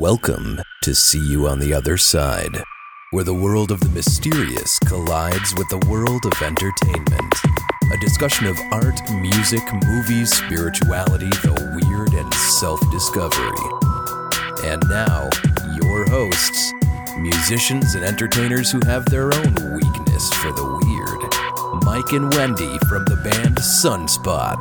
Welcome 0.00 0.62
to 0.84 0.94
See 0.94 1.18
You 1.18 1.46
on 1.46 1.58
the 1.58 1.74
Other 1.74 1.98
Side, 1.98 2.56
where 3.10 3.22
the 3.22 3.34
world 3.34 3.70
of 3.70 3.80
the 3.80 3.90
mysterious 3.90 4.78
collides 4.86 5.54
with 5.58 5.68
the 5.68 5.86
world 5.90 6.24
of 6.24 6.32
entertainment. 6.40 7.34
A 7.92 7.98
discussion 7.98 8.46
of 8.46 8.58
art, 8.72 8.98
music, 9.12 9.62
movies, 9.84 10.34
spirituality, 10.34 11.28
the 11.28 11.52
weird, 11.76 12.14
and 12.14 12.32
self 12.32 12.80
discovery. 12.90 13.60
And 14.64 14.82
now, 14.88 15.28
your 15.76 16.08
hosts, 16.08 16.72
musicians 17.18 17.94
and 17.94 18.02
entertainers 18.02 18.72
who 18.72 18.80
have 18.86 19.04
their 19.04 19.26
own 19.26 19.54
weakness 19.74 20.32
for 20.32 20.50
the 20.50 20.64
weird. 20.64 21.84
Mike 21.84 22.12
and 22.12 22.32
Wendy 22.32 22.78
from 22.88 23.04
the 23.04 23.20
band 23.22 23.58
Sunspot. 23.58 24.56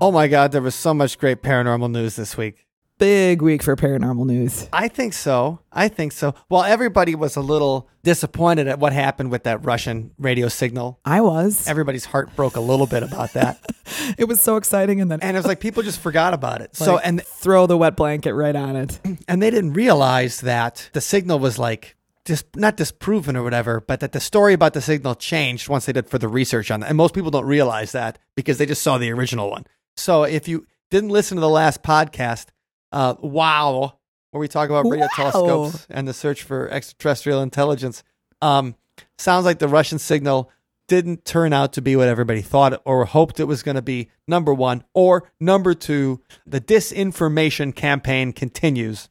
Oh 0.00 0.10
my 0.10 0.26
God, 0.26 0.50
there 0.50 0.60
was 0.60 0.74
so 0.74 0.92
much 0.92 1.20
great 1.20 1.40
paranormal 1.40 1.92
news 1.92 2.16
this 2.16 2.36
week. 2.36 2.67
Big 2.98 3.42
week 3.42 3.62
for 3.62 3.76
paranormal 3.76 4.26
news. 4.26 4.68
I 4.72 4.88
think 4.88 5.12
so. 5.12 5.60
I 5.72 5.86
think 5.86 6.10
so. 6.10 6.34
Well, 6.50 6.64
everybody 6.64 7.14
was 7.14 7.36
a 7.36 7.40
little 7.40 7.88
disappointed 8.02 8.66
at 8.66 8.80
what 8.80 8.92
happened 8.92 9.30
with 9.30 9.44
that 9.44 9.64
Russian 9.64 10.10
radio 10.18 10.48
signal. 10.48 10.98
I 11.04 11.20
was. 11.20 11.68
Everybody's 11.68 12.04
heart 12.04 12.34
broke 12.34 12.56
a 12.56 12.60
little 12.60 12.88
bit 12.88 13.04
about 13.04 13.34
that. 13.34 13.64
it 14.18 14.24
was 14.24 14.40
so 14.40 14.56
exciting, 14.56 15.00
and 15.00 15.08
then 15.08 15.20
and 15.20 15.36
it 15.36 15.38
was 15.38 15.46
like 15.46 15.60
people 15.60 15.84
just 15.84 16.00
forgot 16.00 16.34
about 16.34 16.60
it. 16.60 16.74
so 16.76 16.98
and 16.98 17.22
throw 17.22 17.68
the 17.68 17.76
wet 17.76 17.96
blanket 17.96 18.34
right 18.34 18.56
on 18.56 18.74
it. 18.74 18.98
and 19.28 19.40
they 19.40 19.50
didn't 19.50 19.74
realize 19.74 20.40
that 20.40 20.90
the 20.92 21.00
signal 21.00 21.38
was 21.38 21.56
like 21.56 21.94
just 22.24 22.46
not 22.56 22.76
disproven 22.76 23.36
or 23.36 23.44
whatever, 23.44 23.80
but 23.80 24.00
that 24.00 24.10
the 24.10 24.20
story 24.20 24.54
about 24.54 24.74
the 24.74 24.82
signal 24.82 25.14
changed 25.14 25.68
once 25.68 25.86
they 25.86 25.92
did 25.92 26.08
further 26.08 26.28
research 26.28 26.72
on 26.72 26.82
it. 26.82 26.88
And 26.88 26.96
most 26.96 27.14
people 27.14 27.30
don't 27.30 27.46
realize 27.46 27.92
that 27.92 28.18
because 28.34 28.58
they 28.58 28.66
just 28.66 28.82
saw 28.82 28.98
the 28.98 29.12
original 29.12 29.50
one. 29.50 29.66
So 29.96 30.24
if 30.24 30.48
you 30.48 30.66
didn't 30.90 31.10
listen 31.10 31.36
to 31.36 31.40
the 31.40 31.48
last 31.48 31.82
podcast, 31.84 32.46
uh, 32.92 33.14
wow, 33.20 33.98
where 34.30 34.40
we 34.40 34.48
talk 34.48 34.68
about 34.70 34.84
radio 34.88 35.06
Wow. 35.06 35.30
telescopes 35.30 35.86
and 35.90 36.06
the 36.06 36.14
search 36.14 36.42
for 36.42 36.68
extraterrestrial 36.70 37.42
intelligence. 37.42 38.02
Um, 38.42 38.74
sounds 39.18 39.44
like 39.44 39.58
the 39.58 39.68
Russian 39.68 39.98
signal 39.98 40.50
didn't 40.86 41.24
turn 41.24 41.52
out 41.52 41.74
to 41.74 41.82
be 41.82 41.96
what 41.96 42.08
everybody 42.08 42.40
thought 42.40 42.80
or 42.84 43.04
hoped 43.04 43.38
it 43.40 43.44
was 43.44 43.62
going 43.62 43.74
to 43.74 43.82
be. 43.82 44.08
Number 44.26 44.54
one, 44.54 44.84
or 44.94 45.30
number 45.38 45.74
two, 45.74 46.20
the 46.46 46.60
disinformation 46.60 47.74
campaign 47.74 48.32
continues, 48.32 49.08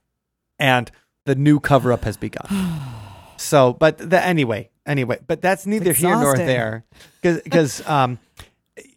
and 0.57 0.89
the 1.25 1.35
new 1.35 1.59
cover 1.59 1.91
up 1.93 2.03
has 2.03 2.17
begun. 2.17 2.47
so, 3.37 3.73
but 3.73 3.97
the, 3.97 4.23
anyway, 4.23 4.69
anyway, 4.87 5.19
but 5.27 5.41
that's 5.41 5.67
neither 5.67 5.93
here 5.93 6.15
nor 6.15 6.35
there, 6.35 6.83
because 7.21 7.87
um, 7.87 8.17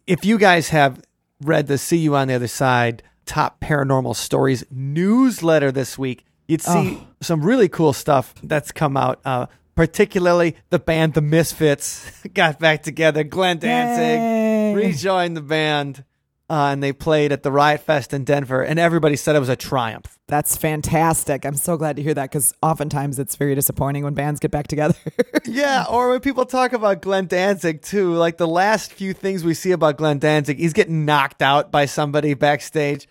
if 0.07 0.25
you 0.25 0.39
guys 0.39 0.69
have 0.69 1.03
read 1.43 1.67
the 1.67 1.77
See 1.77 1.97
You 1.97 2.15
on 2.15 2.27
the 2.29 2.33
Other 2.33 2.47
Side 2.47 3.03
top 3.31 3.61
paranormal 3.61 4.15
stories 4.15 4.63
newsletter 4.69 5.71
this 5.71 5.97
week, 5.97 6.25
you'd 6.47 6.61
see 6.61 6.99
Oh. 7.01 7.07
some 7.21 7.43
really 7.45 7.69
cool 7.69 7.93
stuff 7.93 8.33
that's 8.43 8.71
come 8.71 8.97
out. 8.97 9.19
Uh, 9.23 9.45
particularly 9.75 10.55
the 10.69 10.79
band 10.79 11.13
The 11.13 11.21
Misfits 11.21 12.11
got 12.33 12.59
back 12.59 12.83
together. 12.83 13.23
Glenn 13.23 13.57
Danzig 13.57 14.19
Yay. 14.19 14.73
rejoined 14.75 15.37
the 15.37 15.41
band. 15.41 16.03
Uh, 16.49 16.71
and 16.73 16.83
they 16.83 16.91
played 16.91 17.31
at 17.31 17.43
the 17.43 17.51
Riot 17.51 17.79
Fest 17.79 18.13
in 18.13 18.25
Denver, 18.25 18.61
and 18.61 18.77
everybody 18.77 19.15
said 19.15 19.37
it 19.37 19.39
was 19.39 19.47
a 19.47 19.55
triumph. 19.55 20.19
That's 20.27 20.57
fantastic. 20.57 21.45
I'm 21.45 21.55
so 21.55 21.77
glad 21.77 21.95
to 21.95 22.03
hear 22.03 22.13
that 22.13 22.29
because 22.29 22.53
oftentimes 22.61 23.19
it's 23.19 23.37
very 23.37 23.55
disappointing 23.55 24.03
when 24.03 24.13
bands 24.15 24.41
get 24.41 24.51
back 24.51 24.67
together. 24.67 24.95
Yeah, 25.45 25.85
or 25.89 26.09
when 26.09 26.19
people 26.19 26.45
talk 26.45 26.71
about 26.73 27.01
Glenn 27.01 27.25
Danzig 27.27 27.81
too, 27.81 28.13
like 28.13 28.35
the 28.37 28.47
last 28.47 28.91
few 28.93 29.11
things 29.13 29.43
we 29.45 29.53
see 29.53 29.71
about 29.71 29.97
Glenn 29.97 30.19
Danzig, 30.19 30.59
he's 30.59 30.73
getting 30.73 31.03
knocked 31.05 31.41
out 31.41 31.71
by 31.71 31.85
somebody 31.85 32.33
backstage, 32.35 33.07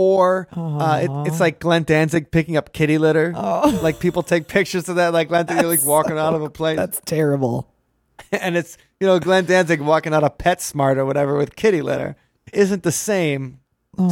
or 0.00 0.48
uh, 0.56 1.00
it, 1.02 1.10
it's 1.28 1.40
like 1.40 1.60
Glenn 1.60 1.82
Danzig 1.82 2.30
picking 2.30 2.56
up 2.56 2.72
kitty 2.72 2.96
litter. 2.96 3.34
Oh. 3.36 3.78
Like 3.82 4.00
people 4.00 4.22
take 4.22 4.48
pictures 4.48 4.88
of 4.88 4.96
that, 4.96 5.12
like 5.12 5.28
Glenn 5.28 5.44
Danzig 5.44 5.66
like 5.66 5.84
walking 5.84 6.16
out 6.16 6.32
of 6.34 6.40
a 6.42 6.48
place, 6.48 6.76
That's 6.78 7.00
terrible. 7.04 7.70
and 8.32 8.56
it's 8.56 8.78
you 8.98 9.06
know 9.06 9.18
Glenn 9.18 9.44
Danzig 9.44 9.80
walking 9.82 10.14
out 10.14 10.24
of 10.24 10.38
PetSmart 10.38 10.96
or 10.96 11.04
whatever 11.04 11.36
with 11.36 11.54
kitty 11.54 11.82
litter 11.82 12.16
isn't 12.54 12.82
the 12.82 12.92
same. 12.92 13.60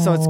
So 0.05 0.13
it's 0.13 0.27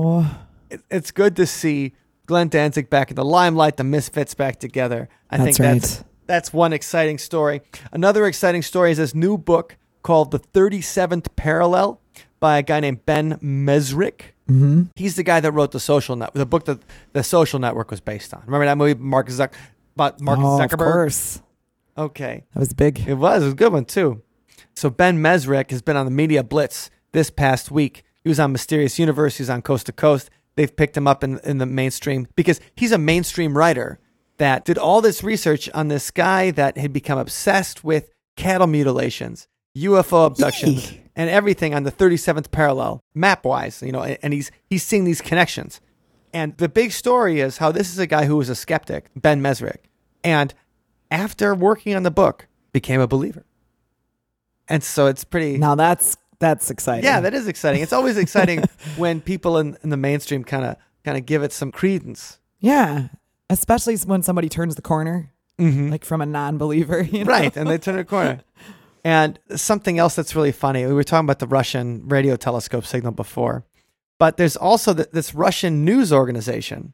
it- 0.70 0.82
it's 0.90 1.10
good 1.10 1.34
to 1.36 1.46
see 1.46 1.94
Glenn 2.26 2.48
Danzig 2.48 2.88
back 2.90 3.10
in 3.10 3.16
the 3.16 3.24
limelight, 3.24 3.76
the 3.78 3.84
Misfits 3.84 4.34
back 4.34 4.60
together. 4.60 5.08
I 5.30 5.38
That's 5.38 5.44
think 5.44 5.56
that's 5.56 5.96
right. 5.96 6.04
that's 6.26 6.52
one 6.52 6.72
exciting 6.72 7.18
story. 7.18 7.62
Another 7.90 8.26
exciting 8.26 8.62
story 8.62 8.92
is 8.92 8.98
this 8.98 9.14
new 9.14 9.36
book 9.38 9.76
called 10.02 10.30
The 10.30 10.38
37th 10.38 11.26
Parallel 11.36 12.00
by 12.38 12.58
a 12.58 12.62
guy 12.62 12.78
named 12.80 13.04
Ben 13.06 13.38
Mezrich. 13.42 14.20
Mm-hmm. 14.50 14.84
He's 14.96 15.16
the 15.16 15.22
guy 15.22 15.40
that 15.40 15.52
wrote 15.52 15.72
the 15.72 15.80
Social 15.80 16.16
Network, 16.16 16.34
the 16.34 16.46
book 16.46 16.64
that 16.64 16.80
the 17.12 17.22
Social 17.22 17.58
Network 17.58 17.90
was 17.90 18.00
based 18.00 18.32
on. 18.32 18.42
Remember 18.46 18.64
that 18.64 18.78
movie, 18.78 18.94
Mark 18.94 19.28
Zuck, 19.28 19.52
about 19.94 20.20
Mark 20.20 20.38
oh, 20.38 20.58
Zuckerberg? 20.58 20.72
Of 20.72 20.78
course. 20.78 21.42
Okay. 21.96 22.44
That 22.54 22.60
was 22.60 22.72
big. 22.72 23.00
It 23.06 23.14
was. 23.14 23.42
It 23.42 23.46
was 23.46 23.52
a 23.52 23.56
good 23.56 23.72
one 23.72 23.84
too. 23.84 24.22
So 24.74 24.90
Ben 24.90 25.18
Mezrich 25.18 25.70
has 25.70 25.82
been 25.82 25.96
on 25.96 26.06
the 26.06 26.12
Media 26.12 26.42
Blitz 26.42 26.90
this 27.12 27.30
past 27.30 27.70
week. 27.70 28.04
He 28.22 28.28
was 28.28 28.38
on 28.38 28.52
Mysterious 28.52 28.98
Universe. 28.98 29.36
He 29.36 29.42
was 29.42 29.50
on 29.50 29.60
Coast 29.60 29.86
to 29.86 29.92
Coast. 29.92 30.30
They've 30.54 30.74
picked 30.74 30.96
him 30.96 31.06
up 31.06 31.22
in, 31.22 31.38
in 31.44 31.58
the 31.58 31.66
mainstream 31.66 32.28
because 32.36 32.60
he's 32.74 32.92
a 32.92 32.98
mainstream 32.98 33.56
writer 33.56 33.98
that 34.38 34.64
did 34.64 34.78
all 34.78 35.00
this 35.00 35.22
research 35.22 35.68
on 35.74 35.88
this 35.88 36.10
guy 36.10 36.50
that 36.52 36.78
had 36.78 36.92
become 36.92 37.18
obsessed 37.18 37.84
with 37.84 38.10
cattle 38.36 38.66
mutilations, 38.66 39.48
UFO 39.76 40.26
abductions, 40.26 40.92
Eek. 40.92 41.07
And 41.18 41.28
everything 41.28 41.74
on 41.74 41.82
the 41.82 41.90
37th 41.92 42.50
parallel, 42.52 43.02
map 43.14 43.44
wise, 43.44 43.82
you 43.82 43.90
know, 43.92 44.02
and, 44.04 44.32
he's 44.32 44.50
he's 44.70 44.82
seeing 44.84 45.04
these 45.04 45.20
connections. 45.20 45.80
And 46.32 46.56
the 46.58 46.68
big 46.68 46.92
story 46.92 47.40
is 47.40 47.58
how 47.58 47.72
this 47.72 47.90
is 47.90 47.98
a 47.98 48.06
guy 48.06 48.24
who 48.26 48.36
was 48.36 48.48
a 48.48 48.54
skeptic, 48.54 49.10
Ben 49.16 49.42
Mezrich, 49.42 49.78
and 50.22 50.54
after 51.10 51.54
working 51.54 51.96
on 51.96 52.04
the 52.04 52.10
book, 52.12 52.46
became 52.72 53.00
a 53.00 53.08
believer. 53.08 53.44
And 54.68 54.84
so 54.84 55.06
it's 55.06 55.24
pretty. 55.24 55.58
Now 55.58 55.74
that's 55.74 56.16
that's 56.38 56.70
exciting. 56.70 57.04
yeah, 57.04 57.20
that 57.20 57.34
is 57.34 57.48
exciting. 57.48 57.82
It's 57.82 57.92
always 57.92 58.16
exciting 58.16 58.62
when 58.96 59.20
people 59.20 59.58
in, 59.58 59.76
in 59.82 59.90
the 59.90 59.96
mainstream 59.96 60.44
kind 60.44 60.64
of 60.64 60.76
kind 61.04 61.18
of 61.18 61.26
give 61.26 61.42
it 61.42 61.52
some 61.52 61.72
credence. 61.72 62.38
yeah. 62.60 63.08
Especially 63.50 63.96
when 63.96 64.22
somebody 64.22 64.48
turns 64.48 64.74
the 64.76 64.82
corner, 64.82 65.32
Mm-hmm. 65.58 65.88
like 65.90 66.04
from 66.04 66.20
a 66.20 66.26
non-believer. 66.26 67.02
You 67.10 67.24
know? 67.24 67.30
Right, 67.32 67.56
and 67.56 67.68
they 67.68 67.78
turn 67.78 67.98
a 67.98 68.04
corner. 68.04 68.42
And 69.08 69.38
something 69.56 69.98
else 69.98 70.14
that's 70.16 70.36
really 70.36 70.52
funny. 70.52 70.84
We 70.84 70.92
were 70.92 71.02
talking 71.02 71.24
about 71.24 71.38
the 71.38 71.46
Russian 71.46 72.06
radio 72.08 72.36
telescope 72.36 72.84
signal 72.84 73.12
before, 73.12 73.64
but 74.18 74.36
there's 74.36 74.56
also 74.56 74.92
th- 74.92 75.08
this 75.12 75.34
Russian 75.34 75.82
news 75.84 76.12
organization 76.12 76.92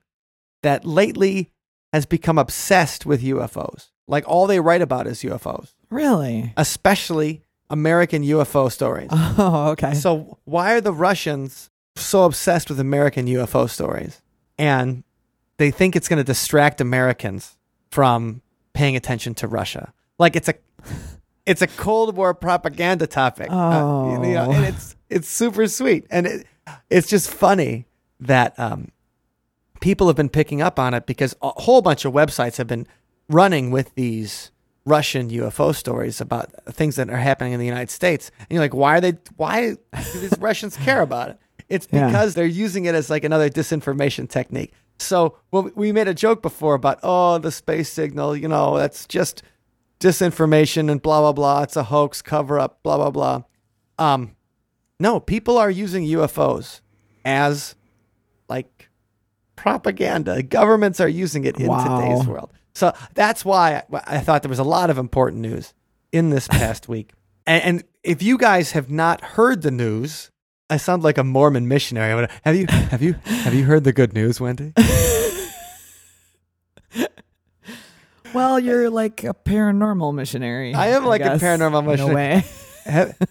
that 0.63 0.85
lately 0.85 1.51
has 1.93 2.07
become 2.07 2.39
obsessed 2.39 3.05
with 3.05 3.21
UFOs. 3.23 3.89
Like 4.07 4.25
all 4.29 4.47
they 4.47 4.61
write 4.61 4.81
about 4.83 5.07
is 5.09 5.23
UFOs, 5.23 5.75
Really? 5.91 6.53
especially 6.57 7.43
American 7.69 8.23
UFO 8.23 8.71
stories. 8.71 9.11
Oh, 9.47 9.71
okay. 9.73 9.95
So 9.95 10.39
why 10.45 10.75
are 10.75 10.81
the 10.81 10.93
Russians 10.93 11.71
so 11.97 12.25
obsessed 12.25 12.69
with 12.69 12.79
American 12.79 13.27
UFO 13.27 13.69
stories? 13.69 14.23
And 14.57 15.03
they 15.57 15.71
think 15.73 15.97
it's 15.97 16.09
going 16.09 16.19
to 16.19 16.25
distract 16.25 16.81
Americans 16.81 17.57
from 17.91 18.43
paying 18.73 18.95
attention 18.95 19.35
to 19.35 19.49
Russia. 19.49 19.93
Like 20.19 20.37
it's 20.37 20.49
a 20.49 20.55
it's 21.47 21.63
a 21.63 21.67
Cold 21.67 22.17
War 22.17 22.35
propaganda 22.35 23.07
topic. 23.07 23.49
Uh, 23.51 24.11
you 24.13 24.19
know, 24.19 24.47
Oh. 24.49 24.53
and 24.53 24.65
it's 24.67 24.97
it's 25.11 25.29
super 25.29 25.67
sweet. 25.69 26.07
And 26.11 26.27
it, 26.27 26.47
it's 26.91 27.09
just 27.09 27.31
funny 27.31 27.87
that 28.21 28.59
um, 28.59 28.89
people 29.81 30.07
have 30.07 30.17
been 30.17 30.29
picking 30.29 30.63
up 30.63 30.79
on 30.79 30.95
it 30.95 31.07
because 31.07 31.37
a 31.43 31.51
whole 31.51 31.83
bunch 31.83 32.05
of 32.05 32.13
websites 32.13 32.57
have 32.57 32.67
been 32.67 32.87
running 33.29 33.71
with 33.71 33.95
these 33.95 34.51
Russian 34.87 35.31
UFO 35.31 35.75
stories 35.75 36.21
about 36.21 36.51
things 36.75 36.97
that 36.97 37.09
are 37.11 37.17
happening 37.17 37.53
in 37.53 37.61
the 37.61 37.67
United 37.67 37.91
States. 37.91 38.31
And 38.39 38.49
you're 38.51 38.61
like, 38.61 38.75
why 38.75 38.97
are 38.97 39.01
they? 39.01 39.15
Why 39.37 39.71
do 39.71 40.19
these 40.19 40.37
Russians 40.39 40.77
care 40.77 41.03
about 41.03 41.31
it? 41.31 41.39
It's 41.69 41.89
Yeah. 41.91 42.07
because 42.07 42.35
they're 42.35 42.45
using 42.47 42.85
it 42.87 42.95
as 42.95 43.09
like 43.11 43.25
another 43.25 43.49
disinformation 43.51 44.29
technique. 44.29 44.73
So 44.99 45.39
well, 45.51 45.71
we 45.75 45.91
made 45.93 46.09
a 46.09 46.15
joke 46.15 46.41
before 46.43 46.75
about 46.75 47.01
oh 47.03 47.39
the 47.39 47.51
space 47.51 47.91
signal, 47.91 48.37
you 48.37 48.49
know, 48.49 48.77
that's 48.77 49.07
just 49.07 49.43
disinformation 50.01 50.91
and 50.91 51.01
blah 51.03 51.21
blah 51.21 51.33
blah. 51.33 51.63
It's 51.63 51.77
a 51.77 51.85
hoax, 51.85 52.23
cover 52.23 52.59
up, 52.59 52.83
blah 52.83 52.97
blah 52.97 53.11
blah. 53.11 53.43
Um, 53.99 54.37
no, 55.01 55.21
people 55.21 55.59
are 55.59 55.71
using 55.71 56.05
UFOs 56.05 56.81
as 57.25 57.75
like 58.49 58.89
propaganda. 59.57 60.43
Governments 60.43 61.01
are 61.01 61.09
using 61.09 61.45
it 61.45 61.57
in 61.59 61.67
Wow. 61.69 62.01
today's 62.01 62.27
world. 62.27 62.53
So 62.75 62.93
that's 63.15 63.45
why 63.45 63.83
I, 63.93 64.17
I 64.17 64.19
thought 64.19 64.43
there 64.43 64.49
was 64.51 64.59
a 64.59 64.65
lot 64.65 64.91
of 64.91 64.99
important 64.99 65.41
news 65.43 65.75
in 66.13 66.31
this 66.31 66.49
past 66.61 66.89
week. 66.89 67.13
And, 67.47 67.63
and 67.63 67.85
if 68.03 68.23
you 68.23 68.37
guys 68.39 68.73
have 68.73 68.91
not 68.91 69.21
heard 69.23 69.63
the 69.63 69.71
news, 69.71 70.31
I 70.71 70.77
sound 70.79 71.03
like 71.03 71.19
a 71.19 71.25
Mormon 71.25 71.69
missionary. 71.69 72.27
Have 72.43 72.57
you 72.57 72.67
have 72.69 73.03
you 73.03 73.13
have 73.25 73.55
you 73.55 73.65
heard 73.65 73.85
the 73.85 73.93
good 73.93 74.13
news, 74.13 74.41
Wendy? 74.41 74.73
well, 78.35 78.59
you're 78.59 78.91
like 78.91 79.25
a 79.25 79.35
paranormal 79.35 80.15
missionary. 80.15 80.75
I 80.75 80.89
am 80.89 81.05
like 81.05 81.21
a 81.21 81.25
guess, 81.25 81.43
paranormal 81.43 81.81
in 81.81 81.87
missionary. 81.87 82.45
a. 82.87 83.15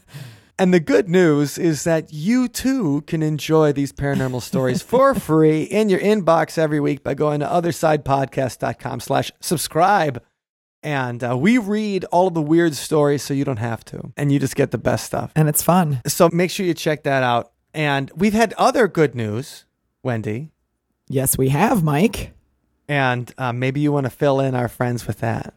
And 0.60 0.72
the 0.72 0.80
good 0.80 1.10
news 1.10 1.58
is 1.58 1.84
that 1.84 2.14
you 2.14 2.48
too 2.48 3.02
can 3.08 3.24
enjoy 3.24 3.74
these 3.74 3.92
paranormal 3.92 4.42
stories 4.42 4.82
for 4.84 5.16
free 5.16 5.64
in 5.64 5.90
your 5.90 6.00
inbox 6.00 6.58
every 6.58 6.80
week 6.80 7.04
by 7.04 7.16
going 7.16 7.40
to 7.40 7.48
othersidepodcast.com 7.48 9.00
slash 9.00 9.32
subscribe. 9.40 10.24
And 10.84 11.24
uh, 11.24 11.36
we 11.38 11.58
read 11.58 12.06
all 12.06 12.28
of 12.28 12.34
the 12.34 12.42
weird 12.42 12.76
stories 12.76 13.24
so 13.24 13.34
you 13.34 13.46
don't 13.46 13.58
have 13.58 13.84
to. 13.86 14.12
And 14.16 14.32
you 14.32 14.40
just 14.40 14.56
get 14.56 14.72
the 14.72 14.78
best 14.78 15.06
stuff. 15.06 15.32
And 15.36 15.50
it's 15.50 15.64
fun. 15.64 16.02
So 16.06 16.30
make 16.32 16.52
sure 16.52 16.66
you 16.66 16.74
check 16.74 17.04
that 17.04 17.24
out. 17.24 17.52
And 17.74 18.12
we've 18.16 18.34
had 18.34 18.54
other 18.54 18.88
good 18.88 19.16
news, 19.16 19.66
Wendy. 20.04 20.52
Yes, 21.08 21.38
we 21.38 21.50
have, 21.50 21.84
Mike. 21.84 22.32
And 22.88 23.34
uh, 23.38 23.54
maybe 23.54 23.80
you 23.80 23.92
want 23.92 24.06
to 24.06 24.10
fill 24.10 24.40
in 24.40 24.56
our 24.56 24.68
friends 24.68 25.08
with 25.08 25.20
that. 25.20 25.54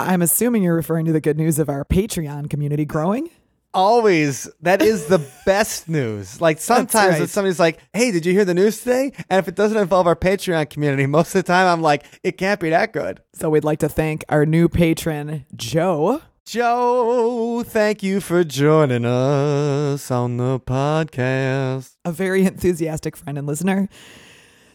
I'm 0.00 0.22
assuming 0.22 0.62
you're 0.62 0.74
referring 0.74 1.06
to 1.06 1.12
the 1.12 1.20
good 1.20 1.36
news 1.36 1.58
of 1.58 1.68
our 1.68 1.84
Patreon 1.84 2.50
community 2.50 2.84
growing. 2.84 3.30
Always, 3.74 4.50
that 4.60 4.82
is 4.82 5.06
the 5.06 5.18
best 5.46 5.88
news. 5.88 6.40
Like 6.40 6.60
sometimes 6.60 7.12
right. 7.12 7.18
when 7.20 7.28
somebody's 7.28 7.60
like, 7.60 7.78
"Hey, 7.94 8.10
did 8.10 8.26
you 8.26 8.32
hear 8.32 8.44
the 8.44 8.52
news 8.52 8.80
today?" 8.80 9.12
And 9.30 9.38
if 9.38 9.48
it 9.48 9.54
doesn't 9.54 9.78
involve 9.78 10.06
our 10.06 10.16
Patreon 10.16 10.68
community, 10.68 11.06
most 11.06 11.28
of 11.34 11.42
the 11.44 11.44
time 11.44 11.66
I'm 11.66 11.80
like, 11.80 12.04
"It 12.22 12.36
can't 12.36 12.60
be 12.60 12.68
that 12.70 12.92
good." 12.92 13.22
So 13.32 13.48
we'd 13.48 13.64
like 13.64 13.78
to 13.78 13.88
thank 13.88 14.24
our 14.28 14.44
new 14.44 14.68
patron, 14.68 15.46
Joe. 15.56 16.20
Joe, 16.44 17.62
thank 17.64 18.02
you 18.02 18.20
for 18.20 18.44
joining 18.44 19.06
us 19.06 20.10
on 20.10 20.36
the 20.36 20.58
podcast. 20.60 21.94
a 22.04 22.12
very 22.12 22.44
enthusiastic 22.44 23.16
friend 23.16 23.38
and 23.38 23.46
listener. 23.46 23.88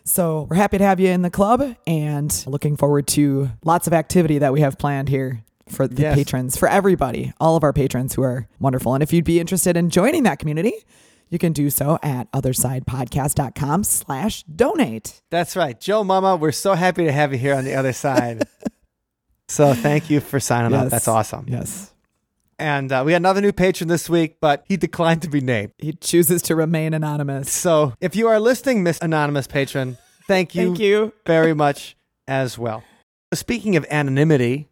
So 0.07 0.47
we're 0.49 0.55
happy 0.55 0.77
to 0.77 0.83
have 0.85 0.99
you 0.99 1.09
in 1.09 1.21
the 1.21 1.29
club 1.29 1.75
and 1.85 2.43
looking 2.47 2.77
forward 2.77 3.07
to 3.09 3.49
lots 3.65 3.87
of 3.87 3.93
activity 3.93 4.39
that 4.39 4.53
we 4.53 4.61
have 4.61 4.77
planned 4.77 5.09
here 5.09 5.43
for 5.69 5.85
the 5.85 6.01
Yes. 6.01 6.15
patrons, 6.15 6.55
for 6.57 6.69
everybody, 6.69 7.33
all 7.41 7.57
of 7.57 7.63
our 7.63 7.73
patrons 7.73 8.13
who 8.15 8.21
are 8.23 8.47
wonderful. 8.59 8.93
And 8.93 9.03
if 9.03 9.11
you'd 9.11 9.25
be 9.25 9.39
interested 9.39 9.75
in 9.75 9.89
joining 9.89 10.23
that 10.23 10.39
community, 10.39 10.73
you 11.29 11.37
can 11.37 11.51
do 11.51 11.69
so 11.69 11.99
at 12.01 12.31
othersidepodcast.com 12.31 13.83
slash 13.83 14.43
donate. 14.43 15.21
That's 15.29 15.57
right, 15.57 15.77
Joe, 15.77 16.05
Mama. 16.05 16.37
We're 16.37 16.53
so 16.53 16.73
happy 16.73 17.03
to 17.03 17.11
have 17.11 17.33
you 17.33 17.37
here 17.39 17.53
on 17.53 17.65
the 17.65 17.75
other 17.75 17.91
side. 17.91 18.47
so 19.49 19.73
thank 19.73 20.09
you 20.09 20.21
for 20.21 20.39
signing 20.39 20.73
up. 20.73 20.87
That's 20.89 21.09
awesome. 21.09 21.47
Yes. 21.49 21.91
And 22.59 22.91
uh, 22.91 23.03
we 23.05 23.13
had 23.13 23.21
another 23.21 23.41
new 23.41 23.51
patron 23.51 23.87
this 23.87 24.09
week, 24.09 24.37
but 24.41 24.63
he 24.67 24.77
declined 24.77 25.21
to 25.21 25.29
be 25.29 25.41
named. 25.41 25.73
He 25.77 25.93
chooses 25.93 26.41
to 26.43 26.55
remain 26.55 26.93
anonymous. 26.93 27.51
So 27.51 27.93
if 28.01 28.15
you 28.15 28.27
are 28.27 28.39
listening, 28.39 28.83
Miss 28.83 28.99
Anonymous 28.99 29.45
Patron, 29.47 29.97
thank 30.27 30.55
you, 30.55 30.69
Thank 30.69 30.79
you. 30.79 31.13
very 31.25 31.53
much 31.53 31.95
as 32.27 32.57
well. 32.57 32.83
Speaking 33.33 33.75
of 33.75 33.85
anonymity, 33.91 34.69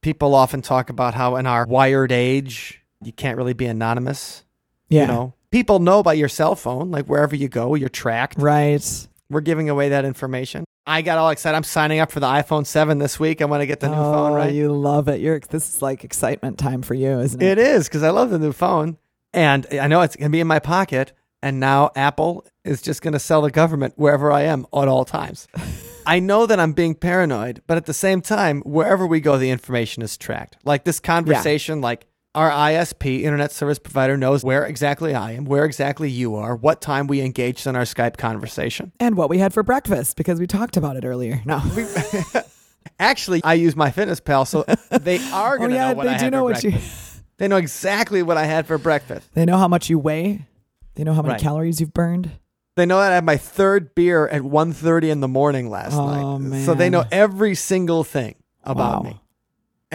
people 0.00 0.34
often 0.34 0.62
talk 0.62 0.88
about 0.88 1.14
how 1.14 1.36
in 1.36 1.46
our 1.46 1.66
wired 1.66 2.12
age, 2.12 2.80
you 3.02 3.12
can't 3.12 3.36
really 3.36 3.52
be 3.52 3.66
anonymous. 3.66 4.44
Yeah. 4.88 5.02
You 5.02 5.06
know, 5.08 5.34
people 5.50 5.80
know 5.80 5.98
about 5.98 6.16
your 6.16 6.28
cell 6.28 6.54
phone, 6.54 6.90
like 6.90 7.06
wherever 7.06 7.36
you 7.36 7.48
go, 7.48 7.74
you're 7.74 7.88
tracked. 7.88 8.38
Right. 8.38 9.08
We're 9.30 9.40
giving 9.40 9.68
away 9.68 9.88
that 9.90 10.04
information. 10.04 10.64
I 10.86 11.02
got 11.02 11.18
all 11.18 11.30
excited. 11.30 11.56
I'm 11.56 11.64
signing 11.64 11.98
up 11.98 12.12
for 12.12 12.20
the 12.20 12.26
iPhone 12.26 12.64
7 12.64 12.98
this 12.98 13.18
week. 13.18 13.42
I 13.42 13.46
want 13.46 13.60
to 13.62 13.66
get 13.66 13.80
the 13.80 13.88
new 13.88 13.94
oh, 13.96 14.12
phone, 14.12 14.32
right? 14.34 14.54
you 14.54 14.70
love 14.72 15.08
it. 15.08 15.20
You're 15.20 15.40
this 15.40 15.68
is 15.74 15.82
like 15.82 16.04
excitement 16.04 16.58
time 16.58 16.82
for 16.82 16.94
you, 16.94 17.18
isn't 17.20 17.42
It 17.42 17.58
it? 17.58 17.66
is 17.66 17.88
because 17.88 18.02
I 18.04 18.10
love 18.10 18.30
the 18.30 18.38
new 18.38 18.52
phone, 18.52 18.98
and 19.32 19.66
I 19.72 19.88
know 19.88 20.02
it's 20.02 20.14
gonna 20.16 20.30
be 20.30 20.40
in 20.40 20.46
my 20.46 20.60
pocket. 20.60 21.12
And 21.42 21.60
now 21.60 21.90
Apple 21.94 22.44
is 22.64 22.80
just 22.82 23.02
gonna 23.02 23.18
sell 23.18 23.42
the 23.42 23.50
government 23.50 23.94
wherever 23.96 24.32
I 24.32 24.42
am 24.42 24.64
at 24.72 24.88
all 24.88 25.04
times. 25.04 25.46
I 26.06 26.20
know 26.20 26.46
that 26.46 26.60
I'm 26.60 26.72
being 26.72 26.94
paranoid, 26.94 27.62
but 27.66 27.76
at 27.76 27.86
the 27.86 27.94
same 27.94 28.20
time, 28.20 28.62
wherever 28.62 29.06
we 29.06 29.20
go, 29.20 29.38
the 29.38 29.50
information 29.50 30.02
is 30.04 30.16
tracked. 30.16 30.56
Like 30.64 30.84
this 30.84 31.00
conversation, 31.00 31.80
like 31.80 32.06
our 32.36 32.50
ISP, 32.50 33.22
Internet 33.22 33.50
Service 33.50 33.78
Provider, 33.78 34.16
knows 34.16 34.44
where 34.44 34.64
exactly 34.64 35.14
I 35.14 35.32
am, 35.32 35.44
where 35.46 35.64
exactly 35.64 36.10
you 36.10 36.36
are, 36.36 36.54
what 36.54 36.80
time 36.80 37.06
we 37.08 37.20
engaged 37.22 37.66
in 37.66 37.74
our 37.74 37.82
Skype 37.82 38.16
conversation. 38.18 38.92
and 39.00 39.16
what 39.16 39.28
we 39.30 39.38
had 39.38 39.52
for 39.54 39.62
breakfast 39.62 40.16
because 40.16 40.38
we 40.38 40.46
talked 40.46 40.76
about 40.76 40.96
it 40.96 41.04
earlier. 41.04 41.40
No. 41.44 41.60
Actually, 42.98 43.40
I 43.44 43.54
use 43.54 43.74
my 43.76 43.90
Fitness 43.90 44.20
Pal, 44.20 44.44
so 44.44 44.64
they 44.90 45.18
are 45.32 45.56
oh 45.56 45.58
gonna 45.58 45.74
yeah, 45.74 45.88
know 45.90 45.96
what 45.96 46.04
they 46.04 46.10
I 46.14 46.18
do 46.18 46.24
had 46.24 46.32
know 46.32 46.38
for 46.40 46.44
what 46.44 46.64
you 46.64 46.70
breakfast. 46.70 47.22
They 47.38 47.48
know 47.48 47.56
exactly 47.56 48.22
what 48.22 48.36
I 48.38 48.44
had 48.44 48.66
for 48.66 48.78
breakfast. 48.78 49.28
They 49.34 49.44
know 49.44 49.58
how 49.58 49.68
much 49.68 49.90
you 49.90 49.98
weigh. 49.98 50.46
They 50.94 51.04
know 51.04 51.12
how 51.12 51.20
many 51.22 51.32
Right. 51.34 51.40
calories 51.42 51.80
you've 51.80 51.92
burned. 51.92 52.30
They 52.76 52.86
know 52.86 52.98
that 53.00 53.10
I 53.12 53.16
had 53.16 53.24
my 53.24 53.36
third 53.36 53.94
beer 53.94 54.26
at 54.28 54.42
1.30 54.42 55.10
in 55.10 55.20
the 55.20 55.28
morning 55.28 55.68
last 55.68 55.94
Oh, 55.94 56.38
night. 56.38 56.64
So 56.64 56.74
they 56.74 56.88
know 56.90 57.04
every 57.10 57.54
single 57.54 58.04
thing 58.04 58.36
about 58.64 59.04
Wow. 59.04 59.10
me. 59.10 59.20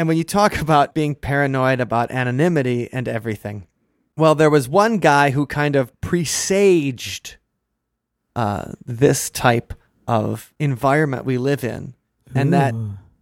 And 0.01 0.07
when 0.07 0.17
you 0.17 0.23
talk 0.23 0.59
about 0.59 0.95
being 0.95 1.13
paranoid 1.13 1.79
about 1.79 2.09
anonymity 2.09 2.89
and 2.91 3.07
everything, 3.07 3.67
well, 4.17 4.33
there 4.33 4.49
was 4.49 4.67
one 4.67 4.97
guy 4.97 5.29
who 5.29 5.45
kind 5.45 5.75
of 5.75 5.93
presaged 6.01 7.37
uh, 8.35 8.71
this 8.83 9.29
type 9.29 9.75
of 10.07 10.55
environment 10.57 11.23
we 11.23 11.37
live 11.37 11.63
in. 11.63 11.93
And 12.33 12.51
that 12.51 12.73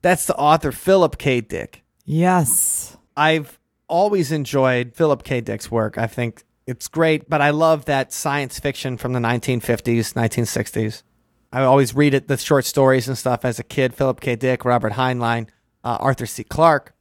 that's 0.02 0.26
the 0.26 0.38
author 0.38 0.72
Philip 0.72 1.18
K. 1.18 1.42
Dick. 1.42 1.84
Yes. 2.06 2.96
I've 3.18 3.60
always 3.90 4.31
enjoyed 4.31 4.96
Philip 4.96 5.24
K. 5.24 5.42
Dick's 5.42 5.70
work. 5.70 5.98
I 5.98 6.08
think 6.08 6.46
it's 6.66 6.88
great, 6.88 7.30
but 7.30 7.42
I 7.42 7.50
love 7.50 7.84
that 7.86 8.14
science 8.14 8.58
fiction 8.58 8.96
from 8.96 9.12
the 9.12 9.20
1950s, 9.20 10.14
1960s. 10.14 11.04
I 11.52 11.64
always 11.64 11.94
read 11.94 12.14
it, 12.14 12.30
the 12.30 12.38
short 12.38 12.64
stories 12.64 13.10
and 13.10 13.18
stuff 13.18 13.44
as 13.44 13.60
a 13.60 13.66
kid. 13.66 13.94
Philip 13.94 14.22
K. 14.22 14.38
Dick, 14.38 14.64
Robert 14.64 14.94
Heinlein, 14.94 15.48
uh, 15.84 15.98
Arthur 16.00 16.26
C. 16.26 16.44
Clarke 16.44 16.94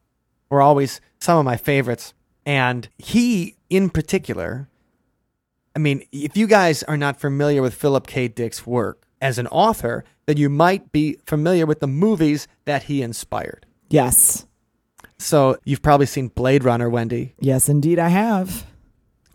were 0.51 0.61
always 0.63 1.01
some 1.21 1.39
of 1.39 1.45
my 1.45 1.57
favorites. 1.57 2.15
And 2.47 2.89
he, 2.99 3.57
in 3.69 3.91
particular, 3.91 4.69
I 5.77 5.79
mean, 5.79 6.05
if 6.13 6.37
you 6.37 6.47
guys 6.47 6.83
are 6.85 6.97
not 6.97 7.21
familiar 7.21 7.61
with 7.63 7.75
Philip 7.75 8.07
K. 8.07 8.29
Dick's 8.29 8.67
work 8.67 9.07
as 9.21 9.39
an 9.39 9.47
author, 9.49 10.05
then 10.27 10.37
you 10.37 10.49
might 10.49 10.93
be 10.93 11.19
familiar 11.27 11.67
with 11.67 11.81
the 11.81 11.87
movies 11.87 12.49
that 12.65 12.85
he 12.85 13.03
inspired. 13.03 13.67
Yes. 13.91 14.47
So 15.19 15.59
you've 15.65 15.83
probably 15.83 16.07
seen 16.07 16.29
Blade 16.29 16.65
Runner, 16.65 16.89
Wendy. 16.89 17.35
Yes, 17.41 17.69
indeed, 17.69 17.99
I 17.99 18.09
have. 18.09 18.67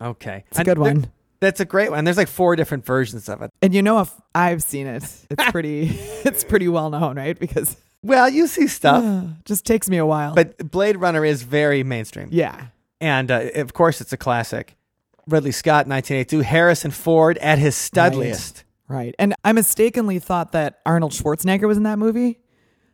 Okay, 0.00 0.44
It's 0.50 0.58
a 0.58 0.64
good 0.64 0.78
one. 0.78 1.10
That's 1.40 1.60
a 1.60 1.64
great 1.64 1.90
one. 1.90 2.04
There's 2.04 2.16
like 2.16 2.28
four 2.28 2.56
different 2.56 2.84
versions 2.86 3.28
of 3.28 3.42
it. 3.42 3.50
And 3.60 3.74
you 3.74 3.82
know, 3.82 4.00
if 4.00 4.10
I've 4.34 4.62
seen 4.62 4.86
it, 4.86 5.04
it's 5.30 5.44
pretty, 5.50 5.88
it's 6.24 6.42
pretty 6.42 6.68
well 6.68 6.90
known, 6.90 7.16
right? 7.16 7.38
Because 7.38 7.76
Well, 8.04 8.28
you 8.28 8.46
see 8.46 8.66
stuff, 8.66 9.02
just 9.44 9.64
takes 9.66 9.88
me 9.88 9.96
a 9.96 10.06
while. 10.06 10.34
but 10.34 10.70
Blade 10.70 10.96
Runner 10.98 11.24
is 11.24 11.42
very 11.42 11.82
mainstream, 11.82 12.28
yeah, 12.30 12.66
and 13.00 13.30
uh, 13.30 13.48
of 13.56 13.72
course, 13.72 14.00
it's 14.00 14.12
a 14.12 14.16
classic. 14.16 14.76
Ridley 15.26 15.52
Scott, 15.52 15.86
1982. 15.88 16.40
Harrison 16.40 16.90
Ford 16.90 17.38
at 17.38 17.58
his 17.58 17.74
studliest. 17.74 18.64
right. 18.88 19.14
And 19.18 19.34
I 19.42 19.52
mistakenly 19.52 20.18
thought 20.18 20.52
that 20.52 20.80
Arnold 20.84 21.12
Schwarzenegger 21.12 21.66
was 21.66 21.78
in 21.78 21.84
that 21.84 21.98
movie. 21.98 22.40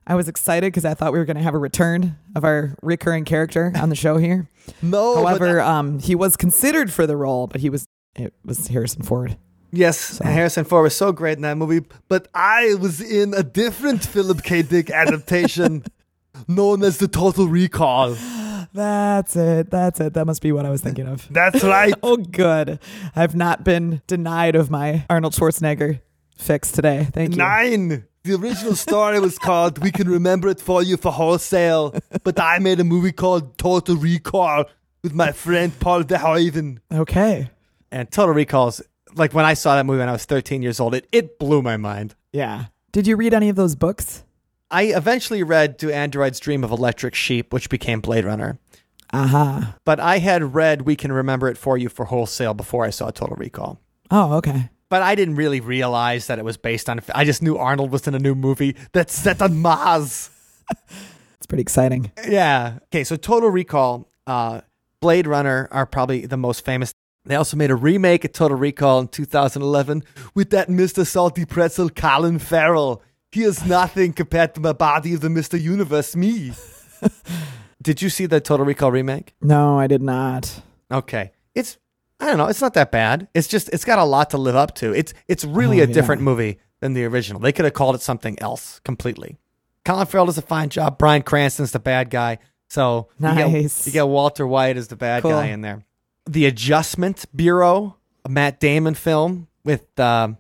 I 0.07 0.15
was 0.15 0.29
excited 0.29 0.69
because 0.69 0.85
I 0.85 0.95
thought 0.95 1.13
we 1.13 1.19
were 1.19 1.25
going 1.25 1.37
to 1.39 1.43
have 1.43 1.55
a 1.55 1.59
return 1.59 2.17
of 2.37 2.45
our 2.45 2.77
recurring 2.83 3.25
character 3.25 3.73
on 3.75 3.89
the 3.89 3.97
show 3.97 4.17
here. 4.17 4.49
No, 4.83 5.17
However, 5.17 5.61
um, 5.61 5.99
he 5.99 6.15
was 6.15 6.37
considered 6.37 6.93
for 6.93 7.05
the 7.05 7.17
role, 7.17 7.49
but 7.49 7.61
he 7.61 7.69
was 7.69 7.87
it 8.15 8.33
was 8.45 8.69
Harrison 8.69 9.03
Ford. 9.03 9.37
Yes, 9.73 10.19
Harrison 10.19 10.65
Ford 10.65 10.85
was 10.85 10.97
so 10.97 11.13
great 11.13 11.37
in 11.37 11.43
that 11.43 11.57
movie. 11.57 11.87
But 12.09 12.29
I 12.35 12.75
was 12.75 13.01
in 13.01 13.35
a 13.35 13.43
different 13.43 14.05
Philip 14.05 14.43
K. 14.43 14.63
Dick 14.63 14.91
adaptation, 14.91 15.85
known 16.49 16.83
as 16.83 16.99
the 16.99 17.09
Total 17.09 17.47
Recall. 17.49 18.17
That's 18.73 19.35
it. 19.35 19.71
That's 19.71 20.01
it. 20.01 20.15
That 20.15 20.27
must 20.27 20.43
be 20.43 20.53
what 20.53 20.65
I 20.65 20.71
was 20.71 20.81
thinking 20.81 21.09
of. 21.09 21.27
That's 21.31 21.65
right. 21.65 21.93
Oh, 22.03 22.17
good. 22.17 22.79
I've 23.17 23.35
not 23.35 23.65
been 23.65 24.01
denied 24.07 24.55
of 24.55 24.71
my 24.71 25.05
Arnold 25.11 25.33
Schwarzenegger 25.33 26.01
fix 26.37 26.71
today. 26.71 27.09
Thank 27.13 27.33
you. 27.33 27.39
Nine. 27.39 28.07
The 28.23 28.35
original 28.35 28.77
story 28.77 29.19
was 29.19 29.39
called 29.39 29.79
We 29.79 29.91
Can 29.91 30.07
Remember 30.07 30.49
It 30.49 30.61
For 30.61 30.83
You 30.83 30.99
for 30.99 31.11
Wholesale, 31.11 31.95
but 32.23 32.39
I 32.39 32.59
made 32.59 32.79
a 32.79 32.85
movie 32.85 33.13
called 33.13 33.57
Total 33.57 33.97
Recall 33.97 34.67
with 35.03 35.15
my 35.15 35.33
friend 35.33 35.73
Paul 35.81 36.03
Verhoeven. 36.05 36.81
Okay. 36.93 37.49
And 37.91 38.11
Total 38.11 38.35
Recall's 38.35 38.83
like 39.15 39.33
when 39.33 39.45
I 39.45 39.55
saw 39.55 39.75
that 39.77 39.87
movie 39.87 39.99
when 39.99 40.09
I 40.09 40.13
was 40.13 40.25
13 40.25 40.63
years 40.63 40.81
old, 40.81 40.95
it, 40.95 41.07
it 41.13 41.39
blew 41.39 41.63
my 41.63 41.77
mind. 41.77 42.15
Yeah. 42.33 42.67
Did 42.93 43.07
you 43.07 43.17
read 43.17 43.35
any 43.35 43.49
of 43.49 43.57
those 43.57 43.75
books? 43.75 44.25
I 44.71 44.85
eventually 44.85 45.43
read 45.43 45.77
Do 45.77 45.91
Androids 45.91 46.39
Dream 46.39 46.63
of 46.63 46.71
Electric 46.71 47.15
Sheep, 47.15 47.53
which 47.53 47.69
became 47.69 48.01
Blade 48.01 48.25
Runner. 48.25 48.59
Aha. 49.13 49.77
But 49.85 49.99
I 49.99 50.19
had 50.19 50.55
read 50.55 50.83
We 50.83 50.95
Can 50.95 51.13
Remember 51.13 51.49
It 51.49 51.59
For 51.59 51.77
You 51.77 51.89
for 51.89 52.05
Wholesale 52.07 52.55
before 52.55 52.85
I 52.85 52.91
saw 52.91 53.11
Total 53.11 53.37
Recall. 53.37 53.81
Oh, 54.11 54.35
okay. 54.35 54.71
But 54.89 55.03
I 55.03 55.15
didn't 55.15 55.37
really 55.37 55.61
realize 55.61 56.27
that 56.29 56.39
it 56.39 56.45
was 56.45 56.57
based 56.57 56.89
on. 56.89 57.01
I 57.15 57.25
just 57.25 57.43
knew 57.43 57.57
Arnold 57.57 57.91
was 57.91 58.07
in 58.07 58.15
a 58.15 58.19
new 58.19 58.35
movie 58.35 58.77
that's 58.93 59.15
set 59.15 59.43
on 59.43 59.61
Mars. 59.61 60.31
It's 61.41 61.47
pretty 61.47 61.63
exciting. 61.63 62.13
Yeah. 62.29 62.81
Okay, 62.89 63.03
so 63.03 63.17
Total 63.17 63.49
Recall, 63.49 64.07
uh, 64.27 64.61
Blade 65.01 65.27
Runner 65.27 65.69
are 65.71 65.87
probably 65.87 66.27
the 66.27 66.37
most 66.37 66.67
famous. 66.67 66.93
They 67.25 67.35
also 67.37 67.57
made 67.57 67.71
a 67.71 67.75
remake 67.77 68.25
of 68.25 68.33
Total 68.33 68.57
Recall 68.57 69.01
in 69.01 69.09
2011 69.09 70.03
with 70.35 70.51
that 70.51 70.69
Mr. 70.69 71.07
Salty 71.07 71.45
Pretzel 71.45 71.91
Colin 71.91 72.39
Farrell. 72.39 73.03
He 73.31 73.43
is 73.45 73.65
nothing 73.67 74.13
compared 74.13 74.55
to 74.55 74.61
my 74.61 74.73
body 74.73 75.13
of 75.15 75.21
the 75.21 75.29
Mr. 75.29 75.61
Universe, 75.61 76.17
me. 76.17 76.53
Did 77.83 78.03
you 78.03 78.11
see 78.11 78.27
the 78.27 78.41
Total 78.41 78.65
Recall 78.67 78.91
remake? 78.93 79.35
No, 79.41 79.79
I 79.79 79.87
did 79.87 80.03
not. 80.03 80.63
Okay. 80.91 81.33
It's 81.55 81.79
I 82.19 82.27
don't 82.27 82.37
know, 82.37 82.47
it's 82.49 82.61
not 82.61 82.75
that 82.75 82.91
bad. 82.91 83.29
It's 83.35 83.49
just 83.49 83.69
it's 83.71 83.85
got 83.85 83.99
a 83.99 84.05
lot 84.05 84.31
to 84.31 84.39
live 84.39 84.57
up 84.57 84.75
to. 84.77 84.93
It's 84.95 85.15
it's 85.29 85.45
really 85.45 85.81
Oh, 85.81 85.85
a 85.85 85.87
different 85.87 86.21
movie 86.23 86.59
than 86.81 86.93
the 86.95 87.05
original. 87.05 87.41
They 87.41 87.53
could 87.53 87.65
have 87.65 87.75
called 87.75 87.95
it 87.95 88.03
something 88.03 88.39
else 88.41 88.81
completely. 88.81 89.39
Colin 89.85 90.07
Farrell 90.07 90.27
does 90.27 90.37
a 90.39 90.43
fine 90.43 90.69
job. 90.69 90.99
Bryan 90.99 91.23
Cranston's 91.23 91.73
the 91.73 91.79
bad 91.79 92.11
guy. 92.11 92.39
So 92.69 93.09
you, 93.19 93.35
get, 93.35 93.51
Nice. 93.51 93.87
you 93.87 93.93
get 93.93 94.07
Walter 94.07 94.47
White 94.47 94.77
as 94.77 94.89
the 94.89 94.97
bad 94.97 95.23
Cool. 95.23 95.31
guy 95.33 95.47
in 95.47 95.61
there. 95.63 95.83
The 96.31 96.47
Adjustment 96.47 97.25
Bureau, 97.35 97.97
a 98.25 98.29
Matt 98.29 98.61
Damon 98.61 98.95
film 98.95 99.49
with 99.65 99.99
um, 99.99 100.39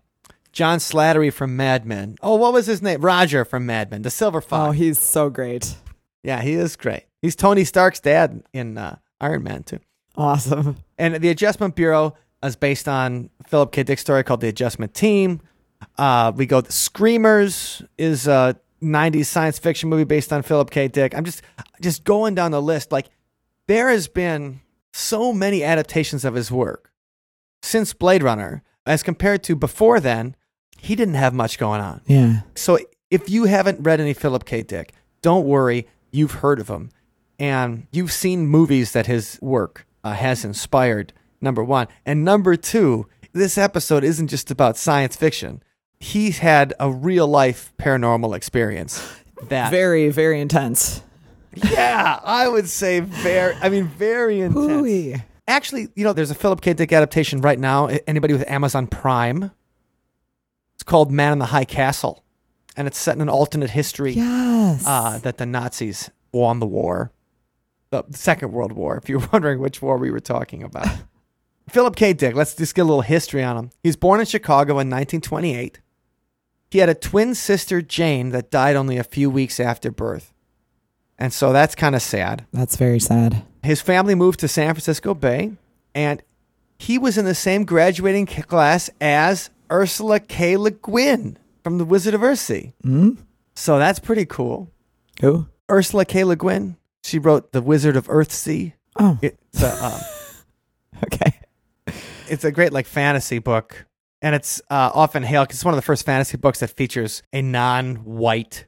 John 0.52 0.78
Slattery 0.78 1.32
from 1.32 1.56
Mad 1.56 1.84
Men. 1.84 2.14
Oh, 2.22 2.36
what 2.36 2.52
was 2.52 2.66
his 2.66 2.80
name? 2.80 3.00
Roger 3.00 3.44
from 3.44 3.66
Mad 3.66 3.90
Men, 3.90 4.02
the 4.02 4.10
Silver 4.10 4.40
Fox. 4.40 4.68
Oh, 4.68 4.70
he's 4.70 5.00
so 5.00 5.30
great. 5.30 5.74
yeah, 6.22 6.42
he 6.42 6.52
is 6.52 6.76
great. 6.76 7.06
He's 7.20 7.34
Tony 7.34 7.64
Stark's 7.64 7.98
dad 7.98 8.40
in 8.52 8.78
uh, 8.78 8.98
Iron 9.20 9.42
Man 9.42 9.64
too. 9.64 9.80
Awesome. 10.16 10.76
And 10.96 11.16
the 11.16 11.28
Adjustment 11.28 11.74
Bureau 11.74 12.14
is 12.40 12.54
based 12.54 12.86
on 12.86 13.28
Philip 13.48 13.72
K. 13.72 13.82
Dick's 13.82 14.02
story 14.02 14.22
called 14.22 14.42
The 14.42 14.48
Adjustment 14.48 14.94
Team. 14.94 15.40
Uh, 15.98 16.30
we 16.36 16.46
go. 16.46 16.60
The 16.60 16.70
Screamers 16.70 17.82
is 17.98 18.28
a 18.28 18.56
'90s 18.80 19.26
science 19.26 19.58
fiction 19.58 19.88
movie 19.88 20.04
based 20.04 20.32
on 20.32 20.42
Philip 20.42 20.70
K. 20.70 20.86
Dick. 20.86 21.16
I'm 21.16 21.24
just 21.24 21.42
just 21.80 22.04
going 22.04 22.36
down 22.36 22.52
the 22.52 22.62
list. 22.62 22.92
Like 22.92 23.08
there 23.66 23.88
has 23.88 24.06
been 24.06 24.60
so 24.92 25.32
many 25.32 25.62
adaptations 25.62 26.24
of 26.24 26.34
his 26.34 26.50
work 26.50 26.92
since 27.62 27.92
Blade 27.92 28.22
Runner, 28.22 28.62
as 28.86 29.02
compared 29.02 29.42
to 29.44 29.54
before 29.54 30.00
then. 30.00 30.34
He 30.78 30.96
didn't 30.96 31.14
have 31.14 31.34
much 31.34 31.58
going 31.58 31.82
on. 31.82 32.00
Yeah. 32.06 32.40
So 32.54 32.78
if 33.10 33.28
you 33.28 33.44
haven't 33.44 33.82
read 33.82 34.00
any 34.00 34.14
Philip 34.14 34.46
K. 34.46 34.62
Dick, 34.62 34.94
don't 35.20 35.44
worry. 35.44 35.86
You've 36.10 36.32
heard 36.32 36.58
of 36.58 36.68
him. 36.68 36.90
And 37.38 37.86
you've 37.92 38.12
seen 38.12 38.46
movies 38.46 38.92
that 38.92 39.06
his 39.06 39.38
work 39.42 39.86
uh, 40.02 40.12
has 40.12 40.44
inspired, 40.44 41.12
number 41.40 41.62
one. 41.62 41.88
And 42.06 42.24
number 42.24 42.56
two, 42.56 43.06
this 43.32 43.58
episode 43.58 44.04
isn't 44.04 44.28
just 44.28 44.50
about 44.50 44.76
science 44.76 45.16
fiction. 45.16 45.62
He's 45.98 46.38
had 46.38 46.72
a 46.80 46.90
real 46.90 47.26
life 47.26 47.72
paranormal 47.78 48.34
experience. 48.34 49.06
That, 49.48 49.70
Very, 49.70 50.10
very 50.10 50.40
intense. 50.40 51.02
Yeah, 51.54 52.20
I 52.22 52.48
would 52.48 52.68
say 52.68 53.00
very, 53.00 53.54
I 53.60 53.68
mean, 53.68 53.86
very 53.86 54.40
intense. 54.40 54.66
Hooey. 54.66 55.22
Actually, 55.48 55.88
you 55.96 56.04
know, 56.04 56.12
there's 56.12 56.30
a 56.30 56.34
Philip 56.34 56.60
K. 56.60 56.72
Dick 56.74 56.92
adaptation 56.92 57.40
right 57.40 57.58
now. 57.58 57.86
Anybody 58.06 58.32
with 58.34 58.48
Amazon 58.48 58.86
Prime? 58.86 59.50
It's 60.74 60.82
called 60.84 61.10
Man 61.10 61.32
in 61.32 61.38
the 61.38 61.46
High 61.46 61.64
Castle, 61.64 62.24
and 62.76 62.86
it's 62.86 62.98
set 62.98 63.16
in 63.16 63.20
an 63.22 63.28
alternate 63.28 63.70
history 63.70 64.12
Yes. 64.12 64.84
uh, 64.86 65.18
that 65.18 65.38
the 65.38 65.46
Nazis 65.46 66.10
won 66.32 66.60
the 66.60 66.66
war, 66.66 67.10
the 67.90 68.04
Second 68.10 68.52
World 68.52 68.72
War. 68.72 68.96
If 68.96 69.08
you're 69.08 69.26
wondering 69.32 69.58
which 69.60 69.82
war 69.82 69.98
we 69.98 70.10
were 70.10 70.20
talking 70.20 70.62
about, 70.62 70.86
Philip 71.68 71.96
K. 71.96 72.12
Dick. 72.12 72.34
Let's 72.34 72.54
just 72.54 72.74
get 72.74 72.82
a 72.82 72.84
little 72.84 73.02
history 73.02 73.42
on 73.44 73.56
him. 73.56 73.70
He 73.82 73.88
was 73.88 73.96
born 73.96 74.20
in 74.20 74.26
Chicago 74.26 74.72
in 74.74 74.88
1928. 74.88 75.80
He 76.70 76.78
had 76.78 76.88
a 76.88 76.94
twin 76.94 77.34
sister, 77.34 77.82
Jane, 77.82 78.30
that 78.30 78.50
died 78.50 78.76
only 78.76 78.96
a 78.96 79.04
few 79.04 79.28
weeks 79.28 79.58
after 79.60 79.90
birth, 79.90 80.32
and 81.20 81.32
so 81.32 81.52
that's 81.52 81.74
kind 81.76 81.94
of 81.94 82.02
sad 82.02 82.46
That's 82.52 82.76
very 82.76 82.98
sad. 82.98 83.42
his 83.62 83.80
family 83.80 84.14
moved 84.16 84.40
to 84.40 84.48
San 84.48 84.74
Francisco 84.74 85.14
Bay, 85.14 85.52
and 85.94 86.22
he 86.78 86.98
was 86.98 87.16
in 87.18 87.24
the 87.26 87.34
same 87.34 87.64
graduating 87.64 88.26
class 88.26 88.90
as 89.00 89.50
Ursula 89.70 90.18
K. 90.18 90.56
Le 90.56 90.70
Guin 90.72 91.36
from 91.62 91.78
The 91.78 91.84
Wizard 91.84 92.14
of 92.14 92.22
Earthsea. 92.22 92.72
Hmm? 92.82 93.10
So 93.54 93.78
that's 93.78 93.98
pretty 93.98 94.24
cool. 94.24 94.70
Who? 95.20 95.46
Ursula 95.70 96.04
K. 96.06 96.24
Le 96.24 96.34
Guin, 96.36 96.76
she 97.04 97.18
wrote 97.18 97.52
The 97.52 97.60
Wizard 97.62 97.96
of 97.96 98.08
Earthsea. 98.08 98.72
Oh, 98.98 99.18
It's 99.22 99.62
a, 99.62 99.84
um, 99.84 100.00
okay. 101.04 101.38
it's 102.28 102.44
a 102.44 102.50
great 102.50 102.72
like 102.72 102.86
fantasy 102.86 103.38
book, 103.38 103.84
and 104.22 104.34
it's 104.34 104.60
uh, 104.70 104.90
often 104.94 105.22
hailed 105.22 105.48
'cause 105.48 105.56
it's 105.58 105.64
one 105.64 105.74
of 105.74 105.78
the 105.78 105.82
first 105.82 106.04
fantasy 106.06 106.36
books 106.38 106.60
that 106.60 106.70
features 106.70 107.22
a 107.32 107.42
non-white 107.42 108.64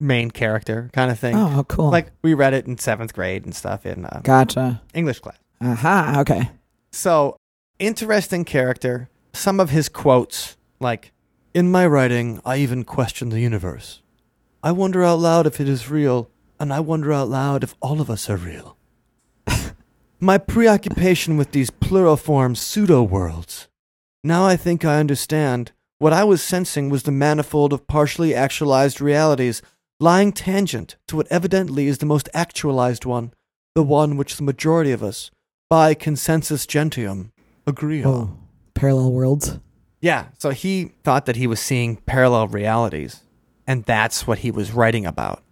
main 0.00 0.30
character 0.30 0.90
kind 0.92 1.10
of 1.10 1.18
thing. 1.18 1.34
Oh, 1.36 1.64
cool. 1.68 1.90
Like 1.90 2.12
we 2.22 2.34
read 2.34 2.54
it 2.54 2.66
in 2.66 2.78
seventh 2.78 3.14
grade 3.14 3.44
and 3.44 3.54
stuff 3.54 3.84
in 3.86 4.04
uh, 4.04 4.20
gotcha. 4.22 4.82
English 4.94 5.20
class. 5.20 5.38
Aha. 5.60 6.16
Okay. 6.20 6.50
So, 6.90 7.36
interesting 7.78 8.44
character. 8.44 9.08
Some 9.32 9.60
of 9.60 9.70
his 9.70 9.88
quotes, 9.88 10.56
like, 10.80 11.12
In 11.54 11.70
my 11.70 11.86
writing, 11.86 12.40
I 12.44 12.58
even 12.58 12.84
question 12.84 13.28
the 13.28 13.40
universe. 13.40 14.02
I 14.62 14.72
wonder 14.72 15.04
out 15.04 15.18
loud 15.18 15.46
if 15.46 15.60
it 15.60 15.68
is 15.68 15.90
real, 15.90 16.30
and 16.58 16.72
I 16.72 16.80
wonder 16.80 17.12
out 17.12 17.28
loud 17.28 17.62
if 17.62 17.74
all 17.80 18.00
of 18.00 18.10
us 18.10 18.28
are 18.28 18.36
real. 18.36 18.76
my 20.20 20.38
preoccupation 20.38 21.36
with 21.36 21.52
these 21.52 21.70
pluriform 21.70 22.56
pseudo 22.56 23.02
worlds. 23.02 23.68
Now 24.24 24.44
I 24.44 24.56
think 24.56 24.84
I 24.84 24.98
understand. 24.98 25.72
What 25.98 26.12
I 26.12 26.24
was 26.24 26.42
sensing 26.42 26.88
was 26.88 27.04
the 27.04 27.12
manifold 27.12 27.72
of 27.72 27.86
partially 27.86 28.34
actualized 28.34 29.00
realities 29.00 29.62
lying 30.00 30.32
tangent 30.32 30.96
to 31.06 31.16
what 31.16 31.26
evidently 31.30 31.86
is 31.86 31.98
the 31.98 32.06
most 32.06 32.28
actualized 32.32 33.04
one, 33.04 33.32
the 33.74 33.82
one 33.82 34.16
which 34.16 34.36
the 34.36 34.42
majority 34.42 34.92
of 34.92 35.02
us, 35.02 35.30
by 35.68 35.94
consensus 35.94 36.66
gentium, 36.66 37.32
agree 37.66 38.02
on. 38.02 38.12
Oh, 38.12 38.38
parallel 38.74 39.12
worlds. 39.12 39.58
Yeah, 40.00 40.26
so 40.38 40.50
he 40.50 40.92
thought 41.02 41.26
that 41.26 41.36
he 41.36 41.46
was 41.46 41.60
seeing 41.60 41.96
parallel 41.96 42.48
realities, 42.48 43.22
and 43.66 43.84
that's 43.84 44.26
what 44.26 44.38
he 44.38 44.50
was 44.50 44.72
writing 44.72 45.04
about. 45.04 45.42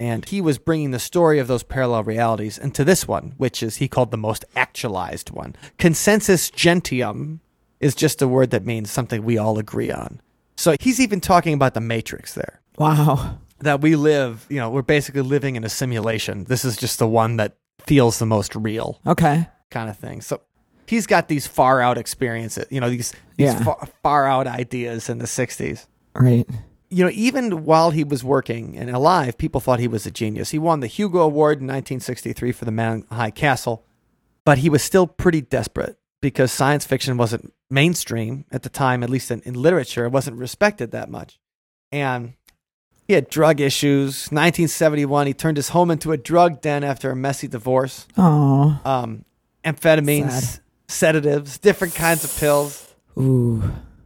And 0.00 0.28
he 0.28 0.40
was 0.40 0.58
bringing 0.58 0.90
the 0.90 0.98
story 0.98 1.38
of 1.38 1.46
those 1.46 1.62
parallel 1.62 2.02
realities 2.02 2.58
into 2.58 2.82
this 2.82 3.06
one, 3.06 3.34
which 3.36 3.62
is 3.62 3.76
he 3.76 3.86
called 3.86 4.10
the 4.10 4.16
most 4.16 4.44
actualized 4.56 5.30
one. 5.30 5.54
Consensus 5.78 6.50
gentium 6.50 7.40
is 7.78 7.94
just 7.94 8.20
a 8.20 8.26
word 8.26 8.50
that 8.50 8.66
means 8.66 8.90
something 8.90 9.22
we 9.22 9.38
all 9.38 9.60
agree 9.60 9.92
on. 9.92 10.20
So 10.56 10.74
he's 10.80 10.98
even 10.98 11.20
talking 11.20 11.54
about 11.54 11.74
the 11.74 11.80
matrix 11.80 12.34
there. 12.34 12.60
Wow. 12.78 13.38
That 13.62 13.80
we 13.80 13.96
live, 13.96 14.46
you 14.48 14.58
know, 14.58 14.70
we're 14.70 14.82
basically 14.82 15.22
living 15.22 15.56
in 15.56 15.64
a 15.64 15.68
simulation. 15.68 16.44
This 16.44 16.64
is 16.64 16.76
just 16.76 16.98
the 16.98 17.06
one 17.06 17.36
that 17.36 17.56
feels 17.86 18.18
the 18.18 18.26
most 18.26 18.54
real 18.54 19.00
Okay. 19.06 19.46
kind 19.70 19.88
of 19.90 19.96
thing. 19.96 20.20
So 20.20 20.40
he's 20.86 21.06
got 21.06 21.28
these 21.28 21.46
far 21.46 21.80
out 21.80 21.96
experiences, 21.98 22.66
you 22.70 22.80
know, 22.80 22.90
these, 22.90 23.12
these 23.36 23.52
Yeah. 23.54 23.62
far, 23.64 23.88
far 24.02 24.26
out 24.26 24.46
ideas 24.46 25.08
in 25.08 25.18
the 25.18 25.26
60s. 25.26 25.86
Right. 26.14 26.46
You 26.90 27.04
know, 27.04 27.10
even 27.14 27.64
while 27.64 27.90
he 27.90 28.04
was 28.04 28.22
working 28.22 28.76
and 28.76 28.90
alive, 28.90 29.38
people 29.38 29.60
thought 29.60 29.80
he 29.80 29.88
was 29.88 30.04
a 30.06 30.10
genius. 30.10 30.50
He 30.50 30.58
won 30.58 30.80
the 30.80 30.86
Hugo 30.86 31.20
Award 31.20 31.60
in 31.60 31.66
1963 31.66 32.52
for 32.52 32.64
The 32.66 32.70
Man 32.70 32.92
in 33.10 33.16
High 33.16 33.30
Castle, 33.30 33.84
but 34.44 34.58
he 34.58 34.68
was 34.68 34.82
still 34.82 35.06
pretty 35.06 35.40
desperate 35.40 35.98
because 36.20 36.52
science 36.52 36.84
fiction 36.84 37.16
wasn't 37.16 37.52
mainstream 37.70 38.44
at 38.52 38.62
the 38.62 38.68
time, 38.68 39.02
at 39.02 39.08
least 39.10 39.30
in, 39.30 39.40
in 39.42 39.54
literature. 39.54 40.04
It 40.04 40.12
wasn't 40.12 40.36
respected 40.36 40.90
that 40.90 41.08
much. 41.10 41.40
And 41.90 42.34
he 43.06 43.14
had 43.14 43.28
drug 43.28 43.60
issues. 43.60 44.28
1971, 44.30 45.26
he 45.26 45.34
turned 45.34 45.56
his 45.56 45.70
home 45.70 45.90
into 45.90 46.12
a 46.12 46.16
drug 46.16 46.60
den 46.60 46.84
after 46.84 47.10
a 47.10 47.16
messy 47.16 47.48
divorce 47.48 48.06
Oh. 48.16 48.80
um, 48.84 49.24
amphetamines, 49.64 50.30
Sad. 50.30 50.60
sedatives, 50.88 51.58
different 51.58 51.94
kinds 51.94 52.24
of 52.24 52.36
pills. 52.38 52.94
Ooh. 53.18 53.62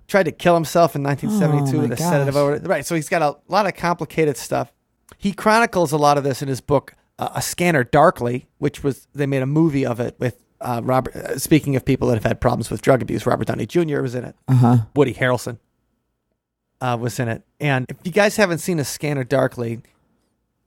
Tried 0.09 0.25
to 0.25 0.33
kill 0.33 0.55
himself 0.55 0.95
in 0.95 1.03
1972 1.03 1.79
Oh, 1.79 1.81
with 1.83 1.93
a 1.93 1.97
sedative. 1.97 2.35
gosh. 2.35 2.41
Over 2.41 2.59
right, 2.69 2.87
so 2.87 2.95
he's 2.95 3.09
got 3.09 3.23
a 3.23 3.37
lot 3.49 3.67
of 3.67 3.75
complicated 3.75 4.37
stuff. 4.37 4.73
He 5.19 5.33
chronicles 5.33 5.93
a 5.93 5.97
lot 5.97 6.17
of 6.19 6.25
this 6.25 6.43
in 6.43 6.49
his 6.49 6.61
book, 6.61 6.95
uh, 7.19 7.31
"A 7.35 7.43
Scanner 7.43 7.83
Darkly," 7.85 8.47
which 8.59 8.83
was 8.85 9.09
they 9.15 9.26
made 9.26 9.43
a 9.43 9.47
movie 9.47 9.85
of 9.87 9.99
it 9.99 10.15
with 10.19 10.37
uh, 10.61 10.81
Robert. 10.85 11.15
Uh, 11.17 11.38
speaking 11.38 11.75
of 11.75 11.85
people 11.85 12.07
that 12.09 12.15
have 12.15 12.25
had 12.25 12.41
problems 12.41 12.71
with 12.71 12.83
drug 12.83 13.03
abuse, 13.03 13.26
Robert 13.26 13.47
Downey 13.49 13.67
Jr. 13.67 14.00
was 14.00 14.15
in 14.15 14.25
it. 14.25 14.37
Uh 14.47 14.55
huh. 14.55 14.76
Woody 14.95 15.15
Harrelson 15.15 15.59
uh, 16.87 16.97
was 16.97 17.19
in 17.19 17.28
it. 17.28 17.43
And 17.61 17.87
if 17.88 17.97
you 18.05 18.12
guys 18.12 18.37
haven't 18.37 18.59
seen 18.59 18.78
A 18.78 18.85
Scanner 18.85 19.25
Darkly, 19.25 19.81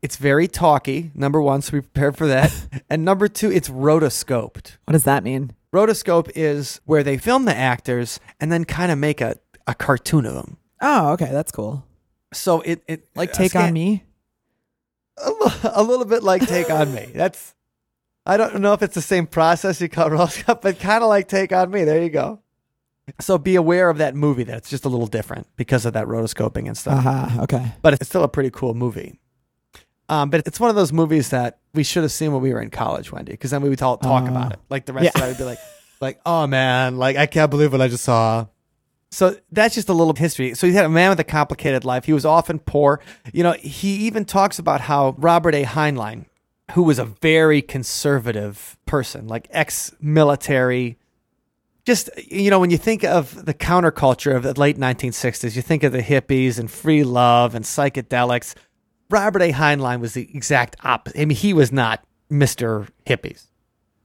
it's 0.02 0.18
very 0.18 0.48
talky. 0.48 1.12
Number 1.16 1.42
one, 1.42 1.62
so 1.62 1.72
be 1.74 1.82
prepared 1.82 2.18
for 2.18 2.28
that. 2.28 2.84
and 2.90 3.06
number 3.06 3.28
two, 3.28 3.52
it's 3.52 3.70
rotoscoped. 3.70 4.78
What 4.86 4.92
does 4.94 5.04
that 5.06 5.24
mean? 5.24 5.54
Rotoscope 5.74 6.32
is 6.36 6.82
where 6.86 7.04
they 7.04 7.18
film 7.18 7.46
the 7.46 7.56
actors 7.56 8.20
and 8.40 8.52
then 8.52 8.66
kind 8.66 8.92
of 8.92 8.98
make 8.98 9.22
a, 9.22 9.38
a 9.68 9.76
cartoon 9.76 10.26
of 10.26 10.34
them. 10.34 10.58
Oh, 10.82 11.12
okay. 11.14 11.30
That's 11.32 11.52
cool. 11.52 11.86
So 12.34 12.62
it, 12.62 12.84
it 12.88 13.08
Like 13.16 13.32
Take 13.32 13.52
scan- 13.52 13.68
on 13.68 13.74
Me. 13.74 14.04
a, 15.64 15.84
little 15.84 16.06
bit 16.06 16.24
like 16.24 16.48
Take 16.48 16.70
on 16.70 16.94
Me. 16.94 17.12
That's 17.16 17.56
I 18.26 18.38
don't 18.38 18.60
know 18.62 18.74
if 18.74 18.82
it's 18.84 18.96
the 18.96 19.02
same 19.02 19.26
process 19.26 19.82
you 19.82 19.90
call 19.90 20.10
rotoscope, 20.10 20.62
but 20.62 20.80
kind 20.80 21.04
of 21.04 21.10
like 21.10 21.28
Take 21.28 21.52
on 21.52 21.72
Me. 21.72 21.84
There 21.84 22.02
you 22.02 22.10
go. 22.10 22.40
So 23.20 23.38
be 23.38 23.56
aware 23.56 23.90
of 23.90 23.98
that 24.00 24.16
movie. 24.16 24.44
That 24.44 24.58
it's 24.58 24.70
just 24.70 24.86
a 24.86 24.90
little 24.90 25.08
different 25.08 25.48
because 25.56 25.86
of 25.86 25.94
that 25.94 26.08
rotoscoping 26.08 26.68
and 26.68 26.78
stuff. 26.78 27.00
Aha. 27.06 27.40
Okay. 27.44 27.72
But 27.82 27.94
it's 27.94 28.08
still 28.08 28.24
a 28.24 28.30
pretty 28.30 28.50
cool 28.52 28.74
movie. 28.74 29.20
Um, 30.08 30.30
but 30.32 30.42
it's 30.48 30.60
one 30.60 30.70
of 30.72 30.76
those 30.76 30.92
movies 30.92 31.30
that 31.30 31.60
we 31.74 31.84
should 31.84 32.02
have 32.04 32.12
seen 32.12 32.32
when 32.34 32.42
we 32.42 32.52
were 32.52 32.62
in 32.62 32.72
college, 32.72 33.12
Wendy, 33.12 33.34
because 33.34 33.52
then 33.52 33.62
we 33.62 33.70
would 33.70 33.82
all 33.82 33.98
talk 33.98 34.24
Oh. 34.24 34.28
about 34.28 34.54
it. 34.54 34.60
Like 34.70 34.86
the 34.86 34.94
rest 34.94 35.12
Yeah. 35.16 35.22
of 35.22 35.24
it 35.24 35.28
would 35.34 35.38
be 35.38 35.44
like, 35.44 35.60
like, 36.02 36.20
oh 36.26 36.48
man, 36.48 36.98
like 36.98 37.16
I 37.16 37.26
can't 37.28 37.52
believe 37.52 37.72
what 37.72 37.82
I 37.82 37.88
just 37.90 38.04
saw. 38.04 38.48
So 39.12 39.36
that's 39.52 39.76
just 39.76 39.90
a 39.90 39.94
little 39.94 40.14
history. 40.16 40.54
So 40.56 40.68
he 40.68 40.74
had 40.74 40.86
a 40.86 40.90
man 40.90 41.10
with 41.10 41.20
a 41.20 41.24
complicated 41.24 41.84
life. 41.86 42.06
He 42.06 42.14
was 42.14 42.26
often 42.26 42.60
poor. 42.60 43.02
You 43.34 43.44
know, 43.44 43.54
he 43.54 43.96
even 44.08 44.26
talks 44.26 44.60
about 44.60 44.82
how 44.82 45.16
Robert 45.18 45.54
A. 45.56 45.64
Heinlein, 45.64 46.26
who 46.74 46.84
was 46.84 47.00
a 47.00 47.06
very 47.06 47.62
conservative 47.64 48.78
person, 48.86 49.28
like 49.28 49.48
ex 49.52 49.94
military. 50.00 50.98
Just, 51.90 52.12
you 52.32 52.52
know, 52.52 52.60
when 52.60 52.70
you 52.70 52.78
think 52.78 53.04
of 53.04 53.46
the 53.48 53.54
counterculture 53.56 54.36
of 54.36 54.44
the 54.44 54.54
late 54.54 54.78
1960s, 54.78 55.56
you 55.56 55.64
think 55.64 55.82
of 55.82 55.92
the 55.92 56.04
hippies 56.04 56.60
and 56.60 56.70
free 56.70 57.04
love 57.04 57.56
and 57.56 57.66
psychedelics. 57.66 58.54
Robert 59.10 59.42
A. 59.42 59.52
Heinlein 59.52 60.00
was 60.00 60.14
the 60.14 60.30
exact 60.36 60.76
opposite. 60.84 61.20
I 61.20 61.26
mean, 61.26 61.36
he 61.36 61.52
was 61.52 61.72
not 61.72 62.06
Mr. 62.32 62.88
Hippies. 63.08 63.48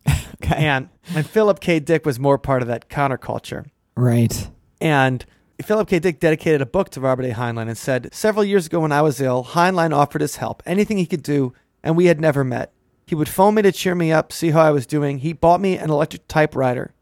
Okay. 0.43 0.65
And, 0.65 0.89
and 1.15 1.27
Philip 1.27 1.61
K. 1.61 1.79
Dick 1.79 2.07
was 2.07 2.19
more 2.19 2.39
part 2.39 2.63
of 2.63 2.69
that 2.69 2.89
counterculture. 2.89 3.67
Right. 3.97 4.49
And 4.81 5.25
Philip 5.63 5.87
K. 5.87 5.99
Dick 5.99 6.21
dedicated 6.21 6.63
a 6.63 6.67
book 6.67 6.89
to 6.91 7.03
Robert 7.03 7.27
A. 7.27 7.35
Heinlein 7.35 7.69
and 7.69 7.77
said, 7.77 8.09
Several 8.15 8.45
years 8.45 8.65
ago 8.65 8.81
when 8.81 8.93
I 8.93 9.03
was 9.03 9.21
ill, 9.21 9.45
Heinlein 9.45 9.95
offered 9.95 10.23
his 10.23 10.37
help, 10.37 10.63
anything 10.65 10.97
he 10.97 11.05
could 11.05 11.23
do, 11.23 11.53
and 11.83 11.99
we 11.99 12.07
had 12.07 12.19
never 12.19 12.45
met. 12.45 12.73
He 13.07 13.15
would 13.15 13.29
phone 13.29 13.57
me 13.57 13.63
to 13.63 13.73
cheer 13.73 13.95
me 13.95 14.11
up, 14.11 14.33
see 14.33 14.53
how 14.53 14.63
I 14.63 14.71
was 14.71 14.87
doing. 14.87 15.19
He 15.19 15.35
bought 15.35 15.61
me 15.61 15.77
an 15.77 15.91
electric 15.91 16.27
typewriter. 16.29 16.94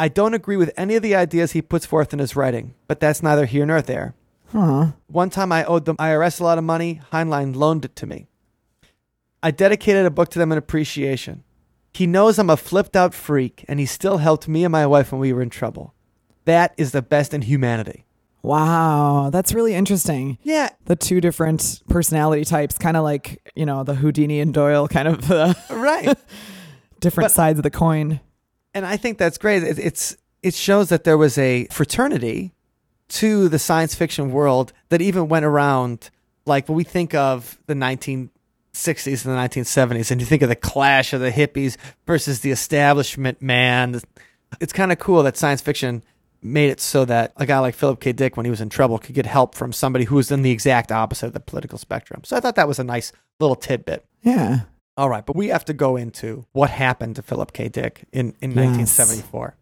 I 0.00 0.08
don't 0.08 0.34
agree 0.34 0.56
with 0.56 0.72
any 0.76 0.94
of 0.96 1.02
the 1.02 1.14
ideas 1.14 1.52
he 1.52 1.60
puts 1.62 1.84
forth 1.84 2.12
in 2.12 2.18
his 2.18 2.34
writing, 2.34 2.74
but 2.88 3.00
that's 3.00 3.22
neither 3.22 3.44
here 3.46 3.66
nor 3.66 3.82
there. 3.82 4.14
Huh. 4.50 4.92
One 5.06 5.30
time 5.30 5.52
I 5.52 5.64
owed 5.64 5.84
the 5.84 5.94
IRS 5.94 6.40
a 6.40 6.44
lot 6.44 6.58
of 6.58 6.64
money. 6.64 7.00
Heinlein 7.12 7.54
loaned 7.54 7.84
it 7.84 7.94
to 7.96 8.06
me. 8.06 8.26
I 9.42 9.50
dedicated 9.50 10.06
a 10.06 10.10
book 10.10 10.28
to 10.30 10.38
them 10.38 10.52
in 10.52 10.58
appreciation. 10.58 11.44
He 11.92 12.06
knows 12.06 12.38
I'm 12.38 12.50
a 12.50 12.56
flipped 12.56 12.96
out 12.96 13.14
freak, 13.14 13.64
and 13.68 13.78
he 13.78 13.86
still 13.86 14.18
helped 14.18 14.48
me 14.48 14.64
and 14.64 14.72
my 14.72 14.86
wife 14.86 15.12
when 15.12 15.20
we 15.20 15.32
were 15.32 15.42
in 15.42 15.50
trouble. 15.50 15.94
That 16.44 16.72
is 16.76 16.92
the 16.92 17.02
best 17.02 17.34
in 17.34 17.42
humanity. 17.42 18.06
Wow. 18.42 19.28
That's 19.30 19.52
really 19.52 19.74
interesting. 19.74 20.38
Yeah, 20.42 20.70
The 20.86 20.96
two 20.96 21.20
different 21.20 21.82
personality 21.88 22.44
types, 22.44 22.78
kind 22.78 22.96
of 22.96 23.04
like, 23.04 23.52
you 23.54 23.66
know, 23.66 23.84
the 23.84 23.94
Houdini 23.94 24.40
and 24.40 24.54
Doyle 24.54 24.88
kind 24.88 25.08
of 25.08 25.30
uh, 25.30 25.52
right. 25.70 26.16
different 27.00 27.26
But- 27.26 27.32
sides 27.32 27.58
of 27.58 27.64
the 27.64 27.70
coin. 27.70 28.20
And 28.74 28.86
I 28.86 28.96
think 28.96 29.18
that's 29.18 29.38
great. 29.38 29.62
It, 29.62 29.78
it's 29.78 30.16
it 30.42 30.54
shows 30.54 30.88
that 30.88 31.04
there 31.04 31.18
was 31.18 31.36
a 31.38 31.66
fraternity 31.70 32.52
to 33.08 33.48
the 33.48 33.58
science 33.58 33.94
fiction 33.94 34.30
world 34.30 34.72
that 34.88 35.02
even 35.02 35.28
went 35.28 35.44
around 35.44 36.10
like 36.46 36.68
when 36.68 36.76
we 36.76 36.84
think 36.84 37.14
of 37.14 37.58
the 37.66 37.74
1960s 37.74 38.28
and 39.26 39.34
the 39.34 39.62
1970s, 39.62 40.10
and 40.10 40.20
you 40.20 40.26
think 40.26 40.42
of 40.42 40.48
the 40.48 40.56
clash 40.56 41.12
of 41.12 41.20
the 41.20 41.30
hippies 41.30 41.76
versus 42.06 42.40
the 42.40 42.50
establishment 42.50 43.42
man. 43.42 44.00
It's 44.60 44.72
kind 44.72 44.92
of 44.92 44.98
cool 44.98 45.22
that 45.24 45.36
science 45.36 45.60
fiction 45.60 46.02
made 46.42 46.70
it 46.70 46.80
so 46.80 47.04
that 47.04 47.32
a 47.36 47.46
guy 47.46 47.58
like 47.58 47.74
Philip 47.74 48.00
K. 48.00 48.12
Dick, 48.12 48.36
when 48.36 48.46
he 48.46 48.50
was 48.50 48.60
in 48.60 48.68
trouble, 48.68 48.98
could 48.98 49.14
get 49.14 49.26
help 49.26 49.54
from 49.54 49.72
somebody 49.72 50.06
who 50.06 50.16
was 50.16 50.30
in 50.30 50.42
the 50.42 50.50
exact 50.50 50.90
opposite 50.90 51.26
of 51.26 51.32
the 51.34 51.40
political 51.40 51.78
spectrum. 51.78 52.22
So 52.24 52.36
I 52.36 52.40
thought 52.40 52.54
that 52.56 52.68
was 52.68 52.78
a 52.78 52.84
nice 52.84 53.12
little 53.38 53.56
tidbit. 53.56 54.04
Yeah. 54.22 54.60
All 54.96 55.08
right, 55.08 55.24
but 55.24 55.34
we 55.36 55.48
have 55.48 55.64
to 55.66 55.72
go 55.72 55.96
into 55.96 56.46
what 56.52 56.70
happened 56.70 57.16
to 57.16 57.22
Philip 57.22 57.52
K. 57.52 57.68
Dick 57.68 58.04
in, 58.12 58.34
in 58.40 58.50
Yes. 58.50 58.56
1974. 58.98 59.56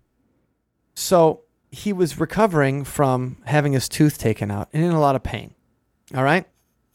So 0.94 1.42
he 1.70 1.92
was 1.92 2.18
recovering 2.18 2.82
from 2.84 3.36
having 3.44 3.72
his 3.72 3.88
tooth 3.88 4.18
taken 4.18 4.50
out 4.50 4.68
and 4.72 4.82
in 4.84 4.90
a 4.90 5.00
lot 5.00 5.14
of 5.16 5.22
pain. 5.22 5.54
All 6.14 6.24
right. 6.24 6.46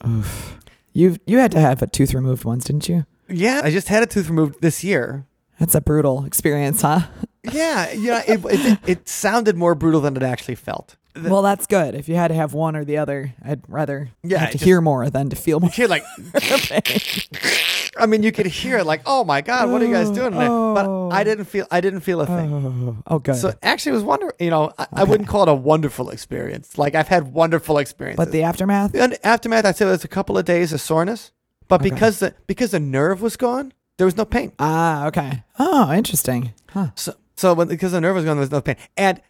Oof. 0.05 0.59
You 0.91 1.17
you 1.25 1.37
had 1.37 1.51
to 1.53 1.59
have 1.59 1.81
a 1.81 1.87
tooth 1.87 2.13
removed 2.13 2.43
once, 2.43 2.65
didn't 2.65 2.89
you? 2.89 3.05
Yeah, 3.29 3.61
I 3.63 3.71
just 3.71 3.87
had 3.87 4.03
a 4.03 4.05
tooth 4.05 4.27
removed 4.29 4.61
this 4.61 4.83
year. 4.83 5.25
That's 5.63 5.75
a 5.75 5.81
brutal 5.81 6.25
experience, 6.25 6.81
huh? 6.81 7.03
Yeah, 7.49 7.89
yeah. 7.93 8.21
It, 8.27 8.41
it, 8.43 8.79
it 8.85 9.07
sounded 9.07 9.55
more 9.55 9.75
brutal 9.75 10.01
than 10.01 10.17
it 10.17 10.21
actually 10.21 10.55
felt. 10.55 10.97
The- 11.13 11.29
well, 11.29 11.41
that's 11.41 11.67
good. 11.67 11.95
If 11.95 12.09
you 12.09 12.15
had 12.15 12.27
to 12.27 12.33
have 12.33 12.53
one 12.53 12.75
or 12.75 12.83
the 12.83 12.97
other, 12.97 13.33
I'd 13.41 13.61
rather 13.69 14.09
Yeah, 14.23 14.39
have 14.39 14.49
to 14.49 14.57
just- 14.57 14.65
hear 14.65 14.81
more 14.81 15.09
than 15.09 15.29
to 15.29 15.37
feel 15.37 15.61
more. 15.61 15.69
you 15.75 15.87
like, 15.87 16.03
I 17.97 18.07
mean, 18.07 18.23
you 18.23 18.33
could 18.33 18.45
hear 18.47 18.79
it 18.79 18.85
like, 18.85 19.03
oh 19.05 19.23
my 19.23 19.39
god, 19.39 19.71
what 19.71 19.81
are 19.81 19.85
you 19.85 19.93
guys 19.93 20.09
oh, 20.09 20.13
doing? 20.13 20.33
Oh. 20.35 20.73
But 20.73 21.15
I 21.15 21.21
oh. 21.21 21.23
didn't 21.23 21.45
feel, 21.45 21.65
I 21.71 21.79
didn't 21.79 22.01
feel 22.01 22.19
a 22.19 22.25
thing. 22.25 22.53
Oh, 22.53 22.97
oh, 23.07 23.19
good. 23.19 23.37
So 23.37 23.53
actually, 23.63 23.91
it 23.91 23.95
was 23.95 24.03
wonder. 24.03 24.33
You 24.41 24.49
know, 24.49 24.73
I, 24.77 24.87
I 24.91 25.03
wouldn't 25.05 25.29
call 25.29 25.43
it 25.43 25.49
a 25.49 25.53
wonderful 25.53 26.09
experience. 26.09 26.77
Like 26.77 26.93
I've 26.93 27.07
had 27.07 27.31
wonderful 27.31 27.77
experiences. 27.77 28.17
but 28.17 28.33
the 28.33 28.43
aftermath? 28.43 28.93
And 28.95 29.17
aftermath, 29.23 29.63
I'd 29.63 29.77
say 29.77 29.85
it 29.85 29.91
was 29.91 30.03
a 30.03 30.09
couple 30.09 30.37
of 30.37 30.43
days 30.43 30.73
of 30.73 30.81
soreness, 30.81 31.31
but 31.69 31.79
Okay. 31.79 31.89
because 31.89 32.19
the 32.19 32.35
because 32.47 32.71
the 32.71 32.81
nerve 32.81 33.21
was 33.21 33.37
gone, 33.37 33.71
there 33.97 34.05
was 34.05 34.17
no 34.17 34.25
pain. 34.25 34.51
Ah, 34.59 35.07
okay. 35.07 35.43
Oh, 35.59 35.91
interesting. 35.93 36.53
Huh. 36.69 36.89
So 36.95 37.13
so 37.35 37.53
when, 37.53 37.67
because 37.67 37.91
the 37.91 38.01
nerve 38.01 38.15
was 38.15 38.25
gone, 38.25 38.37
there 38.37 38.41
was 38.41 38.51
no 38.51 38.61
pain. 38.61 38.77
And 38.97 39.21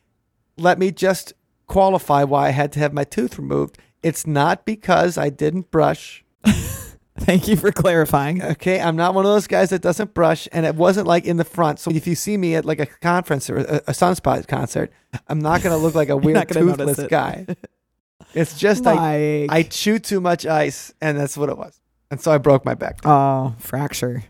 let 0.57 0.77
me 0.79 0.91
just 0.91 1.33
qualify 1.67 2.23
why 2.23 2.47
I 2.47 2.51
had 2.51 2.71
to 2.73 2.79
have 2.79 2.93
my 2.93 3.03
tooth 3.03 3.37
removed. 3.37 3.77
It's 4.01 4.27
not 4.27 4.65
because 4.65 5.17
I 5.17 5.29
didn't 5.29 5.71
brush. 5.71 6.23
Thank 7.17 7.47
you 7.47 7.55
for 7.55 7.71
clarifying. 7.71 8.43
Okay, 8.43 8.81
I'm 8.81 8.95
not 8.95 9.13
one 9.13 9.23
of 9.25 9.31
those 9.31 9.47
guys 9.47 9.69
that 9.69 9.81
doesn't 9.81 10.13
brush, 10.13 10.47
and 10.51 10.65
it 10.65 10.75
wasn't 10.75 11.07
like 11.07 11.25
in 11.25 11.37
the 11.37 11.45
front. 11.45 11.79
So 11.79 11.91
if 11.91 12.07
you 12.07 12.15
see 12.15 12.37
me 12.37 12.55
at 12.55 12.65
like 12.65 12.79
a 12.79 12.85
conference 12.87 13.49
or 13.49 13.57
a, 13.57 13.75
a 13.87 13.91
Sunspot 13.91 14.47
concert, 14.47 14.91
I'm 15.27 15.39
not 15.39 15.61
going 15.61 15.75
to 15.75 15.81
look 15.81 15.93
like 15.95 16.09
a 16.09 16.17
weird 16.23 16.35
not 16.35 16.47
gonna 16.47 16.65
notice 16.65 16.77
toothless 16.77 16.99
it. 16.99 17.09
guy. 17.09 17.45
It's 18.33 18.57
just 18.57 18.87
I 18.87 19.45
Mike. 19.47 19.51
I 19.51 19.63
chewed 19.69 20.03
too 20.03 20.19
much 20.19 20.47
ice, 20.47 20.91
and 21.01 21.19
that's 21.19 21.37
what 21.37 21.49
it 21.49 21.57
was. 21.57 21.79
And 22.09 22.19
so 22.19 22.31
I 22.31 22.39
broke 22.39 22.65
my 22.65 22.73
back. 22.73 22.99
oh, 23.05 23.53
fracture. 23.59 24.23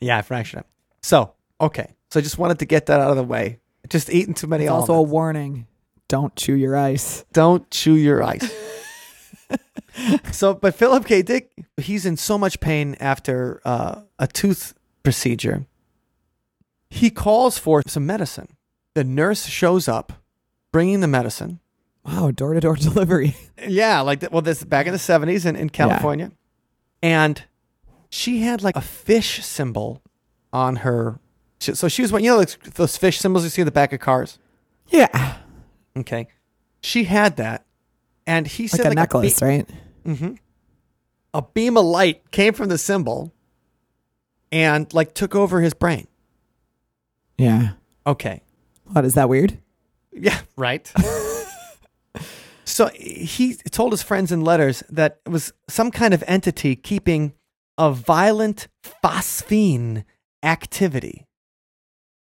Yeah, 0.00 0.18
I 0.18 0.22
fractured 0.22 0.60
it. 0.60 0.66
So, 1.02 1.32
okay. 1.60 1.94
So 2.10 2.20
I 2.20 2.22
just 2.22 2.38
wanted 2.38 2.60
to 2.60 2.64
get 2.64 2.86
that 2.86 3.00
out 3.00 3.10
of 3.10 3.16
the 3.16 3.24
way. 3.24 3.58
Just 3.88 4.10
eating 4.10 4.34
too 4.34 4.46
many 4.46 4.64
It's 4.64 4.70
also 4.70 4.94
a 4.94 5.02
warning. 5.02 5.66
Don't 6.08 6.34
chew 6.36 6.54
your 6.54 6.76
ice. 6.76 7.24
Don't 7.32 7.70
chew 7.70 7.94
your 7.94 8.22
ice. 8.22 8.50
so, 10.32 10.54
but 10.54 10.74
Philip 10.74 11.04
K. 11.06 11.22
Dick, 11.22 11.52
he's 11.76 12.06
in 12.06 12.16
so 12.16 12.38
much 12.38 12.60
pain 12.60 12.96
after 13.00 13.60
uh, 13.64 14.02
a 14.18 14.26
tooth 14.26 14.74
procedure. 15.02 15.66
He 16.90 17.10
calls 17.10 17.58
for 17.58 17.82
some 17.86 18.06
medicine. 18.06 18.48
The 18.94 19.04
nurse 19.04 19.46
shows 19.46 19.88
up, 19.88 20.12
bringing 20.72 21.00
the 21.00 21.08
medicine. 21.08 21.60
Wow, 22.04 22.30
door 22.30 22.54
to 22.54 22.60
door 22.60 22.76
delivery. 22.76 23.36
Yeah, 23.66 24.00
like. 24.00 24.22
Well, 24.32 24.42
this 24.42 24.58
is 24.58 24.64
back 24.64 24.86
in 24.86 24.92
the 24.92 24.98
seventies 24.98 25.44
in, 25.44 25.56
in 25.56 25.68
California, 25.68 26.32
and 27.02 27.42
she 28.10 28.40
had 28.40 28.62
like 28.62 28.76
a 28.76 28.80
fish 28.80 29.44
symbol 29.44 30.02
on 30.52 30.76
her. 30.76 31.18
she- 31.60 31.74
So 31.74 31.88
she 31.88 32.02
was 32.02 32.10
one, 32.12 32.24
you 32.24 32.30
know, 32.30 32.38
like 32.38 32.74
those 32.74 32.96
fish 32.96 33.18
symbols 33.18 33.44
you 33.44 33.50
see 33.50 33.62
in 33.62 33.66
the 33.66 33.72
back 33.72 33.92
of 33.92 34.00
cars. 34.00 34.38
Yeah. 34.88 35.36
Okay, 35.96 36.28
she 36.80 37.04
had 37.04 37.36
that, 37.36 37.66
and 38.26 38.46
he 38.46 38.64
Like 38.64 38.70
said 38.70 38.80
a 38.86 38.88
like 38.90 38.96
necklace, 38.96 39.42
right? 39.42 39.68
Mm-hmm. 40.06 40.34
a 41.34 41.42
beam 41.42 41.76
of 41.76 41.84
light 41.84 42.30
came 42.30 42.52
from 42.54 42.68
the 42.68 42.78
symbol, 42.78 43.32
and 44.52 44.92
like 44.94 45.12
took 45.12 45.34
over 45.34 45.60
his 45.60 45.74
brain. 45.74 46.06
Yeah. 47.36 47.70
Okay, 48.06 48.42
What 48.84 49.04
is 49.04 49.14
that 49.14 49.28
weird? 49.28 49.58
Yeah, 50.12 50.40
right. 50.56 50.90
so 52.64 52.88
he 52.94 53.54
told 53.70 53.92
his 53.92 54.02
friends 54.02 54.32
in 54.32 54.42
letters 54.42 54.82
that 54.88 55.20
it 55.26 55.28
was 55.30 55.52
some 55.68 55.90
kind 55.90 56.14
of 56.14 56.22
entity 56.26 56.76
keeping 56.76 57.32
a 57.78 57.92
violent 57.92 58.68
phosphene 58.82 60.04
activity. 60.42 61.26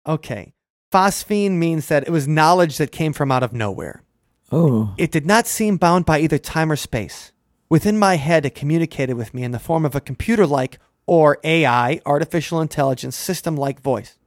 Okay. 0.07 0.53
Phosphene 0.93 1.53
means 1.53 1.87
that 1.87 2.07
it 2.07 2.11
was 2.11 2.27
knowledge 2.27 2.77
that 2.77 2.91
came 2.91 3.13
from 3.13 3.31
out 3.31 3.43
of 3.43 3.51
nowhere. 3.51 4.03
Oh. 4.51 4.93
It 4.97 5.11
did 5.11 5.25
not 5.25 5.47
seem 5.47 5.77
bound 5.77 6.05
by 6.05 6.19
either 6.19 6.37
time 6.37 6.71
or 6.71 6.75
space. 6.75 7.31
Within 7.69 7.99
my 7.99 8.15
head, 8.15 8.45
it 8.45 8.55
communicated 8.55 9.13
with 9.13 9.33
me 9.33 9.43
in 9.43 9.51
the 9.51 9.59
form 9.59 9.85
of 9.85 9.95
a 9.95 10.01
computer 10.01 10.47
like 10.47 10.79
or 11.05 11.39
AI, 11.43 11.99
artificial 12.05 12.61
intelligence, 12.61 13.15
system 13.15 13.55
like 13.55 13.81
voice. 13.81 14.17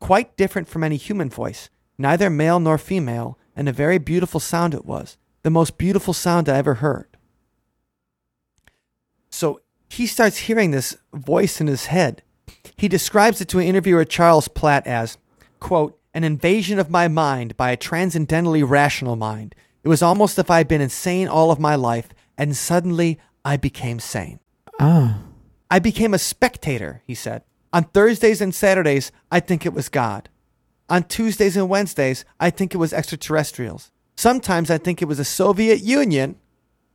Quite 0.00 0.36
different 0.36 0.68
from 0.68 0.84
any 0.84 0.96
human 0.96 1.30
voice, 1.30 1.68
neither 1.98 2.30
male 2.30 2.58
nor 2.58 2.78
female, 2.78 3.38
and 3.54 3.68
a 3.68 3.72
very 3.72 3.98
beautiful 3.98 4.40
sound 4.40 4.74
it 4.74 4.84
was. 4.84 5.16
The 5.42 5.50
most 5.50 5.78
beautiful 5.78 6.14
sound 6.14 6.48
I 6.48 6.58
ever 6.58 6.74
heard. 6.74 7.16
So 9.30 9.60
he 9.92 10.06
starts 10.06 10.38
hearing 10.38 10.70
this 10.70 10.96
voice 11.12 11.60
in 11.60 11.66
his 11.66 11.86
head. 11.86 12.22
He 12.76 12.88
describes 12.88 13.40
it 13.40 13.48
to 13.48 13.58
an 13.58 13.66
interviewer, 13.66 14.06
Charles 14.06 14.48
Platt, 14.48 14.86
as, 14.86 15.18
quote, 15.60 15.98
an 16.14 16.24
invasion 16.24 16.78
of 16.78 16.90
my 16.90 17.08
mind 17.08 17.56
by 17.58 17.70
a 17.70 17.76
transcendentally 17.76 18.62
rational 18.62 19.16
mind. 19.16 19.54
It 19.84 19.88
was 19.88 20.02
almost 20.02 20.38
as 20.38 20.44
if 20.44 20.50
I'd 20.50 20.66
been 20.66 20.80
insane 20.80 21.28
all 21.28 21.50
of 21.50 21.60
my 21.60 21.74
life, 21.74 22.08
and 22.38 22.56
suddenly 22.56 23.18
I 23.44 23.58
became 23.58 24.00
sane. 24.00 24.40
Ah. 24.80 25.24
I 25.70 25.78
became 25.78 26.14
a 26.14 26.18
spectator, 26.18 27.02
he 27.06 27.14
said. 27.14 27.42
On 27.72 27.84
Thursdays 27.84 28.40
and 28.40 28.54
Saturdays, 28.54 29.12
I 29.30 29.40
think 29.40 29.66
it 29.66 29.74
was 29.74 29.90
God. 29.90 30.30
On 30.88 31.02
Tuesdays 31.02 31.56
and 31.56 31.68
Wednesdays, 31.68 32.24
I 32.40 32.48
think 32.48 32.74
it 32.74 32.78
was 32.78 32.94
extraterrestrials. 32.94 33.90
Sometimes 34.16 34.70
I 34.70 34.78
think 34.78 35.02
it 35.02 35.08
was 35.08 35.18
the 35.18 35.24
Soviet 35.24 35.80
Union, 35.80 36.36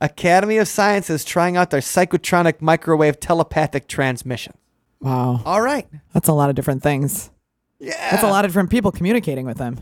Academy 0.00 0.58
of 0.58 0.68
Sciences 0.68 1.24
trying 1.24 1.56
out 1.56 1.70
their 1.70 1.80
psychotronic 1.80 2.60
microwave 2.60 3.18
telepathic 3.20 3.88
transmission. 3.88 4.54
Wow. 5.00 5.40
All 5.44 5.60
right. 5.60 5.86
That's 6.12 6.28
a 6.28 6.32
lot 6.32 6.50
of 6.50 6.56
different 6.56 6.82
things. 6.82 7.30
Yeah. 7.80 8.10
That's 8.10 8.22
a 8.22 8.28
lot 8.28 8.44
of 8.44 8.50
different 8.50 8.70
people 8.70 8.90
communicating 8.92 9.46
with 9.46 9.58
them 9.58 9.80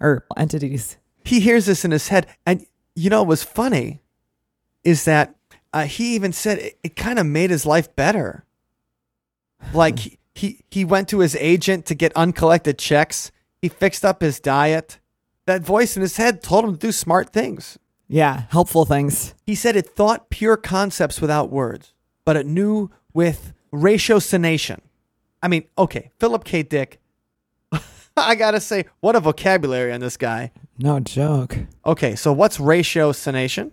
or 0.00 0.24
entities. 0.36 0.96
he 1.24 1.40
hears 1.40 1.66
this 1.66 1.84
in 1.84 1.90
his 1.90 2.08
head 2.08 2.26
and 2.46 2.66
you 2.94 3.10
know 3.10 3.20
what 3.22 3.28
was 3.28 3.42
funny 3.42 4.00
is 4.82 5.04
that 5.04 5.34
uh, 5.72 5.84
he 5.84 6.14
even 6.14 6.32
said 6.32 6.58
it, 6.58 6.78
it 6.82 6.96
kind 6.96 7.18
of 7.18 7.26
made 7.26 7.50
his 7.50 7.64
life 7.66 7.94
better 7.96 8.44
Like 9.72 9.98
he, 9.98 10.18
he 10.34 10.64
he 10.70 10.84
went 10.84 11.08
to 11.08 11.20
his 11.20 11.36
agent 11.36 11.86
to 11.86 11.94
get 11.94 12.12
uncollected 12.16 12.78
checks. 12.78 13.30
He 13.62 13.68
fixed 13.68 14.04
up 14.04 14.20
his 14.20 14.40
diet. 14.40 14.98
That 15.46 15.62
voice 15.62 15.96
in 15.96 16.02
his 16.02 16.16
head 16.16 16.42
told 16.42 16.64
him 16.64 16.72
to 16.72 16.78
do 16.78 16.92
smart 16.92 17.30
things. 17.30 17.78
Yeah, 18.08 18.44
helpful 18.50 18.84
things. 18.84 19.34
He 19.46 19.54
said 19.54 19.76
it 19.76 19.88
thought 19.88 20.30
pure 20.30 20.56
concepts 20.56 21.20
without 21.20 21.50
words, 21.50 21.92
but 22.24 22.36
it 22.36 22.46
knew 22.46 22.90
with 23.12 23.52
ratiocination. 23.72 24.80
I 25.42 25.48
mean, 25.48 25.64
okay, 25.76 26.10
Philip 26.18 26.44
K. 26.44 26.62
Dick. 26.62 27.00
I 28.16 28.34
gotta 28.34 28.60
say, 28.60 28.86
what 29.00 29.16
a 29.16 29.20
vocabulary 29.20 29.92
on 29.92 30.00
this 30.00 30.16
guy. 30.16 30.52
No 30.78 31.00
joke. 31.00 31.56
Okay, 31.84 32.14
so 32.14 32.32
what's 32.32 32.58
ratiocination? 32.58 33.72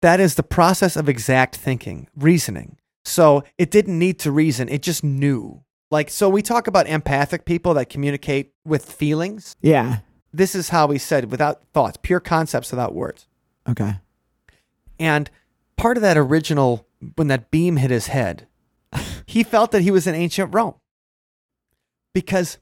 That 0.00 0.20
is 0.20 0.36
the 0.36 0.42
process 0.42 0.96
of 0.96 1.08
exact 1.08 1.56
thinking, 1.56 2.08
reasoning. 2.16 2.76
So 3.04 3.42
it 3.56 3.70
didn't 3.70 3.98
need 3.98 4.18
to 4.20 4.30
reason, 4.30 4.68
it 4.68 4.82
just 4.82 5.02
knew. 5.02 5.62
Like, 5.90 6.10
so 6.10 6.28
we 6.28 6.42
talk 6.42 6.66
about 6.66 6.86
empathic 6.86 7.46
people 7.46 7.74
that 7.74 7.88
communicate 7.88 8.52
with 8.64 8.84
feelings. 8.84 9.56
Yeah. 9.62 10.00
This 10.32 10.54
is 10.54 10.68
how 10.70 10.88
he 10.88 10.98
said 10.98 11.30
without 11.30 11.62
thoughts, 11.72 11.98
pure 12.02 12.20
concepts 12.20 12.70
without 12.70 12.94
words. 12.94 13.26
Okay. 13.68 13.94
And 14.98 15.30
part 15.76 15.96
of 15.96 16.02
that 16.02 16.18
original, 16.18 16.86
when 17.16 17.28
that 17.28 17.50
beam 17.50 17.76
hit 17.76 17.90
his 17.90 18.08
head, 18.08 18.46
he 19.26 19.42
felt 19.42 19.70
that 19.72 19.82
he 19.82 19.90
was 19.90 20.06
in 20.06 20.14
ancient 20.14 20.54
Rome. 20.54 20.74
Because 22.12 22.58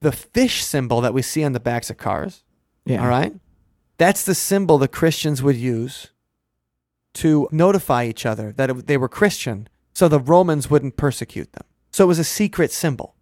the 0.00 0.12
fish 0.12 0.64
symbol 0.64 1.00
that 1.00 1.14
we 1.14 1.22
see 1.22 1.44
on 1.44 1.52
the 1.52 1.60
backs 1.60 1.90
of 1.90 1.96
cars, 1.98 2.42
Yeah. 2.84 3.02
all 3.02 3.08
right, 3.08 3.34
that's 3.98 4.24
the 4.24 4.34
symbol 4.34 4.78
the 4.78 4.88
Christians 4.88 5.42
would 5.42 5.56
use 5.56 6.08
to 7.14 7.48
notify 7.50 8.04
each 8.04 8.24
other 8.24 8.52
that 8.52 8.70
it, 8.70 8.86
they 8.86 8.96
were 8.96 9.08
Christian 9.08 9.68
so 9.92 10.08
the 10.08 10.20
Romans 10.20 10.70
wouldn't 10.70 10.96
persecute 10.96 11.52
them. 11.52 11.64
So 11.92 12.04
it 12.04 12.08
was 12.08 12.18
a 12.20 12.24
secret 12.24 12.70
symbol. 12.70 13.14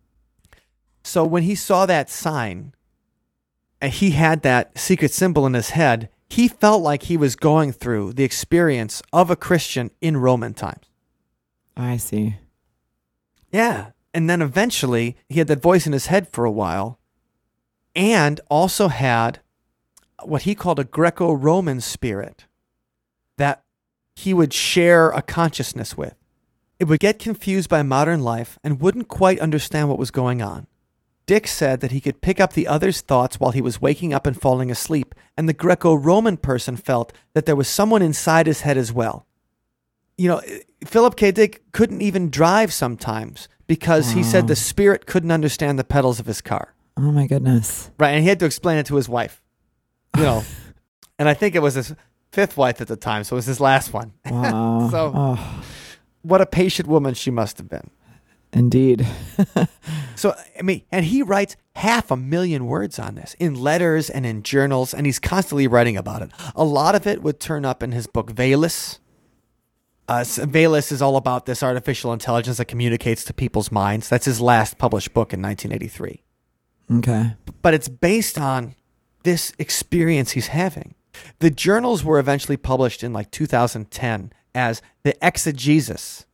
So 1.02 1.24
when 1.24 1.42
he 1.44 1.54
saw 1.54 1.86
that 1.86 2.10
sign, 2.10 2.74
and 3.80 3.92
he 3.92 4.10
had 4.10 4.42
that 4.42 4.76
secret 4.78 5.12
symbol 5.12 5.46
in 5.46 5.54
his 5.54 5.70
head, 5.70 6.08
he 6.28 6.48
felt 6.48 6.82
like 6.82 7.04
he 7.04 7.16
was 7.16 7.36
going 7.36 7.72
through 7.72 8.12
the 8.12 8.24
experience 8.24 9.02
of 9.12 9.30
a 9.30 9.36
Christian 9.36 9.90
in 10.00 10.16
Roman 10.16 10.54
times. 10.54 10.86
Oh, 11.76 11.84
I 11.84 11.96
see. 11.96 12.36
Yeah. 13.50 13.90
And 14.12 14.28
then 14.28 14.42
eventually 14.42 15.16
he 15.28 15.38
had 15.38 15.48
that 15.48 15.62
voice 15.62 15.86
in 15.86 15.92
his 15.92 16.06
head 16.06 16.28
for 16.28 16.44
a 16.44 16.50
while 16.50 16.98
and 17.94 18.40
also 18.50 18.88
had 18.88 19.40
what 20.22 20.42
he 20.42 20.54
called 20.54 20.78
a 20.78 20.84
Greco 20.84 21.32
Roman 21.32 21.80
spirit 21.80 22.46
that 23.36 23.62
he 24.16 24.34
would 24.34 24.52
share 24.52 25.10
a 25.10 25.22
consciousness 25.22 25.96
with. 25.96 26.14
It 26.78 26.84
would 26.84 27.00
get 27.00 27.18
confused 27.18 27.68
by 27.68 27.82
modern 27.82 28.22
life 28.22 28.58
and 28.62 28.80
wouldn't 28.80 29.08
quite 29.08 29.40
understand 29.40 29.88
what 29.88 29.98
was 29.98 30.10
going 30.10 30.42
on. 30.42 30.66
Dick 31.28 31.46
said 31.46 31.80
that 31.80 31.92
he 31.92 32.00
could 32.00 32.22
pick 32.22 32.40
up 32.40 32.54
the 32.54 32.66
other's 32.66 33.02
thoughts 33.02 33.38
while 33.38 33.50
he 33.50 33.60
was 33.60 33.82
waking 33.82 34.14
up 34.14 34.26
and 34.26 34.40
falling 34.40 34.70
asleep, 34.70 35.14
and 35.36 35.46
the 35.46 35.52
Greco 35.52 35.92
Roman 35.94 36.38
person 36.38 36.74
felt 36.74 37.12
that 37.34 37.44
there 37.44 37.54
was 37.54 37.68
someone 37.68 38.00
inside 38.00 38.46
his 38.46 38.62
head 38.62 38.78
as 38.78 38.94
well. 38.94 39.26
You 40.16 40.28
know, 40.28 40.40
Philip 40.86 41.16
K. 41.16 41.30
Dick 41.30 41.62
couldn't 41.72 42.00
even 42.00 42.30
drive 42.30 42.72
sometimes 42.72 43.46
because 43.66 44.12
he 44.12 44.22
said 44.22 44.48
the 44.48 44.56
spirit 44.56 45.04
couldn't 45.04 45.30
understand 45.30 45.78
the 45.78 45.84
pedals 45.84 46.18
of 46.18 46.24
his 46.24 46.40
car. 46.40 46.74
Oh 46.96 47.12
my 47.12 47.26
goodness. 47.26 47.90
Right. 47.98 48.12
And 48.12 48.22
he 48.22 48.28
had 48.30 48.40
to 48.40 48.46
explain 48.46 48.78
it 48.78 48.86
to 48.86 48.96
his 48.96 49.08
wife. 49.08 49.42
You 50.16 50.22
know, 50.22 50.44
and 51.18 51.28
I 51.28 51.34
think 51.34 51.54
it 51.54 51.60
was 51.60 51.74
his 51.74 51.94
fifth 52.32 52.56
wife 52.56 52.80
at 52.80 52.88
the 52.88 52.96
time. 52.96 53.22
So 53.24 53.36
it 53.36 53.38
was 53.38 53.46
his 53.46 53.60
last 53.60 53.92
one. 53.92 54.14
Wow. 54.30 54.88
So- 54.90 55.12
oh, 55.14 55.62
What 56.22 56.40
a 56.40 56.46
patient 56.46 56.88
woman 56.88 57.12
she 57.12 57.30
must 57.30 57.58
have 57.58 57.68
been. 57.68 57.90
Indeed. 58.52 59.06
So, 60.18 60.34
I 60.58 60.62
mean, 60.62 60.82
and 60.90 61.04
he 61.04 61.22
writes 61.22 61.54
half 61.76 62.10
a 62.10 62.16
million 62.16 62.66
words 62.66 62.98
on 62.98 63.14
this 63.14 63.36
in 63.38 63.54
letters 63.54 64.10
and 64.10 64.26
in 64.26 64.42
journals, 64.42 64.92
and 64.92 65.06
he's 65.06 65.20
constantly 65.20 65.68
writing 65.68 65.96
about 65.96 66.22
it. 66.22 66.30
A 66.56 66.64
lot 66.64 66.96
of 66.96 67.06
it 67.06 67.22
would 67.22 67.38
turn 67.38 67.64
up 67.64 67.84
in 67.84 67.92
his 67.92 68.08
book, 68.08 68.32
Valis. 68.32 68.98
Uh, 70.08 70.22
Valis 70.22 70.90
is 70.90 71.00
all 71.00 71.16
about 71.16 71.46
this 71.46 71.62
artificial 71.62 72.12
intelligence 72.12 72.56
that 72.56 72.64
communicates 72.64 73.22
to 73.26 73.32
people's 73.32 73.70
minds. 73.70 74.08
That's 74.08 74.24
his 74.24 74.40
last 74.40 74.76
published 74.76 75.14
book 75.14 75.32
in 75.32 75.40
1983. 75.40 76.24
Okay. 76.90 77.36
but 77.62 77.74
it's 77.74 77.88
based 77.88 78.38
on 78.38 78.74
this 79.22 79.52
experience 79.58 80.32
he's 80.32 80.48
having. 80.48 80.96
The 81.38 81.50
journals 81.50 82.02
were 82.02 82.18
eventually 82.18 82.56
published 82.56 83.04
in 83.04 83.12
like 83.12 83.30
2010 83.30 84.32
as 84.52 84.82
the 85.04 85.14
exegesis 85.24 86.26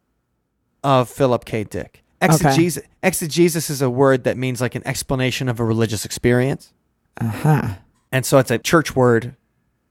of 0.83 1.11
Philip 1.11 1.45
K. 1.45 1.65
Dick. 1.65 2.04
Exegesis, 2.25 2.85
exegesis 3.03 3.71
is 3.71 3.83
a 3.83 3.91
word 3.91 4.25
that 4.25 4.37
means 4.37 4.61
like 4.61 4.75
an 4.75 4.87
explanation 4.87 5.49
of 5.49 5.61
a 5.61 5.65
religious 5.65 6.05
experience. 6.05 6.73
Aha. 7.21 7.79
And 8.11 8.25
so 8.25 8.39
it's 8.39 8.51
a 8.51 8.59
church 8.59 8.95
word 8.95 9.37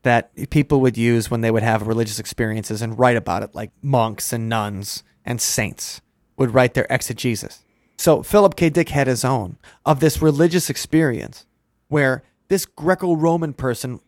that 0.04 0.32
people 0.50 0.82
would 0.82 0.98
use 0.98 1.32
when 1.32 1.42
they 1.42 1.52
would 1.52 1.64
have 1.64 1.88
religious 1.88 2.20
experiences 2.20 2.82
and 2.82 3.00
write 3.00 3.18
about 3.18 3.44
it, 3.44 3.56
like 3.56 3.72
monks 3.82 4.34
and 4.34 4.50
nuns 4.50 5.04
and 5.26 5.42
saints 5.42 6.02
would 6.38 6.54
write 6.54 6.74
their 6.74 6.88
exegesis. 6.90 7.64
So 7.98 8.24
Philip 8.24 8.56
K. 8.56 8.70
Dick 8.70 8.90
had 8.90 9.08
his 9.08 9.24
own 9.24 9.58
of 9.86 10.00
this 10.00 10.22
religious 10.22 10.70
experience 10.70 11.46
where 11.88 12.24
this 12.50 12.66
Greco 12.66 13.16
Roman 13.16 13.54
person 13.54 14.00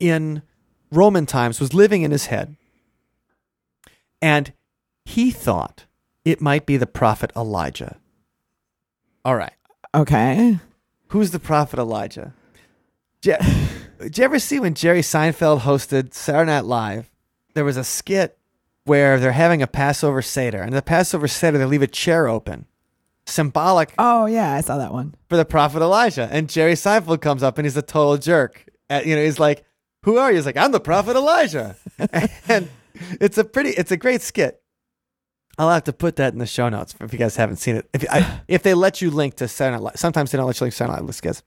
in 0.00 0.42
Roman 0.90 1.26
times 1.26 1.60
was 1.60 1.74
living 1.74 2.02
in 2.02 2.10
his 2.10 2.26
head. 2.26 2.56
And 4.20 4.52
he 5.04 5.30
thought 5.30 5.84
it 6.30 6.40
might 6.40 6.66
be 6.66 6.76
the 6.76 6.86
prophet 6.86 7.32
Elijah. 7.36 7.96
All 9.24 9.36
right. 9.36 9.52
Okay. 9.94 10.58
Who's 11.08 11.30
the 11.30 11.38
prophet 11.38 11.78
Elijah? 11.78 12.34
Je- 13.22 13.36
Did 14.00 14.18
you 14.18 14.24
ever 14.24 14.38
see 14.38 14.60
when 14.60 14.74
Jerry 14.74 15.00
Seinfeld 15.00 15.60
hosted 15.60 16.14
Saturday 16.14 16.50
Night 16.52 16.64
Live? 16.64 17.10
There 17.54 17.64
was 17.64 17.76
a 17.76 17.84
skit 17.84 18.38
where 18.84 19.18
they're 19.18 19.32
having 19.32 19.60
a 19.60 19.66
Passover 19.66 20.22
Seder, 20.22 20.62
and 20.62 20.72
the 20.72 20.82
Passover 20.82 21.26
Seder, 21.28 21.58
they 21.58 21.64
leave 21.64 21.82
a 21.82 21.86
chair 21.86 22.28
open, 22.28 22.66
symbolic 23.26 23.92
Oh 23.98 24.26
yeah, 24.26 24.52
I 24.54 24.60
saw 24.60 24.78
that 24.78 24.92
one. 24.92 25.14
for 25.28 25.36
the 25.36 25.44
prophet 25.44 25.82
Elijah. 25.82 26.28
And 26.30 26.48
Jerry 26.48 26.72
Seinfeld 26.74 27.20
comes 27.20 27.42
up 27.42 27.58
and 27.58 27.66
he's 27.66 27.76
a 27.76 27.82
total 27.82 28.16
jerk. 28.18 28.64
Uh, 28.88 29.02
you 29.04 29.14
know, 29.16 29.22
he's 29.24 29.38
like, 29.40 29.64
"Who 30.04 30.16
are 30.16 30.30
you?" 30.30 30.36
He's 30.36 30.46
like, 30.46 30.56
"I'm 30.56 30.72
the 30.72 30.80
prophet 30.80 31.16
Elijah," 31.16 31.76
and 32.48 32.68
it's 33.20 33.36
a 33.36 33.44
pretty, 33.44 33.70
it's 33.70 33.90
a 33.90 33.96
great 33.98 34.22
skit. 34.22 34.62
I'll 35.58 35.70
have 35.70 35.84
to 35.84 35.92
put 35.92 36.16
that 36.16 36.32
in 36.32 36.38
the 36.38 36.46
show 36.46 36.68
notes 36.68 36.94
if 37.00 37.12
you 37.12 37.18
guys 37.18 37.36
haven't 37.36 37.56
seen 37.56 37.76
it. 37.76 37.88
If 37.92 38.04
I, 38.10 38.40
if 38.48 38.62
they 38.62 38.74
let 38.74 39.02
you 39.02 39.10
link 39.10 39.34
to 39.36 39.46
Night 39.70 39.80
Live, 39.80 39.96
sometimes 39.96 40.30
they 40.30 40.38
don't 40.38 40.46
let 40.46 40.60
you 40.60 40.64
link 40.64 40.74
to 40.74 40.86
Night 40.86 41.04
Live 41.04 41.14
skits. 41.14 41.42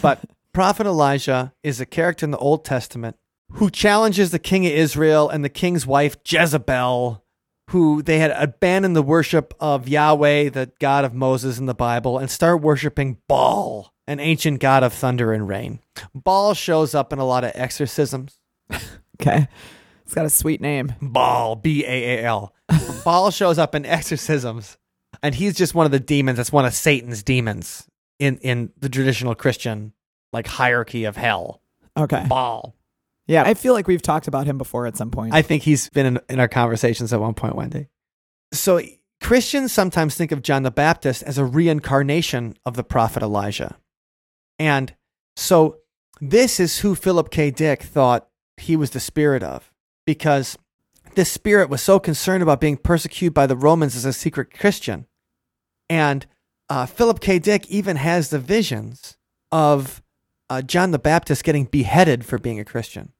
But 0.00 0.24
prophet 0.52 0.86
Elijah 0.86 1.52
is 1.62 1.80
a 1.80 1.86
character 1.86 2.24
in 2.24 2.30
the 2.30 2.38
Old 2.38 2.64
Testament 2.64 3.16
who 3.52 3.68
challenges 3.68 4.30
the 4.30 4.38
king 4.38 4.64
of 4.64 4.72
Israel 4.72 5.28
and 5.28 5.44
the 5.44 5.48
king's 5.48 5.86
wife 5.86 6.16
Jezebel, 6.24 7.22
who 7.70 8.02
they 8.02 8.18
had 8.18 8.30
abandoned 8.30 8.96
the 8.96 9.02
worship 9.02 9.54
of 9.60 9.88
Yahweh, 9.88 10.50
the 10.50 10.70
God 10.80 11.04
of 11.04 11.14
Moses 11.14 11.58
in 11.58 11.66
the 11.66 11.74
Bible, 11.74 12.18
and 12.18 12.30
start 12.30 12.62
worshiping 12.62 13.18
Baal, 13.28 13.92
an 14.06 14.20
ancient 14.20 14.60
god 14.60 14.82
of 14.82 14.92
thunder 14.92 15.32
and 15.32 15.48
rain. 15.48 15.80
Baal 16.14 16.54
shows 16.54 16.94
up 16.94 17.12
in 17.12 17.18
a 17.18 17.26
lot 17.26 17.44
of 17.44 17.52
exorcisms. 17.54 18.38
Okay. 19.20 19.48
It's 20.10 20.14
got 20.14 20.24
a 20.24 20.30
sweet 20.30 20.60
name. 20.60 20.94
Baal, 21.00 21.54
B 21.54 21.84
A 21.84 22.18
A 22.18 22.24
L. 22.24 22.52
Baal 23.04 23.30
shows 23.30 23.58
up 23.58 23.74
in 23.74 23.84
exorcisms, 23.86 24.78
and 25.22 25.34
he's 25.34 25.54
just 25.54 25.74
one 25.74 25.86
of 25.86 25.92
the 25.92 26.00
demons. 26.00 26.36
That's 26.36 26.52
one 26.52 26.64
of 26.64 26.74
Satan's 26.74 27.22
demons 27.22 27.86
in 28.18 28.38
in 28.38 28.72
the 28.78 28.88
traditional 28.88 29.34
Christian 29.34 29.92
like 30.32 30.46
hierarchy 30.46 31.04
of 31.04 31.16
hell. 31.16 31.62
Okay. 31.96 32.24
Baal. 32.28 32.74
Yeah, 33.26 33.44
I 33.44 33.54
feel 33.54 33.74
like 33.74 33.86
we've 33.86 34.02
talked 34.02 34.26
about 34.26 34.46
him 34.46 34.58
before 34.58 34.86
at 34.86 34.96
some 34.96 35.10
point. 35.10 35.34
I 35.34 35.42
think 35.42 35.62
he's 35.62 35.88
been 35.90 36.06
in, 36.06 36.20
in 36.28 36.40
our 36.40 36.48
conversations 36.48 37.12
at 37.12 37.20
one 37.20 37.34
point, 37.34 37.54
Wendy. 37.54 37.86
So 38.52 38.80
Christians 39.22 39.72
sometimes 39.72 40.16
think 40.16 40.32
of 40.32 40.42
John 40.42 40.62
the 40.62 40.70
Baptist 40.70 41.22
as 41.22 41.38
a 41.38 41.44
reincarnation 41.44 42.56
of 42.64 42.74
the 42.74 42.82
prophet 42.82 43.22
Elijah. 43.22 43.76
And 44.58 44.94
so 45.36 45.78
this 46.20 46.58
is 46.58 46.80
who 46.80 46.94
Philip 46.94 47.30
K. 47.30 47.50
Dick 47.50 47.82
thought 47.82 48.28
he 48.56 48.76
was 48.76 48.90
the 48.90 49.00
spirit 49.00 49.42
of, 49.42 49.72
because 50.06 50.58
this 51.14 51.30
spirit 51.30 51.68
was 51.68 51.82
so 51.82 51.98
concerned 51.98 52.42
about 52.42 52.60
being 52.60 52.76
persecuted 52.76 53.34
by 53.34 53.46
the 53.46 53.56
Romans 53.56 53.96
as 53.96 54.04
a 54.04 54.12
secret 54.12 54.52
Christian. 54.56 55.06
And 55.88 56.26
uh, 56.68 56.86
Philip 56.86 57.20
K. 57.20 57.38
Dick 57.38 57.68
even 57.68 57.96
has 57.96 58.30
the 58.30 58.38
visions 58.38 59.16
of 59.50 60.02
uh, 60.48 60.62
John 60.62 60.90
the 60.90 60.98
Baptist 60.98 61.44
getting 61.44 61.64
beheaded 61.64 62.24
for 62.24 62.38
being 62.38 62.60
a 62.60 62.64
Christian 62.64 63.12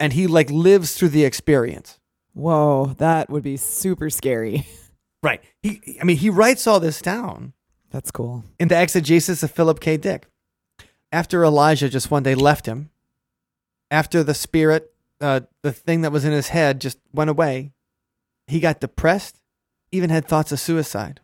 and 0.00 0.14
he 0.14 0.26
like 0.26 0.50
lives 0.50 0.94
through 0.94 1.10
the 1.10 1.24
experience. 1.24 2.00
Whoa, 2.32 2.94
that 2.98 3.28
would 3.28 3.44
be 3.44 3.56
super 3.58 4.10
scary. 4.10 4.66
Right. 5.22 5.42
He 5.62 5.98
I 6.00 6.04
mean 6.04 6.16
he 6.16 6.30
writes 6.30 6.66
all 6.66 6.80
this 6.80 7.02
down 7.02 7.52
That's 7.90 8.10
cool. 8.10 8.42
in 8.58 8.68
the 8.68 8.80
exegesis 8.80 9.42
of 9.42 9.50
Philip 9.50 9.78
K. 9.78 9.98
Dick. 9.98 10.26
After 11.12 11.44
Elijah 11.44 11.90
just 11.90 12.10
one 12.10 12.22
day 12.22 12.34
left 12.34 12.64
him, 12.64 12.88
after 13.90 14.24
the 14.24 14.32
spirit, 14.32 14.89
uh, 15.20 15.40
the 15.62 15.72
thing 15.72 16.02
that 16.02 16.12
was 16.12 16.24
in 16.24 16.32
his 16.32 16.48
head 16.48 16.80
just 16.80 16.98
went 17.12 17.30
away, 17.30 17.72
he 18.46 18.60
got 18.60 18.80
depressed, 18.80 19.40
even 19.92 20.10
had 20.10 20.26
thoughts 20.26 20.52
of 20.52 20.60
suicide. 20.60 21.20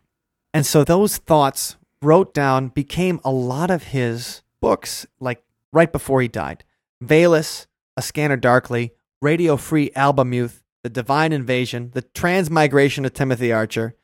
And 0.53 0.65
so 0.65 0.83
those 0.83 1.17
thoughts 1.17 1.77
wrote 2.01 2.33
down 2.33 2.69
became 2.69 3.19
a 3.23 3.31
lot 3.31 3.71
of 3.71 3.83
his 3.83 4.41
books, 4.61 5.05
like 5.19 5.43
right 5.73 5.91
before 5.91 6.21
he 6.21 6.27
died. 6.27 6.63
Valis, 7.03 7.67
A 7.95 8.01
Scanner 8.01 8.37
Darkly, 8.37 8.91
Radio 9.21 9.57
Free 9.57 9.89
Albemuth, 9.91 10.63
The 10.83 10.89
Divine 10.89 11.33
Invasion, 11.33 11.91
The 11.93 12.01
Transmigration 12.01 13.05
of 13.05 13.13
Timothy 13.13 13.51
Archer. 13.51 13.95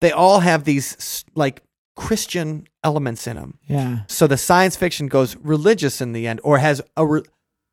They 0.00 0.10
all 0.12 0.40
have 0.40 0.64
these 0.64 1.24
like 1.34 1.62
Christian 1.94 2.66
elements 2.82 3.26
in 3.26 3.36
them. 3.36 3.58
Yeah. 3.66 4.00
So 4.08 4.26
the 4.26 4.36
science 4.36 4.76
fiction 4.76 5.06
goes 5.06 5.36
religious 5.36 6.00
in 6.00 6.12
the 6.12 6.26
end, 6.26 6.40
or 6.42 6.58
has 6.58 6.82
a 6.96 7.06
re- 7.06 7.22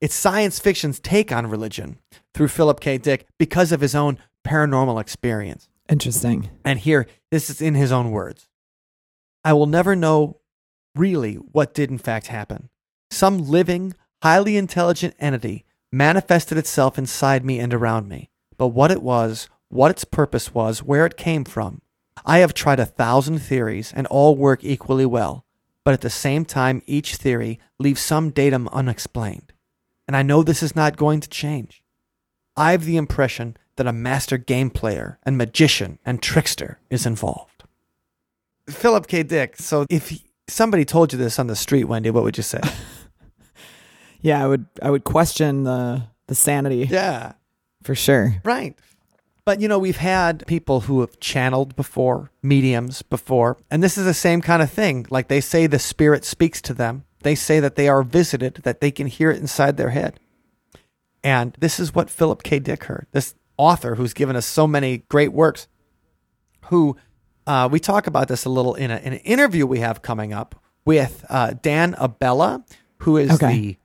it's 0.02 0.16
science 0.16 0.60
fiction's 0.60 1.00
take 1.00 1.32
on 1.32 1.48
religion 1.48 1.98
through 2.34 2.48
Philip 2.48 2.80
K. 2.80 2.98
Dick 2.98 3.28
because 3.38 3.72
of 3.72 3.82
his 3.82 3.96
own 3.96 4.18
paranormal 4.46 5.00
experience. 5.00 5.68
Interesting. 5.90 6.50
And 6.64 6.80
here, 6.80 7.08
this 7.32 7.50
is 7.50 7.62
in 7.62 7.76
his 7.76 7.92
own 7.92 8.12
words. 8.12 8.48
I 9.44 9.54
will 9.54 9.66
never 9.66 9.96
know 9.96 10.40
really 10.96 11.36
what 11.36 11.74
did 11.74 11.90
in 11.90 11.98
fact 11.98 12.28
happen. 12.28 12.70
Some 13.12 13.40
living, 13.40 13.94
highly 14.22 14.56
intelligent 14.58 15.16
entity 15.20 15.66
manifested 15.92 16.58
itself 16.58 16.98
inside 16.98 17.44
me 17.44 17.60
and 17.60 17.74
around 17.74 18.08
me. 18.08 18.30
But 18.58 18.68
what 18.68 18.92
it 18.92 19.02
was, 19.02 19.50
what 19.70 19.92
its 19.92 20.04
purpose 20.04 20.54
was, 20.54 20.84
where 20.84 21.06
it 21.06 21.18
came 21.18 21.44
from, 21.44 21.82
I 22.26 22.40
have 22.40 22.54
tried 22.54 22.80
a 22.80 22.86
thousand 22.86 23.40
theories 23.40 23.94
and 23.96 24.06
all 24.08 24.36
work 24.36 24.64
equally 24.64 25.06
well. 25.06 25.46
But 25.84 25.94
at 25.94 26.02
the 26.02 26.10
same 26.10 26.46
time, 26.46 26.84
each 26.86 27.16
theory 27.16 27.60
leaves 27.80 28.02
some 28.02 28.30
datum 28.30 28.68
unexplained. 28.72 29.54
And 30.10 30.17
I 30.17 30.24
know 30.24 30.41
this 30.41 30.63
is 30.63 30.76
not 30.76 30.98
going 30.98 31.19
to 31.19 31.30
change. 31.30 31.84
I've 32.58 32.86
the 32.86 32.98
impression 32.98 33.56
that 33.76 33.86
a 33.86 33.93
master 33.93 34.39
game 34.39 34.72
player 34.72 35.19
and 35.22 35.38
magician 35.38 36.00
and 36.04 36.19
trickster 36.19 36.80
is 36.89 37.06
involved. 37.06 37.63
Philip 38.67 39.06
K. 39.06 39.22
Dick. 39.22 39.58
So 39.58 39.86
if 39.88 40.10
he- 40.10 40.26
somebody 40.48 40.84
told 40.84 41.13
you 41.13 41.19
this 41.19 41.38
on 41.38 41.45
the 41.45 41.56
street, 41.56 41.84
Wendy, 41.84 42.10
what 42.10 42.24
would 42.24 42.38
you 42.38 42.43
say? 42.43 42.60
Yeah, 44.22 44.43
I 44.43 44.48
would 44.48 44.65
I 44.82 44.89
would 44.89 45.04
question 45.04 45.63
the 45.63 46.08
the 46.26 46.36
sanity 46.36 46.88
yeah, 46.89 47.34
for 47.84 47.93
sure. 47.93 48.36
right. 48.43 48.76
But 49.45 49.62
you 49.62 49.67
know, 49.67 49.80
we've 49.80 49.95
had 49.98 50.43
people 50.48 50.82
who 50.82 51.02
have 51.02 51.19
channeled 51.19 51.76
before, 51.76 52.32
mediums 52.41 53.04
before, 53.04 53.58
and 53.72 53.82
this 53.84 53.95
is 53.98 54.06
the 54.06 54.13
same 54.15 54.41
kind 54.41 54.62
of 54.63 54.72
thing. 54.72 55.06
Like 55.12 55.28
they 55.28 55.39
say 55.39 55.67
the 55.67 55.80
spirit 55.80 56.26
speaks 56.26 56.62
to 56.63 56.74
them. 56.74 57.06
They 57.21 57.36
say 57.36 57.60
that 57.60 57.75
they 57.75 57.88
are 57.88 58.03
visited, 58.03 58.55
that 58.63 58.82
they 58.82 58.91
can 58.91 59.08
hear 59.08 59.32
it 59.32 59.39
inside 59.39 59.77
their 59.77 59.89
head. 59.89 60.19
And 61.23 61.55
this 61.60 61.79
is 61.79 61.93
what 61.93 62.10
Philip 62.10 62.43
K. 62.43 62.60
Dick 62.60 62.86
heard. 62.86 63.08
This 63.12 63.36
author 63.58 63.95
who's 63.95 64.13
given 64.13 64.36
us 64.36 64.45
so 64.45 64.65
many 64.65 64.99
great 65.10 65.34
works, 65.34 65.67
who 66.65 66.95
uh, 67.45 67.67
we 67.69 67.79
talk 67.79 68.08
about 68.08 68.27
this 68.29 68.45
a 68.45 68.49
little 68.49 68.75
in, 68.75 68.89
a, 68.89 68.97
in 68.97 69.13
an 69.13 69.19
interview 69.19 69.65
we 69.65 69.79
have 69.79 70.01
coming 70.01 70.32
up 70.32 70.55
with 70.86 71.25
uh, 71.29 71.53
Dan 71.62 71.95
Abella, 71.97 72.63
who 72.99 73.17
is 73.17 73.32
Okay. 73.32 73.53
the 73.53 73.77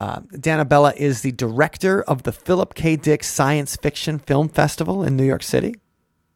uh, 0.00 0.20
Dan 0.38 0.60
Abella 0.60 0.94
is 0.96 1.20
the 1.20 1.32
director 1.32 2.00
of 2.02 2.22
the 2.22 2.32
Philip 2.32 2.72
K. 2.74 2.96
Dick 2.96 3.22
Science 3.22 3.76
Fiction 3.76 4.18
Film 4.18 4.48
Festival 4.48 5.04
in 5.04 5.14
New 5.14 5.26
York 5.26 5.42
City. 5.42 5.74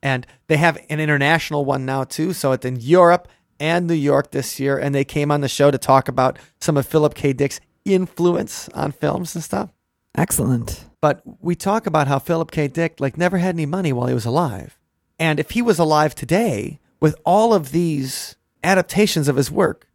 And 0.02 0.26
they 0.48 0.58
have 0.58 0.76
an 0.90 1.00
international 1.00 1.64
one 1.64 1.86
now, 1.86 2.04
too. 2.04 2.34
So 2.34 2.52
it's 2.52 2.66
in 2.66 2.76
Europe 2.76 3.26
and 3.58 3.86
New 3.86 3.94
York 3.94 4.30
this 4.30 4.58
year. 4.58 4.78
And 4.78 4.94
they 4.94 5.04
came 5.04 5.30
on 5.30 5.40
the 5.40 5.48
show 5.48 5.70
to 5.70 5.78
talk 5.78 6.08
about 6.08 6.38
some 6.60 6.76
of 6.76 6.86
Philip 6.86 7.14
K. 7.14 7.32
Dick's 7.32 7.60
influence 7.84 8.68
on 8.70 8.92
films 8.92 9.34
and 9.34 9.44
stuff. 9.44 9.70
Excellent. 10.16 10.84
But 11.00 11.22
we 11.40 11.54
talk 11.54 11.86
about 11.86 12.08
how 12.08 12.18
Philip 12.18 12.50
K. 12.50 12.68
Dick 12.68 13.00
like 13.00 13.18
never 13.18 13.38
had 13.38 13.54
any 13.54 13.66
money 13.66 13.92
while 13.92 14.06
he 14.06 14.14
was 14.14 14.24
alive. 14.24 14.78
And 15.18 15.38
if 15.38 15.50
he 15.50 15.62
was 15.62 15.78
alive 15.78 16.14
today 16.14 16.80
with 17.00 17.16
all 17.24 17.52
of 17.54 17.72
these 17.72 18.36
adaptations 18.62 19.28
of 19.28 19.36
his 19.36 19.50
work, 19.50 19.88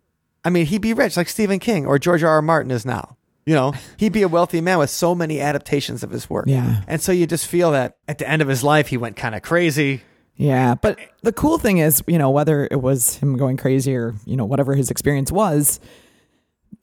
I 0.43 0.49
mean, 0.49 0.65
he'd 0.65 0.81
be 0.81 0.93
rich 0.93 1.17
like 1.17 1.29
Stephen 1.29 1.59
King 1.59 1.85
or 1.85 1.99
George 1.99 2.23
R. 2.23 2.29
R. 2.29 2.41
Martin 2.41 2.71
is 2.71 2.85
now. 2.85 3.17
You 3.45 3.55
know, 3.55 3.73
he'd 3.97 4.13
be 4.13 4.21
a 4.21 4.27
wealthy 4.27 4.61
man 4.61 4.77
with 4.77 4.89
so 4.89 5.15
many 5.15 5.41
adaptations 5.41 6.03
of 6.03 6.11
his 6.11 6.29
work. 6.29 6.45
Yeah. 6.47 6.83
And 6.87 7.01
so 7.01 7.11
you 7.11 7.25
just 7.25 7.47
feel 7.47 7.71
that 7.71 7.97
at 8.07 8.19
the 8.19 8.29
end 8.29 8.41
of 8.41 8.47
his 8.47 8.63
life, 8.63 8.87
he 8.87 8.97
went 8.97 9.15
kind 9.15 9.35
of 9.35 9.41
crazy. 9.41 10.03
Yeah, 10.39 10.75
but 10.75 10.97
the 11.21 11.33
cool 11.33 11.57
thing 11.57 11.79
is, 11.79 12.01
you 12.07 12.17
know, 12.17 12.29
whether 12.29 12.65
it 12.71 12.81
was 12.81 13.17
him 13.17 13.35
going 13.35 13.57
crazy 13.57 13.93
or, 13.93 14.15
you 14.25 14.37
know, 14.37 14.45
whatever 14.45 14.73
his 14.73 14.89
experience 14.89 15.33
was, 15.33 15.81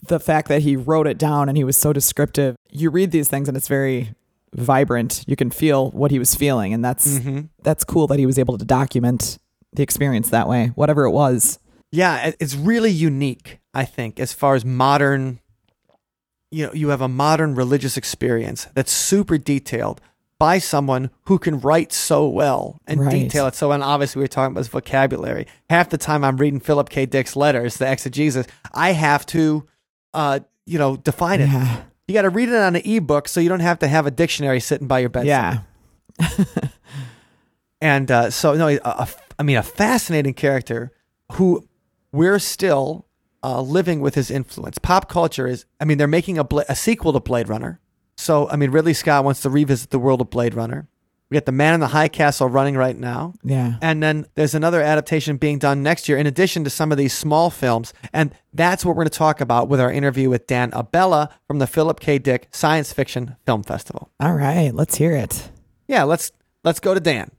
the 0.09 0.21
fact 0.21 0.49
that 0.49 0.61
he 0.61 0.77
wrote 0.77 1.07
it 1.07 1.16
down 1.16 1.49
and 1.49 1.57
he 1.57 1.64
was 1.64 1.75
so 1.75 1.95
descriptive. 1.95 2.55
You 2.71 2.90
read 2.90 3.12
these 3.12 3.31
things 3.31 3.49
and 3.49 3.57
it's 3.57 3.66
very 3.66 4.14
vibrant. 4.55 5.25
You 5.27 5.37
can 5.37 5.51
feel 5.51 5.90
what 5.92 6.11
he 6.11 6.19
was 6.19 6.35
feeling 6.35 6.75
and 6.75 6.85
that's 6.85 7.19
mm-hmm. 7.19 7.47
that's 7.62 7.83
cool 7.83 8.07
that 8.09 8.19
he 8.19 8.27
was 8.27 8.38
able 8.38 8.59
to 8.59 8.64
document 8.66 9.38
the 9.73 9.83
experience 9.83 10.29
that 10.29 10.49
way, 10.49 10.73
whatever 10.75 11.05
it 11.05 11.12
was. 11.12 11.59
Yeah, 11.90 12.33
it's 12.38 12.55
really 12.55 12.90
unique, 12.90 13.59
I 13.73 13.87
think, 13.87 14.21
as 14.21 14.35
far 14.35 14.55
as 14.55 14.66
modern 14.66 15.40
you 16.51 16.66
know, 16.66 16.73
you 16.75 16.90
have 16.90 17.01
a 17.01 17.09
modern 17.09 17.55
religious 17.55 17.97
experience 17.97 18.69
that's 18.75 18.92
super 18.92 19.38
detailed 19.38 20.03
by 20.38 20.59
someone 20.59 21.11
who 21.25 21.38
can 21.38 21.61
write 21.61 21.92
so 21.92 22.29
well 22.29 22.79
and 22.87 23.01
Right. 23.01 23.11
detail 23.11 23.46
it 23.46 23.55
so 23.55 23.72
and 23.72 23.83
obviously 23.83 24.20
we 24.20 24.25
are 24.25 24.29
talking 24.29 24.53
about 24.53 24.61
his 24.61 24.68
vocabulary. 24.68 25.46
Half 25.70 25.88
the 25.90 25.99
time 25.99 26.25
I'm 26.25 26.37
reading 26.37 26.61
Philip 26.61 26.88
K. 26.90 27.07
Dick's 27.07 27.37
letters, 27.37 27.77
the 27.79 27.90
exegesis, 27.90 28.46
I 28.75 28.92
have 28.92 29.25
to 29.27 29.66
uh, 30.14 30.40
you 30.66 30.79
know, 30.79 30.96
define 30.96 31.40
it. 31.40 31.49
Yeah. 31.49 31.83
You 32.09 32.14
got 32.14 32.22
to 32.22 32.31
read 32.31 32.49
it 32.49 32.55
on 32.55 32.77
an 32.77 32.83
ebook 32.85 33.29
so 33.29 33.40
you 33.40 33.49
don't 33.49 33.61
have 33.61 33.79
to 33.81 33.88
have 33.88 34.07
a 34.07 34.11
dictionary 34.11 34.61
sitting 34.61 34.87
by 34.87 35.01
your 35.01 35.09
bedside. 35.11 35.61
Yeah. 36.20 36.29
And 37.81 38.11
uh, 38.11 38.31
so, 38.31 38.55
no, 38.55 38.68
a, 38.68 38.79
a, 38.83 39.09
I 39.38 39.42
mean, 39.42 39.59
a 39.59 39.62
fascinating 39.62 40.33
character 40.35 40.92
who 41.33 41.68
we're 42.11 42.38
still 42.38 43.07
uh, 43.44 43.61
living 43.61 44.01
with 44.01 44.14
his 44.14 44.31
influence. 44.31 44.79
Pop 44.79 45.11
culture 45.11 45.46
is, 45.46 45.66
I 45.79 45.85
mean, 45.85 45.99
they're 45.99 46.07
making 46.09 46.38
a, 46.38 46.44
Bla- 46.44 46.64
a 46.70 46.75
sequel 46.75 47.12
to 47.12 47.20
Blade 47.20 47.49
Runner. 47.51 47.79
So, 48.16 48.48
I 48.48 48.57
mean, 48.57 48.70
Ridley 48.70 48.94
Scott 48.94 49.24
wants 49.24 49.40
to 49.42 49.50
revisit 49.50 49.90
the 49.90 49.98
world 49.98 50.20
of 50.20 50.31
Blade 50.31 50.55
Runner. 50.55 50.88
We 51.29 51.35
got 51.35 51.44
The 51.44 51.52
Man 51.52 51.74
in 51.74 51.81
the 51.81 51.88
High 51.88 52.07
Castle 52.07 52.48
running 52.48 52.76
right 52.76 52.96
now. 52.96 53.35
Yeah. 53.42 53.79
And 53.83 54.00
then 54.00 54.26
there's 54.37 54.55
another 54.55 54.81
adaptation 54.81 55.38
being 55.38 55.59
done 55.59 55.83
next 55.83 56.09
year, 56.09 56.18
in 56.18 56.26
addition 56.26 56.62
to 56.64 56.70
some 56.70 56.92
of 56.92 56.98
these 56.98 57.12
small 57.12 57.50
films. 57.50 57.92
And 58.12 58.33
that's 58.52 58.85
what 58.85 58.92
we're 58.94 59.02
going 59.02 59.11
to 59.11 59.18
talk 59.18 59.40
about 59.40 59.68
with 59.68 59.81
our 59.81 59.90
interview 59.90 60.31
with 60.31 60.46
Dan 60.46 60.70
Abella 60.72 61.31
from 61.48 61.59
the 61.59 61.66
Philip 61.66 61.98
K. 61.98 62.18
Dick 62.18 62.48
Science 62.52 62.92
Fiction 62.92 63.35
Film 63.44 63.64
Festival. 63.64 64.12
All 64.20 64.35
right, 64.35 64.72
let's 64.72 64.96
hear 64.96 65.16
it. 65.16 65.50
Yeah, 65.88 66.05
let's 66.05 66.31
let's 66.62 66.79
go 66.79 66.94
to 66.94 67.00
Dan. 67.00 67.33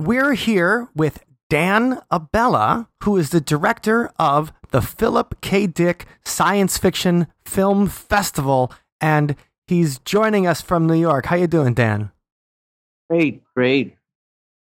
We're 0.00 0.32
here 0.32 0.88
with 0.96 1.22
Dan 1.50 2.00
Abella, 2.12 2.88
who 3.02 3.16
is 3.16 3.30
the 3.30 3.40
director 3.40 4.10
of 4.20 4.52
the 4.70 4.80
Philip 4.80 5.40
K. 5.40 5.66
Dick 5.66 6.06
Science 6.24 6.78
Fiction 6.78 7.26
Film 7.44 7.88
Festival, 7.88 8.72
and 9.00 9.34
he's 9.66 9.98
joining 9.98 10.46
us 10.46 10.60
from 10.60 10.86
New 10.86 10.94
York. 10.94 11.26
How 11.26 11.34
you 11.34 11.48
doing, 11.48 11.74
Dan? 11.74 12.12
Great, 13.10 13.42
great. 13.56 13.96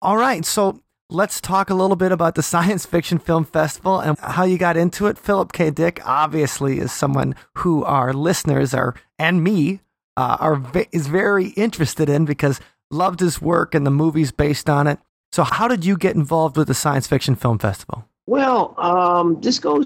All 0.02 0.17
right, 0.17 0.43
so 0.43 0.82
let's 1.12 1.39
talk 1.39 1.69
a 1.69 1.75
little 1.75 1.95
bit 1.95 2.12
about 2.12 2.34
the 2.34 2.41
Science 2.41 2.88
Fiction 2.88 3.19
Film 3.19 3.45
Festival 3.45 3.99
and 3.99 4.17
how 4.17 4.43
you 4.43 4.58
got 4.58 4.75
into 4.75 5.06
it. 5.06 5.19
Philip 5.19 5.54
K. 5.54 5.69
Dick 5.69 6.02
obviously 6.04 6.80
is 6.80 6.91
someone 6.91 7.36
who 7.58 7.84
our 7.84 8.13
listeners 8.13 8.73
are 8.73 8.95
and 9.19 9.43
me 9.43 9.82
uh, 10.17 10.38
are 10.39 10.63
is 10.91 11.06
very 11.06 11.49
interested 11.49 12.10
in 12.10 12.25
because 12.25 12.60
loved 12.89 13.19
his 13.19 13.39
work 13.39 13.75
and 13.75 13.86
the 13.86 13.91
movies 13.91 14.32
based 14.32 14.71
on 14.71 14.88
it. 14.88 14.97
So, 15.32 15.44
how 15.44 15.68
did 15.68 15.86
you 15.86 15.98
get 15.98 16.15
involved 16.15 16.58
with 16.58 16.68
the 16.68 16.74
Science 16.74 17.08
Fiction 17.08 17.36
Film 17.36 17.60
Festival? 17.60 18.06
Well, 18.28 18.74
um, 18.78 19.39
this 19.42 19.60
goes. 19.60 19.86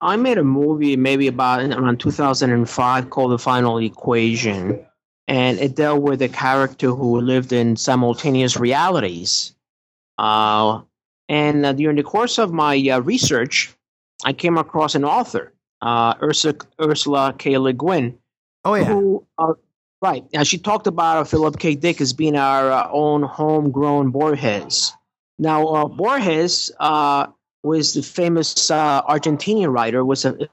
I 0.00 0.16
made 0.16 0.38
a 0.38 0.44
movie 0.44 0.96
maybe 0.96 1.26
about 1.26 1.60
around 1.62 2.00
2005 2.00 3.10
called 3.10 3.32
The 3.32 3.38
Final 3.38 3.78
Equation, 3.78 4.84
and 5.28 5.58
it 5.58 5.76
dealt 5.76 6.02
with 6.02 6.22
a 6.22 6.28
character 6.28 6.90
who 6.90 7.20
lived 7.20 7.52
in 7.52 7.76
simultaneous 7.76 8.56
realities. 8.56 9.54
Uh, 10.18 10.80
and 11.28 11.64
uh, 11.64 11.72
during 11.72 11.96
the 11.96 12.02
course 12.02 12.38
of 12.38 12.52
my 12.52 12.76
uh, 12.88 13.00
research, 13.00 13.74
I 14.24 14.32
came 14.32 14.56
across 14.58 14.94
an 14.94 15.04
author, 15.04 15.52
uh, 15.82 16.14
Ursula, 16.22 16.54
Ursula 16.80 17.34
K. 17.38 17.56
Le 17.58 17.72
Guin, 17.72 18.18
Oh 18.64 18.74
yeah. 18.74 18.84
who, 18.84 19.24
uh, 19.38 19.52
right. 20.02 20.24
Now, 20.32 20.42
she 20.42 20.58
talked 20.58 20.86
about 20.86 21.28
Philip 21.28 21.58
K. 21.58 21.74
Dick 21.74 22.00
as 22.00 22.12
being 22.12 22.36
our 22.36 22.70
uh, 22.70 22.88
own 22.90 23.22
homegrown 23.22 24.10
Borges. 24.10 24.92
Now, 25.38 25.66
uh, 25.68 25.84
Borges 25.86 26.70
uh, 26.80 27.26
was 27.62 27.94
the 27.94 28.02
famous 28.02 28.70
uh, 28.70 29.02
Argentinian 29.02 29.72
writer, 29.72 30.04
was 30.04 30.24
a 30.24 30.48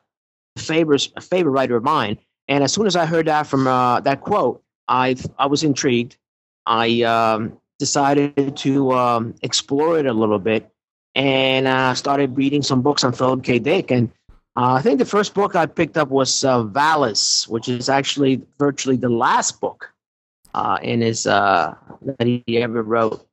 favorite, 0.58 1.10
a 1.16 1.22
favorite 1.22 1.52
writer 1.52 1.76
of 1.76 1.84
mine. 1.84 2.18
And 2.48 2.64
as 2.64 2.74
soon 2.74 2.88
as 2.88 2.96
I 2.96 3.06
heard 3.06 3.28
that 3.28 3.48
from 3.48 3.68
uh, 3.68 4.00
that 4.02 4.22
quote, 4.22 4.64
I, 4.88 5.16
I 5.38 5.48
was 5.48 5.64
intrigued. 5.64 6.18
I 6.66 7.02
um, 7.04 7.58
decided 7.80 8.56
to 8.58 8.92
um, 8.94 9.36
explore 9.42 10.00
it 10.00 10.06
a 10.06 10.14
little 10.14 10.40
bit 10.40 10.70
and 11.16 11.68
uh, 11.68 11.94
started 11.96 12.38
reading 12.38 12.62
some 12.62 12.82
books 12.82 13.04
on 13.04 13.12
Philip 13.12 13.44
K. 13.44 13.60
Dick. 13.60 13.92
And 13.92 14.12
uh, 14.58 14.74
I 14.74 14.82
think 14.82 14.98
the 14.98 15.06
first 15.06 15.36
book 15.36 15.56
I 15.56 15.68
picked 15.68 15.98
up 15.98 16.10
was 16.10 16.44
uh, 16.44 16.64
Valis, 16.64 17.48
which 17.48 17.70
is 17.70 17.90
actually 17.90 18.42
virtually 18.58 18.98
the 18.98 19.10
last 19.10 19.62
book 19.62 19.94
uh, 20.56 20.80
in 20.82 21.02
his 21.02 21.28
uh, 21.28 21.76
that 22.02 22.26
he 22.28 22.44
ever 22.58 22.82
wrote. 22.82 23.24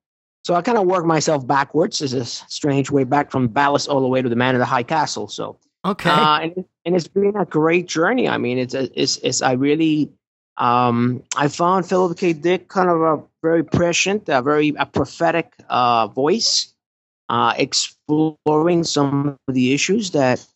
So 0.45 0.55
I 0.55 0.61
kind 0.61 0.77
of 0.77 0.85
worked 0.85 1.07
myself 1.07 1.47
backwards. 1.47 2.03
It's 2.03 2.13
a 2.13 2.25
strange 2.27 2.91
way 2.91 3.05
back 3.05 3.31
from 3.31 3.49
Ballast 3.49 3.89
all 3.89 4.03
the 4.03 4.09
way 4.09 4.21
to 4.21 4.29
the 4.29 4.37
Man 4.37 4.55
of 4.55 4.59
the 4.59 4.67
High 4.67 4.83
Castle. 4.83 5.27
So 5.29 5.59
Okay. 5.85 6.11
uh, 6.11 6.41
and, 6.41 6.65
and 6.85 6.97
it's 6.97 7.09
been 7.09 7.35
a 7.37 7.45
great 7.47 7.87
journey. 7.89 8.29
I 8.29 8.39
mean, 8.39 8.59
it's 8.59 8.75
it's, 8.75 9.17
it's 9.19 9.43
I 9.43 9.53
really 9.53 10.13
um, 10.59 11.23
I 11.37 11.49
found 11.49 11.89
Philip 11.89 12.19
K. 12.19 12.33
Dick 12.35 12.69
kind 12.69 12.91
of 12.91 13.01
a 13.01 13.23
very 13.43 13.65
prescient, 13.65 14.29
a 14.29 14.43
very 14.43 14.75
a 14.79 14.87
prophetic 14.87 15.55
uh, 15.71 16.09
voice, 16.09 16.75
uh, 17.29 17.55
exploring 17.57 18.85
some 18.85 19.39
of 19.49 19.55
the 19.55 19.73
issues 19.73 20.11
that 20.13 20.47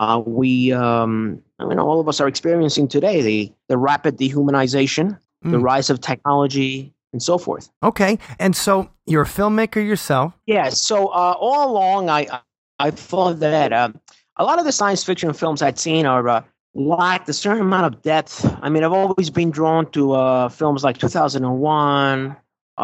uh, 0.00 0.18
we, 0.26 0.72
um, 0.72 1.40
I 1.60 1.64
mean, 1.66 1.78
all 1.78 2.00
of 2.00 2.08
us 2.08 2.20
are 2.20 2.26
experiencing 2.28 2.88
today: 2.88 3.22
the 3.22 3.52
the 3.68 3.76
rapid 3.78 4.16
dehumanization, 4.18 5.18
the 5.42 5.58
Mm. 5.58 5.62
rise 5.62 5.88
of 5.90 6.00
technology, 6.00 6.92
and 7.12 7.22
so 7.22 7.38
forth. 7.38 7.70
okay. 7.82 8.18
And 8.38 8.54
so 8.56 8.88
you're 9.06 9.22
a 9.22 9.32
filmmaker 9.38 9.82
yourself. 9.84 10.32
Yeah. 10.46 10.68
So 10.70 10.96
uh, 11.08 11.34
all 11.38 11.70
along, 11.70 12.08
I 12.10 12.26
I 12.78 12.90
thought 12.90 13.40
that 13.40 13.72
uh, 13.72 13.90
a 14.36 14.44
lot 14.44 14.58
of 14.58 14.64
the 14.64 14.72
science 14.72 15.04
fiction 15.04 15.32
films 15.32 15.60
I'd 15.62 15.78
seen 15.78 16.06
are 16.06 16.26
uh, 16.28 16.42
lacked 16.74 17.28
a 17.28 17.32
certain 17.32 17.62
amount 17.62 17.86
of 17.94 18.02
depth. 18.02 18.34
I 18.62 18.68
mean, 18.70 18.84
I've 18.84 18.92
always 18.92 19.28
been 19.30 19.50
drawn 19.50 19.84
to 19.92 20.12
uh, 20.12 20.48
films 20.48 20.82
like 20.84 20.96
2001 20.98 22.36
uh, 22.78 22.82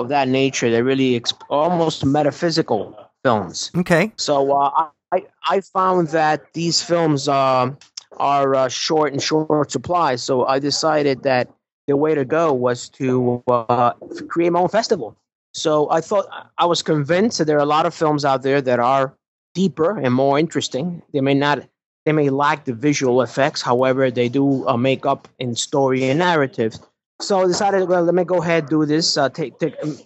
of 0.00 0.08
that 0.08 0.28
nature. 0.28 0.70
They're 0.70 0.84
really 0.84 1.18
exp- 1.18 1.40
almost 1.48 2.04
metaphysical 2.04 2.96
films. 3.24 3.70
Okay. 3.76 4.12
So 4.16 4.52
uh, 4.52 4.88
I 5.12 5.26
I 5.48 5.60
found 5.60 6.08
that 6.08 6.52
these 6.54 6.82
films 6.82 7.28
um 7.28 7.78
are 8.18 8.54
uh, 8.54 8.68
short 8.68 9.12
and 9.12 9.22
short 9.22 9.70
supply. 9.70 10.16
So 10.16 10.46
I 10.46 10.58
decided 10.58 11.22
that 11.22 11.50
the 11.86 11.96
way 11.96 12.14
to 12.14 12.24
go 12.24 12.52
was 12.52 12.88
to 12.90 13.42
uh, 13.48 13.92
create 14.28 14.50
my 14.50 14.60
own 14.60 14.68
festival. 14.68 15.16
So 15.54 15.90
I 15.90 16.00
thought 16.00 16.26
I 16.58 16.66
was 16.66 16.82
convinced 16.82 17.38
that 17.38 17.46
there 17.46 17.56
are 17.56 17.62
a 17.62 17.66
lot 17.66 17.86
of 17.86 17.94
films 17.94 18.24
out 18.24 18.42
there 18.42 18.60
that 18.62 18.80
are 18.80 19.14
deeper 19.54 19.98
and 19.98 20.14
more 20.14 20.38
interesting. 20.38 21.02
They 21.12 21.20
may 21.20 21.34
not 21.34 21.66
they 22.04 22.12
may 22.12 22.30
lack 22.30 22.64
the 22.64 22.72
visual 22.72 23.22
effects, 23.22 23.62
however, 23.62 24.10
they 24.10 24.28
do 24.28 24.66
uh, 24.66 24.76
make 24.76 25.06
up 25.06 25.28
in 25.38 25.54
story 25.54 26.04
and 26.08 26.18
narrative. 26.18 26.74
So 27.20 27.42
I 27.42 27.46
decided, 27.46 27.88
well, 27.88 28.02
let 28.02 28.14
me 28.14 28.24
go 28.24 28.42
ahead 28.42 28.68
do 28.68 28.84
this. 28.84 29.16
Uh, 29.16 29.28
take, 29.28 29.56
take 29.60 29.76
um, 29.84 29.96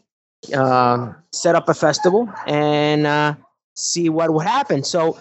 uh, 0.55 1.13
set 1.33 1.55
up 1.55 1.71
a 1.71 1.75
festival 1.75 2.31
and 2.47 3.07
uh, 3.07 3.35
see 3.77 4.09
what 4.09 4.33
would 4.33 4.47
happen. 4.47 4.83
So, 4.85 5.19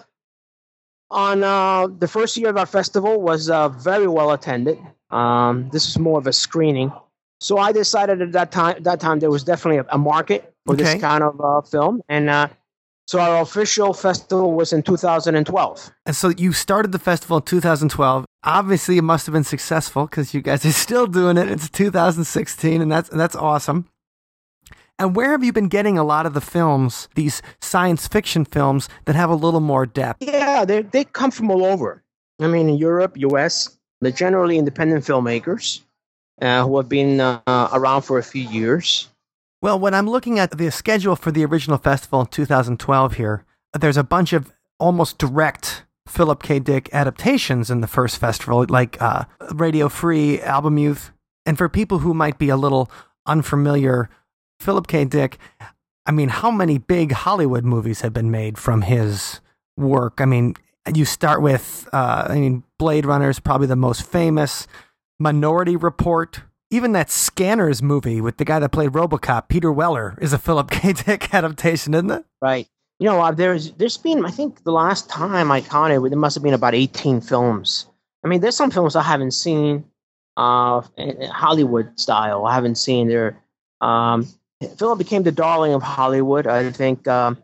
on 1.10 1.44
uh, 1.44 1.86
the 1.86 2.08
first 2.08 2.36
year 2.36 2.48
of 2.50 2.56
our 2.56 2.66
festival 2.66 3.20
was 3.20 3.48
uh, 3.48 3.68
very 3.68 4.08
well 4.08 4.32
attended. 4.32 4.78
Um, 5.10 5.68
this 5.70 5.86
was 5.86 5.98
more 5.98 6.18
of 6.18 6.26
a 6.26 6.32
screening, 6.32 6.92
so 7.38 7.58
I 7.58 7.70
decided 7.72 8.20
at 8.22 8.32
that 8.32 8.50
time 8.50 8.82
that 8.82 8.98
time 8.98 9.20
there 9.20 9.30
was 9.30 9.44
definitely 9.44 9.78
a, 9.78 9.86
a 9.94 9.98
market 9.98 10.52
for 10.66 10.74
Okay. 10.74 10.82
this 10.82 11.00
kind 11.00 11.22
of 11.22 11.40
uh, 11.40 11.60
film, 11.60 12.02
and 12.08 12.28
uh, 12.28 12.48
so 13.06 13.20
our 13.20 13.40
official 13.40 13.94
festival 13.94 14.52
was 14.52 14.72
in 14.72 14.82
2012. 14.82 15.92
And 16.06 16.16
so 16.16 16.30
you 16.30 16.52
started 16.52 16.90
the 16.90 16.98
festival 16.98 17.36
in 17.36 17.44
2012. 17.44 18.24
Obviously, 18.42 18.98
it 18.98 19.02
must 19.02 19.26
have 19.26 19.32
been 19.32 19.44
successful 19.44 20.06
because 20.06 20.34
you 20.34 20.40
guys 20.42 20.64
are 20.66 20.72
still 20.72 21.06
doing 21.06 21.36
it. 21.36 21.48
It's 21.48 21.70
2016, 21.70 22.82
and 22.82 22.90
that's 22.90 23.08
that's 23.10 23.36
awesome. 23.36 23.88
And 24.98 25.14
where 25.14 25.32
have 25.32 25.44
you 25.44 25.52
been 25.52 25.68
getting 25.68 25.98
a 25.98 26.04
lot 26.04 26.24
of 26.24 26.32
the 26.32 26.40
films, 26.40 27.08
these 27.14 27.42
science 27.60 28.08
fiction 28.08 28.44
films 28.44 28.88
that 29.04 29.14
have 29.14 29.28
a 29.28 29.34
little 29.34 29.60
more 29.60 29.84
depth? 29.84 30.22
Yeah, 30.22 30.64
they 30.64 30.82
they 30.82 31.04
come 31.04 31.30
from 31.30 31.50
all 31.50 31.64
over. 31.64 32.02
I 32.40 32.46
mean, 32.46 32.68
in 32.68 32.76
Europe, 32.76 33.16
U.S., 33.16 33.78
they're 34.00 34.12
generally 34.12 34.58
independent 34.58 35.04
filmmakers 35.04 35.80
uh, 36.40 36.64
who 36.64 36.76
have 36.76 36.88
been 36.88 37.20
uh, 37.20 37.40
around 37.72 38.02
for 38.02 38.18
a 38.18 38.22
few 38.22 38.42
years. 38.42 39.08
Well, 39.62 39.78
when 39.78 39.94
I'm 39.94 40.08
looking 40.08 40.38
at 40.38 40.56
the 40.56 40.70
schedule 40.70 41.16
for 41.16 41.30
the 41.30 41.44
original 41.44 41.78
festival 41.78 42.20
in 42.20 42.26
2012 42.26 43.14
here, 43.14 43.44
there's 43.78 43.96
a 43.96 44.04
bunch 44.04 44.32
of 44.32 44.52
almost 44.78 45.18
direct 45.18 45.84
Philip 46.06 46.42
K. 46.42 46.58
Dick 46.58 46.88
adaptations 46.92 47.70
in 47.70 47.80
the 47.80 47.86
first 47.86 48.18
festival, 48.18 48.64
like 48.68 49.00
uh, 49.00 49.24
Radio 49.52 49.88
Free, 49.88 50.38
Albemuth. 50.38 51.10
And 51.44 51.58
for 51.58 51.68
people 51.68 51.98
who 52.00 52.14
might 52.14 52.38
be 52.38 52.48
a 52.48 52.56
little 52.56 52.90
unfamiliar, 53.26 54.08
Philip 54.60 54.86
K. 54.86 55.04
Dick, 55.04 55.38
I 56.06 56.12
mean, 56.12 56.28
how 56.28 56.50
many 56.50 56.78
big 56.78 57.12
Hollywood 57.12 57.64
movies 57.64 58.00
have 58.02 58.12
been 58.12 58.30
made 58.30 58.58
from 58.58 58.82
his 58.82 59.40
work? 59.76 60.20
I 60.20 60.24
mean, 60.24 60.54
you 60.94 61.04
start 61.04 61.42
with, 61.42 61.88
uh, 61.92 62.26
I 62.28 62.38
mean, 62.38 62.62
Blade 62.78 63.06
Runner 63.06 63.28
is 63.28 63.40
probably 63.40 63.66
the 63.66 63.76
most 63.76 64.02
famous, 64.06 64.66
Minority 65.18 65.76
Report, 65.76 66.42
even 66.70 66.92
that 66.92 67.10
Scanners 67.10 67.82
movie 67.82 68.20
with 68.20 68.36
the 68.36 68.44
guy 68.44 68.58
that 68.58 68.70
played 68.70 68.90
RoboCop, 68.90 69.48
Peter 69.48 69.72
Weller, 69.72 70.16
is 70.20 70.32
a 70.32 70.38
Philip 70.38 70.70
K. 70.70 70.92
Dick 70.92 71.34
adaptation, 71.34 71.94
isn't 71.94 72.10
it? 72.10 72.24
Right. 72.40 72.68
You 72.98 73.06
know, 73.06 73.30
there's 73.32 73.72
there's 73.72 73.98
been 73.98 74.24
I 74.24 74.30
think 74.30 74.64
the 74.64 74.72
last 74.72 75.10
time 75.10 75.52
I 75.52 75.60
counted, 75.60 76.00
there 76.10 76.18
must 76.18 76.34
have 76.34 76.42
been 76.42 76.54
about 76.54 76.74
18 76.74 77.20
films. 77.20 77.86
I 78.24 78.28
mean, 78.28 78.40
there's 78.40 78.56
some 78.56 78.70
films 78.70 78.96
I 78.96 79.02
haven't 79.02 79.32
seen, 79.32 79.84
uh, 80.36 80.80
Hollywood 81.30 81.98
style. 82.00 82.46
I 82.46 82.54
haven't 82.54 82.76
seen 82.76 83.08
there. 83.08 83.42
Um, 83.80 84.26
Philip 84.78 84.98
became 84.98 85.22
the 85.22 85.32
darling 85.32 85.74
of 85.74 85.82
Hollywood, 85.82 86.46
I 86.46 86.70
think, 86.70 87.06
um, 87.06 87.38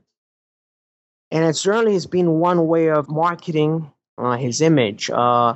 and 1.31 1.44
it 1.44 1.57
certainly 1.57 1.94
has 1.94 2.07
been 2.07 2.38
one 2.38 2.66
way 2.66 2.88
of 2.88 3.09
marketing 3.09 3.90
uh, 4.18 4.37
his 4.37 4.61
image. 4.61 5.11
Uh, 5.11 5.55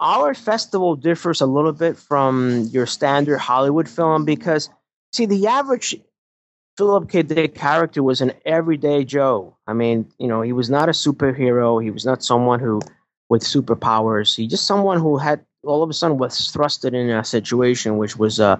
our 0.00 0.34
festival 0.34 0.94
differs 0.94 1.40
a 1.40 1.46
little 1.46 1.72
bit 1.72 1.96
from 1.96 2.68
your 2.70 2.86
standard 2.86 3.38
Hollywood 3.38 3.88
film 3.88 4.24
because, 4.24 4.70
see, 5.12 5.26
the 5.26 5.48
average 5.48 5.96
Philip 6.76 7.10
K. 7.10 7.22
Dick 7.22 7.56
character 7.56 8.02
was 8.02 8.20
an 8.20 8.32
everyday 8.44 9.04
Joe. 9.04 9.56
I 9.66 9.72
mean, 9.72 10.08
you 10.18 10.28
know, 10.28 10.42
he 10.42 10.52
was 10.52 10.70
not 10.70 10.88
a 10.88 10.92
superhero. 10.92 11.82
He 11.82 11.90
was 11.90 12.04
not 12.04 12.22
someone 12.22 12.60
who 12.60 12.80
with 13.28 13.42
superpowers. 13.42 14.36
He 14.36 14.46
just 14.46 14.66
someone 14.66 15.00
who 15.00 15.18
had 15.18 15.44
all 15.64 15.82
of 15.82 15.90
a 15.90 15.92
sudden 15.92 16.18
was 16.18 16.38
thrusted 16.52 16.94
in 16.94 17.10
a 17.10 17.24
situation 17.24 17.98
which 17.98 18.16
was 18.16 18.38
uh, 18.38 18.58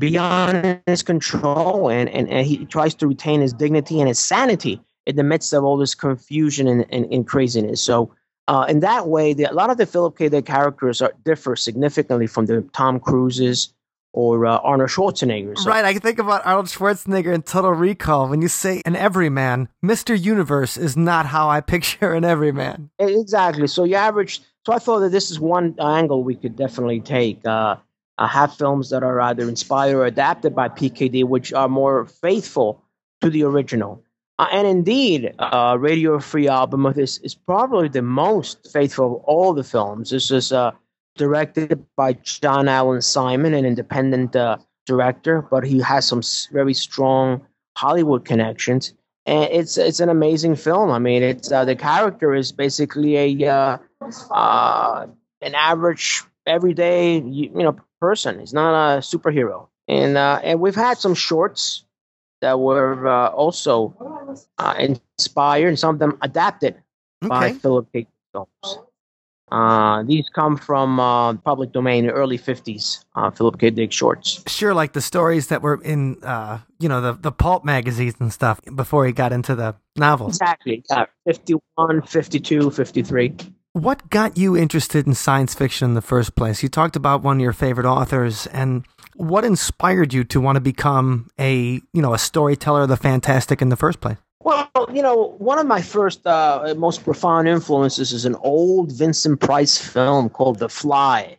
beyond 0.00 0.80
his 0.86 1.02
control, 1.02 1.88
and, 1.88 2.08
and 2.08 2.28
and 2.28 2.46
he 2.46 2.64
tries 2.66 2.94
to 2.96 3.06
retain 3.06 3.40
his 3.40 3.52
dignity 3.52 4.00
and 4.00 4.08
his 4.08 4.18
sanity 4.18 4.80
in 5.06 5.14
the 5.16 5.22
midst 5.22 5.52
of 5.52 5.62
all 5.62 5.76
this 5.76 5.94
confusion 5.94 6.66
and, 6.66 6.86
and, 6.90 7.06
and 7.12 7.26
craziness. 7.26 7.80
So. 7.80 8.12
Uh, 8.48 8.64
in 8.68 8.80
that 8.80 9.06
way, 9.06 9.32
the, 9.32 9.44
a 9.44 9.52
lot 9.52 9.70
of 9.70 9.76
the 9.76 9.86
Philip 9.86 10.18
K. 10.18 10.28
Dick 10.28 10.44
characters 10.44 11.00
are, 11.00 11.12
differ 11.24 11.54
significantly 11.54 12.26
from 12.26 12.46
the 12.46 12.62
Tom 12.72 12.98
Cruises 12.98 13.72
or 14.12 14.46
uh, 14.46 14.56
Arnold 14.58 14.90
Schwarzenegger. 14.90 15.56
So 15.56 15.70
Right, 15.70 15.84
I 15.84 15.94
think 15.94 16.18
about 16.18 16.44
Arnold 16.44 16.66
Schwarzenegger 16.66 17.32
in 17.32 17.42
Total 17.42 17.70
Recall. 17.70 18.28
When 18.28 18.42
you 18.42 18.48
say 18.48 18.82
an 18.84 18.96
everyman, 18.96 19.68
Mr. 19.84 20.20
Universe 20.20 20.76
is 20.76 20.96
not 20.96 21.26
how 21.26 21.48
I 21.48 21.60
picture 21.60 22.12
an 22.14 22.24
everyman. 22.24 22.90
Exactly. 22.98 23.66
So 23.66 23.84
you 23.84 23.94
average. 23.94 24.40
So 24.66 24.72
I 24.72 24.78
thought 24.78 25.00
that 25.00 25.12
this 25.12 25.30
is 25.30 25.38
one 25.40 25.76
angle 25.80 26.24
we 26.24 26.34
could 26.34 26.56
definitely 26.56 27.00
take. 27.00 27.46
Uh, 27.46 27.76
uh, 28.20 28.28
have 28.28 28.54
films 28.54 28.90
that 28.90 29.02
are 29.02 29.20
either 29.20 29.48
inspired 29.48 29.96
or 29.96 30.04
adapted 30.04 30.54
by 30.54 30.68
PKD, 30.68 31.24
which 31.24 31.52
are 31.52 31.68
more 31.68 32.04
faithful 32.04 32.84
to 33.22 33.30
the 33.30 33.42
original. 33.42 34.04
Uh, 34.38 34.46
and 34.52 34.66
indeed, 34.66 35.34
uh, 35.38 35.76
Radio 35.80 36.18
Free 36.20 36.46
Albemuth 36.46 36.94
this 36.94 37.18
is 37.18 37.34
probably 37.34 37.88
the 37.88 38.02
most 38.02 38.70
faithful 38.72 39.16
of 39.16 39.24
all 39.24 39.54
the 39.54 39.64
films. 39.64 40.10
This 40.10 40.30
is 40.30 40.52
uh, 40.52 40.72
directed 41.16 41.84
by 41.96 42.12
John 42.12 42.68
Alan 42.68 43.02
Simon, 43.02 43.54
an 43.54 43.64
independent 43.64 44.36
uh, 44.36 44.58
director, 44.86 45.42
but 45.50 45.64
he 45.64 45.80
has 45.80 46.06
some 46.06 46.22
very 46.52 46.74
strong 46.74 47.40
Hollywood 47.76 48.26
connections. 48.26 48.92
And 49.26 49.50
it's 49.50 49.78
it's 49.78 50.00
an 50.00 50.08
amazing 50.08 50.56
film. 50.56 50.90
I 50.90 50.98
mean, 50.98 51.22
it's 51.22 51.50
uh, 51.52 51.64
the 51.64 51.76
character 51.76 52.34
is 52.34 52.52
basically 52.52 53.16
a 53.16 53.78
an 55.42 55.54
average, 55.54 56.22
everyday 56.46 57.18
you, 57.20 57.50
you 57.54 57.62
know 57.62 57.76
person. 58.00 58.40
He's 58.40 58.52
not 58.52 58.72
a 58.74 59.00
superhero. 59.00 59.68
And 59.88 60.16
uh, 60.16 60.40
and 60.42 60.60
we've 60.60 60.74
had 60.74 60.98
some 60.98 61.14
shorts 61.14 61.84
that 62.40 62.58
were 62.58 63.06
uh, 63.06 63.28
also 63.28 63.94
uh, 64.58 64.74
inspired, 64.78 65.68
and 65.68 65.78
some 65.78 65.94
of 65.94 65.98
them 65.98 66.18
adapted 66.22 66.76
by 67.20 67.52
Philip 67.52 67.88
K. 67.92 68.06
films. 68.32 68.78
Uh, 69.50 70.04
these 70.04 70.28
come 70.32 70.56
from 70.56 71.00
uh, 71.00 71.34
public 71.34 71.72
domain, 71.72 72.08
early 72.08 72.38
'50s 72.38 73.04
uh, 73.16 73.30
Philip 73.30 73.58
K. 73.58 73.70
Dick 73.70 73.90
shorts. 73.90 74.44
Sure, 74.46 74.72
like 74.72 74.92
the 74.92 75.00
stories 75.00 75.48
that 75.48 75.60
were 75.60 75.82
in, 75.82 76.22
uh, 76.22 76.60
you 76.78 76.88
know, 76.88 77.00
the, 77.00 77.12
the 77.14 77.32
pulp 77.32 77.64
magazines 77.64 78.14
and 78.20 78.32
stuff 78.32 78.60
before 78.76 79.06
he 79.06 79.12
got 79.12 79.32
into 79.32 79.56
the 79.56 79.74
novels. 79.96 80.36
Exactly. 80.36 80.84
Yeah, 80.88 81.06
51, 81.26 82.02
52, 82.02 82.70
53. 82.70 83.34
What 83.72 84.10
got 84.10 84.36
you 84.36 84.56
interested 84.56 85.06
in 85.06 85.14
science 85.14 85.54
fiction 85.54 85.90
in 85.90 85.94
the 85.94 86.02
first 86.02 86.34
place? 86.34 86.60
You 86.60 86.68
talked 86.68 86.96
about 86.96 87.22
one 87.22 87.36
of 87.36 87.40
your 87.40 87.52
favorite 87.52 87.86
authors, 87.86 88.48
and 88.48 88.84
what 89.14 89.44
inspired 89.44 90.12
you 90.12 90.24
to 90.24 90.40
want 90.40 90.56
to 90.56 90.60
become 90.60 91.30
a, 91.38 91.80
you 91.92 92.02
know, 92.02 92.12
a 92.12 92.18
storyteller 92.18 92.82
of 92.82 92.88
the 92.88 92.96
fantastic 92.96 93.62
in 93.62 93.68
the 93.68 93.76
first 93.76 94.00
place? 94.00 94.16
Well, 94.42 94.68
you 94.92 95.02
know, 95.02 95.36
one 95.38 95.60
of 95.60 95.66
my 95.66 95.82
first, 95.82 96.26
uh, 96.26 96.74
most 96.76 97.04
profound 97.04 97.46
influences 97.46 98.10
is 98.12 98.24
an 98.24 98.34
old 98.36 98.90
Vincent 98.90 99.38
Price 99.38 99.78
film 99.78 100.30
called 100.30 100.58
The 100.58 100.68
Fly, 100.68 101.38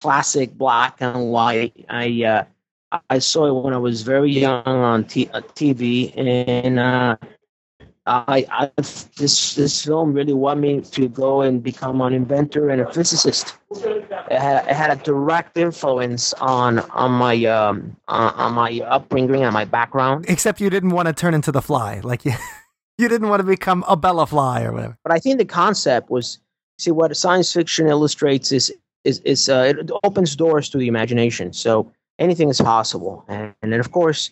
classic 0.00 0.54
black 0.54 0.96
and 1.00 1.30
white. 1.30 1.84
I, 1.90 2.24
uh, 2.24 3.00
I 3.10 3.18
saw 3.18 3.48
it 3.48 3.64
when 3.64 3.74
I 3.74 3.78
was 3.78 4.00
very 4.00 4.32
young 4.32 4.64
on 4.64 5.04
t- 5.04 5.28
uh, 5.34 5.42
TV, 5.42 6.16
and 6.16 6.78
uh, 6.78 7.16
I, 8.06 8.46
I 8.50 8.70
this 9.16 9.54
this 9.54 9.84
film 9.84 10.12
really 10.12 10.32
wanted 10.32 10.60
me 10.60 10.80
to 10.80 11.08
go 11.08 11.40
and 11.40 11.60
become 11.62 12.00
an 12.00 12.12
inventor 12.12 12.70
and 12.70 12.80
a 12.80 12.92
physicist. 12.92 13.58
It 13.72 14.12
had, 14.30 14.66
it 14.66 14.74
had 14.74 14.90
a 14.90 15.02
direct 15.02 15.56
influence 15.56 16.32
on 16.34 16.78
on 16.90 17.10
my 17.10 17.44
um 17.46 17.96
on, 18.06 18.32
on 18.34 18.52
my 18.54 18.80
upbringing 18.86 19.42
and 19.42 19.52
my 19.52 19.64
background. 19.64 20.26
Except 20.28 20.60
you 20.60 20.70
didn't 20.70 20.90
want 20.90 21.08
to 21.08 21.12
turn 21.12 21.34
into 21.34 21.50
the 21.50 21.62
fly, 21.62 22.00
like 22.00 22.24
you 22.24 22.32
you 22.98 23.08
didn't 23.08 23.28
want 23.28 23.40
to 23.40 23.46
become 23.46 23.84
a 23.88 23.96
Bella 23.96 24.26
fly 24.26 24.62
or 24.62 24.72
whatever. 24.72 24.98
But 25.02 25.12
I 25.12 25.18
think 25.18 25.38
the 25.38 25.44
concept 25.44 26.08
was 26.08 26.38
see 26.78 26.92
what 26.92 27.16
science 27.16 27.52
fiction 27.52 27.88
illustrates 27.88 28.52
is 28.52 28.72
is 29.02 29.18
is 29.20 29.48
uh, 29.48 29.74
it 29.76 29.90
opens 30.04 30.36
doors 30.36 30.68
to 30.70 30.78
the 30.78 30.86
imagination. 30.86 31.52
So 31.52 31.90
anything 32.20 32.50
is 32.50 32.60
possible, 32.60 33.24
and, 33.26 33.52
and 33.62 33.72
then 33.72 33.80
of 33.80 33.90
course 33.90 34.30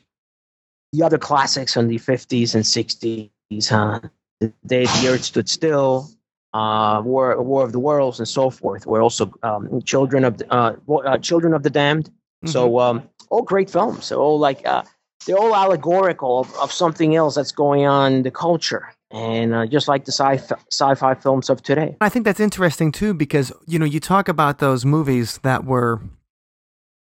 the 0.93 1.03
other 1.03 1.19
classics 1.19 1.75
from 1.75 1.89
the 1.89 1.97
50s 1.97 2.55
and 2.55 2.63
60s 2.63 3.29
huh? 3.69 4.01
The 4.41 4.53
Day 4.67 4.85
the 4.85 5.09
Earth 5.09 5.25
Stood 5.25 5.49
Still, 5.49 6.09
uh, 6.53 7.03
War 7.05 7.41
War 7.43 7.65
of 7.65 7.73
the 7.73 7.79
Worlds, 7.79 8.19
and 8.19 8.29
so 8.29 8.51
forth. 8.51 8.87
Were 8.87 9.03
also 9.03 9.33
um, 9.43 9.83
children 9.83 10.25
of 10.25 10.39
the, 10.39 10.53
uh, 10.53 10.77
uh, 10.89 11.19
Children 11.19 11.55
of 11.55 11.63
the 11.63 11.71
Damned. 11.71 12.07
Mm-hmm. 12.07 12.49
So 12.49 12.79
um, 12.81 13.09
all 13.31 13.43
great 13.43 13.71
films. 13.71 14.07
So 14.07 14.21
all 14.21 14.39
like 14.39 14.67
uh, 14.67 14.83
they're 15.27 15.39
all 15.39 15.55
allegorical 15.55 16.41
of, 16.41 16.55
of 16.57 16.73
something 16.73 17.17
else 17.17 17.35
that's 17.35 17.53
going 17.53 17.87
on 17.87 18.13
in 18.13 18.23
the 18.23 18.31
culture. 18.31 18.93
And 19.11 19.55
uh, 19.55 19.67
just 19.67 19.87
like 19.87 20.05
the 20.05 20.13
sci 20.13 20.39
sci-fi 20.71 21.15
films 21.15 21.49
of 21.49 21.63
today, 21.63 21.97
I 22.01 22.09
think 22.09 22.25
that's 22.25 22.41
interesting 22.41 22.91
too 22.91 23.15
because 23.15 23.53
you 23.67 23.79
know 23.79 23.85
you 23.85 24.01
talk 24.01 24.29
about 24.29 24.59
those 24.59 24.85
movies 24.85 25.39
that 25.43 25.65
were 25.65 26.01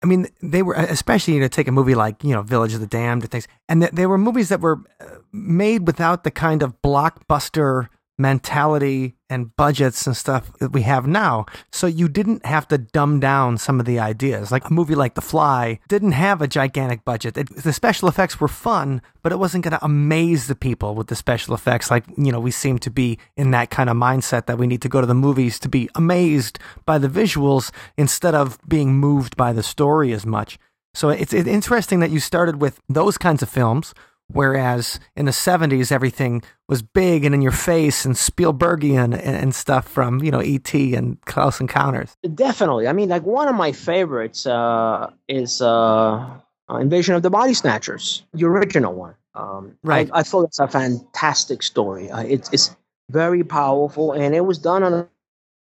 I 0.07 0.09
mean, 0.09 0.27
they 0.41 0.63
were 0.63 0.73
especially 0.73 1.33
you 1.33 1.41
know 1.41 1.49
take 1.49 1.67
a 1.67 1.71
movie 1.71 1.93
like 1.93 2.23
you 2.23 2.31
know 2.31 2.41
Village 2.41 2.73
of 2.73 2.79
the 2.79 2.87
Damned 2.87 3.23
and 3.23 3.31
things, 3.31 3.45
and 3.67 3.83
they 3.83 4.05
were 4.05 4.17
movies 4.17 4.47
that 4.47 4.61
were 4.61 4.79
uh, 5.01 5.17
made 5.33 5.85
without 5.85 6.23
the 6.23 6.31
kind 6.31 6.63
of 6.63 6.81
blockbuster 6.81 7.89
mentality 8.17 9.15
and 9.29 9.55
budgets 9.55 10.07
and 10.07 10.15
stuff 10.15 10.51
that 10.59 10.71
we 10.71 10.81
have 10.81 11.05
now. 11.05 11.45
So 11.71 11.85
you 11.85 12.07
didn't 12.07 12.45
have 12.45 12.67
to 12.69 12.77
dumb 12.77 13.19
down 13.19 13.57
some 13.57 13.79
of 13.79 13.85
the 13.85 13.99
ideas. 13.99 14.51
Like 14.51 14.69
a 14.69 14.73
movie 14.73 14.95
like 14.95 15.15
The 15.15 15.21
Fly 15.21 15.79
didn't 15.87 16.13
have 16.13 16.41
a 16.41 16.47
gigantic 16.47 17.05
budget. 17.05 17.37
It, 17.37 17.55
the 17.55 17.73
special 17.73 18.07
effects 18.07 18.39
were 18.39 18.47
fun, 18.47 19.01
but 19.21 19.31
it 19.31 19.39
wasn't 19.39 19.63
going 19.63 19.77
to 19.77 19.85
amaze 19.85 20.47
the 20.47 20.55
people 20.55 20.95
with 20.95 21.07
the 21.07 21.15
special 21.15 21.53
effects. 21.53 21.91
Like, 21.91 22.05
you 22.17 22.31
know, 22.31 22.39
we 22.39 22.51
seem 22.51 22.79
to 22.79 22.89
be 22.89 23.19
in 23.35 23.51
that 23.51 23.69
kind 23.69 23.89
of 23.89 23.97
mindset 23.97 24.45
that 24.45 24.57
we 24.57 24.67
need 24.67 24.81
to 24.81 24.89
go 24.89 25.01
to 25.01 25.07
the 25.07 25.13
movies 25.13 25.59
to 25.59 25.69
be 25.69 25.89
amazed 25.95 26.59
by 26.85 26.97
the 26.97 27.09
visuals 27.09 27.71
instead 27.97 28.33
of 28.33 28.57
being 28.67 28.93
moved 28.93 29.35
by 29.37 29.53
the 29.53 29.63
story 29.63 30.13
as 30.13 30.25
much. 30.25 30.57
So 30.93 31.09
it's, 31.09 31.33
it's 31.33 31.47
interesting 31.47 31.99
that 31.99 32.09
you 32.09 32.19
started 32.19 32.59
with 32.59 32.79
those 32.89 33.19
kinds 33.19 33.43
of 33.43 33.49
films 33.49 33.93
Whereas 34.29 34.99
in 35.15 35.25
the 35.25 35.31
70s, 35.31 35.91
everything 35.91 36.43
was 36.67 36.81
big 36.81 37.23
and 37.23 37.33
in 37.33 37.41
your 37.41 37.53
face 37.53 38.03
and 38.03 38.15
Spielbergian 38.15 39.13
and, 39.13 39.15
and 39.15 39.55
stuff 39.55 39.87
from, 39.87 40.21
you 40.21 40.31
know, 40.31 40.41
E.T. 40.41 40.95
and 40.95 41.19
Close 41.21 41.61
Encounters. 41.61 42.15
Definitely. 42.35 42.87
I 42.87 42.93
mean, 42.93 43.07
like 43.09 43.23
one 43.23 43.47
of 43.47 43.55
my 43.55 43.71
favorites 43.71 44.45
uh, 44.45 45.11
is 45.29 45.61
uh, 45.61 46.29
Invasion 46.69 47.15
of 47.15 47.21
the 47.21 47.29
Body 47.29 47.53
Snatchers, 47.53 48.23
the 48.33 48.45
original 48.45 48.93
one. 48.93 49.15
Um, 49.33 49.77
right. 49.83 50.09
I, 50.11 50.19
I, 50.19 50.23
thought 50.23 50.45
it's 50.45 50.59
a 50.59 50.67
fantastic 50.67 51.63
story. 51.63 52.09
Uh, 52.09 52.23
it's, 52.23 52.51
it's 52.51 52.75
very 53.09 53.43
powerful 53.43 54.11
and 54.11 54.35
it 54.35 54.41
was 54.41 54.57
done 54.57 54.83
on 54.83 54.93
a, 54.93 55.07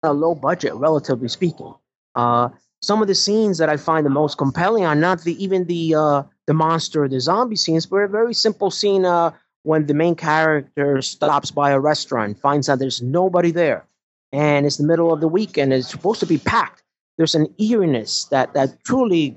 a 0.03 0.13
low 0.13 0.35
budget, 0.35 0.75
relatively 0.75 1.29
speaking. 1.29 1.75
Uh, 2.15 2.49
some 2.83 3.03
of 3.03 3.09
the 3.09 3.15
scenes 3.15 3.59
that 3.59 3.69
I 3.69 3.77
find 3.77 4.05
the 4.07 4.11
most 4.11 4.39
compelling 4.39 4.85
are 4.85 4.95
not 4.95 5.23
the 5.23 5.43
even 5.43 5.67
the 5.67 5.95
uh, 5.95 6.23
the 6.47 6.55
monster 6.55 7.09
the 7.09 7.21
zombie 7.21 7.57
scenes, 7.57 7.87
but 7.87 7.97
a 7.97 8.09
very 8.09 8.35
simple 8.35 8.71
scene 8.71 9.05
uh, 9.05 9.31
when 9.63 9.87
the 9.87 9.95
main 9.95 10.15
character 10.15 11.03
stops 11.03 11.51
by 11.51 11.71
a 11.71 11.81
restaurant, 11.81 12.39
finds 12.39 12.69
out 12.69 12.79
there's 12.79 13.03
nobody 13.03 13.51
there, 13.51 13.85
and 14.33 14.67
it's 14.67 14.77
the 14.77 14.87
middle 14.87 15.13
of 15.13 15.21
the 15.21 15.29
week 15.29 15.57
and 15.57 15.73
it's 15.73 15.91
supposed 15.91 16.21
to 16.21 16.27
be 16.27 16.39
packed. 16.39 16.83
There's 17.19 17.35
an 17.35 17.53
eeriness 17.59 18.27
that 18.27 18.55
that 18.55 18.83
truly 18.85 19.37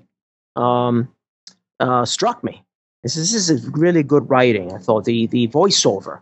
um, 0.56 1.10
uh, 1.80 2.06
struck 2.06 2.44
me. 2.44 2.64
This 3.04 3.16
is, 3.16 3.32
this 3.32 3.50
is 3.50 3.68
really 3.70 4.04
good 4.04 4.30
writing. 4.30 4.74
I 4.74 4.78
thought 4.78 5.06
the 5.06 5.28
the 5.28 5.48
voiceover 5.48 6.22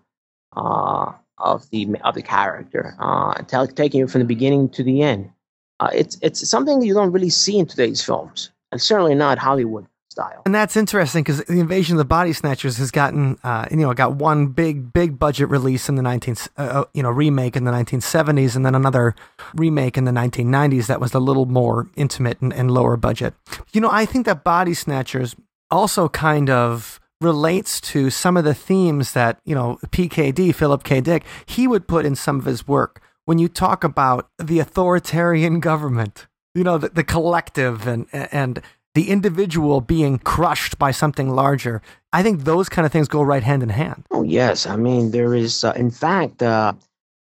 uh, 0.55 1.11
of 1.39 1.69
the 1.71 1.87
of 2.03 2.15
the 2.15 2.21
character, 2.21 2.95
uh, 2.99 3.41
taking 3.75 4.01
it 4.01 4.09
from 4.09 4.19
the 4.19 4.25
beginning 4.25 4.69
to 4.69 4.83
the 4.83 5.01
end 5.01 5.31
uh, 5.79 5.89
it's 5.93 6.17
it's 6.21 6.47
something 6.47 6.81
you 6.81 6.93
don't 6.93 7.11
really 7.11 7.29
see 7.29 7.57
in 7.57 7.65
today's 7.65 8.03
films, 8.03 8.51
and 8.71 8.81
certainly 8.81 9.15
not 9.15 9.37
Hollywood 9.37 9.87
style. 10.17 10.41
And 10.45 10.55
that's 10.55 10.75
interesting 10.75 11.23
because 11.23 11.43
the 11.43 11.59
Invasion 11.59 11.95
of 11.95 11.99
the 11.99 12.05
Body 12.05 12.33
Snatchers 12.33 12.77
has 12.77 12.91
gotten, 12.91 13.37
uh, 13.43 13.65
you 13.69 13.77
know, 13.77 13.93
got 13.93 14.15
one 14.15 14.47
big 14.47 14.91
big 14.91 15.19
budget 15.19 15.49
release 15.49 15.89
in 15.89 15.95
the 15.95 16.01
19th, 16.01 16.49
uh, 16.57 16.61
uh, 16.61 16.85
you 16.93 17.03
know, 17.03 17.09
remake 17.09 17.55
in 17.55 17.65
the 17.65 17.71
1970s, 17.71 18.55
and 18.55 18.65
then 18.65 18.75
another 18.75 19.15
remake 19.55 19.97
in 19.97 20.05
the 20.05 20.11
1990s 20.11 20.87
that 20.87 20.99
was 20.99 21.13
a 21.13 21.19
little 21.19 21.45
more 21.45 21.87
intimate 21.95 22.41
and, 22.41 22.51
and 22.53 22.71
lower 22.71 22.97
budget. 22.97 23.33
You 23.73 23.81
know, 23.81 23.89
I 23.91 24.05
think 24.05 24.25
that 24.25 24.43
Body 24.43 24.73
Snatchers 24.73 25.35
also 25.69 26.09
kind 26.09 26.49
of 26.49 26.99
relates 27.21 27.81
to 27.81 28.09
some 28.09 28.37
of 28.37 28.43
the 28.43 28.53
themes 28.53 29.13
that 29.13 29.39
you 29.45 29.55
know 29.55 29.79
PKD 29.87 30.53
Philip 30.53 30.83
K. 30.83 31.01
Dick 31.01 31.23
he 31.45 31.67
would 31.67 31.87
put 31.87 32.05
in 32.05 32.15
some 32.15 32.39
of 32.39 32.45
his 32.45 32.67
work 32.67 33.01
when 33.25 33.39
you 33.39 33.49
talk 33.49 33.83
about 33.83 34.29
the 34.39 34.59
authoritarian 34.59 35.59
government, 35.69 36.27
you 36.55 36.63
know, 36.63 36.77
the, 36.77 36.89
the 36.89 37.03
collective 37.03 37.85
and, 37.85 38.07
and 38.13 38.61
the 38.97 39.11
individual 39.11 39.79
being 39.79 40.17
crushed 40.17 40.79
by 40.79 40.89
something 40.89 41.29
larger. 41.29 41.83
I 42.13 42.23
think 42.23 42.45
those 42.45 42.67
kind 42.67 42.83
of 42.83 42.91
things 42.91 43.07
go 43.07 43.21
right 43.21 43.43
hand 43.43 43.61
in 43.61 43.69
hand. 43.69 44.07
Oh, 44.09 44.23
yes. 44.23 44.65
I 44.65 44.75
mean, 44.75 45.11
there 45.11 45.35
is, 45.35 45.63
uh, 45.63 45.73
in 45.75 45.91
fact, 45.91 46.41
uh, 46.41 46.73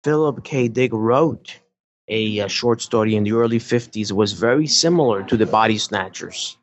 Philip 0.06 0.46
K. 0.46 0.70
Dick 0.70 0.92
wrote 0.94 1.60
a, 2.08 2.40
a, 2.40 2.46
uh, 2.46 2.48
short 2.48 2.82
story 2.82 3.14
in 3.18 3.26
the 3.26 3.34
early 3.34 3.60
50s. 3.60 4.10
It 4.10 4.16
was 4.16 4.32
very 4.32 4.68
similar 4.68 5.22
to 5.24 5.36
the 5.36 5.46
Body 5.46 5.78
Snatchers. 5.78 6.58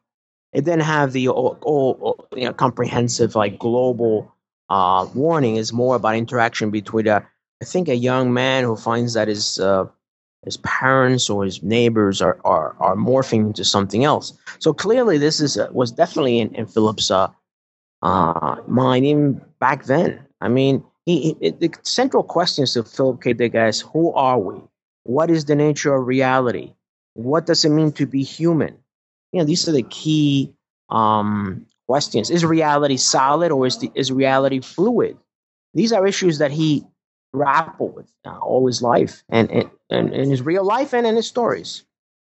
It 0.55 0.65
didn't 0.65 0.89
have 0.89 1.13
the 1.13 1.29
all, 1.29 1.59
all 1.61 2.27
you 2.35 2.47
know, 2.47 2.55
comprehensive, 2.55 3.35
like 3.35 3.59
global 3.59 4.33
uh, 4.71 5.07
warning. 5.15 5.57
It's 5.57 5.75
more 5.75 5.97
about 5.97 6.17
interaction 6.17 6.71
between 6.71 7.07
a 7.07 7.27
I 7.61 7.65
think 7.67 7.89
a 7.89 7.97
young 7.97 8.33
man 8.33 8.65
who 8.65 8.77
finds 8.77 9.13
that 9.13 9.29
his 9.29 9.59
uh, 9.59 9.87
his 10.45 10.57
parents 10.59 11.29
or 11.29 11.45
his 11.45 11.63
neighbors 11.63 12.23
are, 12.23 12.39
are, 12.45 12.77
are 12.79 12.97
morphing 12.97 13.47
into 13.47 13.65
something 13.65 14.05
else. 14.05 14.33
So 14.59 14.73
clearly, 14.73 15.19
this 15.19 15.41
is 15.41 15.59
uh, 15.59 15.69
was 15.73 15.91
definitely 15.91 16.39
in, 16.39 16.55
in 16.55 16.67
Philip's 16.67 17.11
uh, 17.11 17.29
uh, 18.03 18.57
mind 18.67 19.07
even 19.07 19.41
back 19.59 19.85
then. 19.85 20.25
I 20.41 20.49
mean, 20.49 20.85
he, 21.05 21.37
he, 21.41 21.51
the 21.51 21.71
central 21.83 22.23
questions 22.23 22.75
to 22.75 22.85
Philip 22.85 23.23
K. 23.23 23.33
Dick 23.33 23.55
is: 23.55 23.81
Who 23.81 24.13
are 24.13 24.39
we? 24.39 24.61
What 25.03 25.31
is 25.31 25.45
the 25.45 25.55
nature 25.55 25.95
of 25.95 26.07
reality? 26.07 26.75
What 27.15 27.47
does 27.47 27.65
it 27.65 27.71
mean 27.71 27.93
to 27.93 28.07
be 28.07 28.23
human? 28.23 28.77
You 29.33 29.41
know, 29.41 29.45
these 29.45 29.69
are 29.69 29.73
the 29.73 29.83
key 29.83 30.53
um, 30.91 31.67
questions. 31.87 32.31
Is 32.31 32.45
reality 32.45 32.97
solid 32.97 33.53
or 33.53 33.67
is 33.67 33.79
the, 33.79 33.91
is 33.95 34.13
reality 34.13 34.61
fluid? 34.61 35.17
These 35.75 35.93
are 35.93 36.07
issues 36.07 36.39
that 36.39 36.51
he 36.51 36.85
grapple 37.37 37.89
with 37.89 38.11
uh, 38.25 38.39
all 38.39 38.67
his 38.67 38.81
life 38.81 39.23
and, 39.29 39.51
and, 39.91 40.15
his 40.15 40.41
real 40.41 40.65
life 40.65 40.95
and 40.95 41.07
in 41.07 41.17
his 41.17 41.27
stories. 41.27 41.85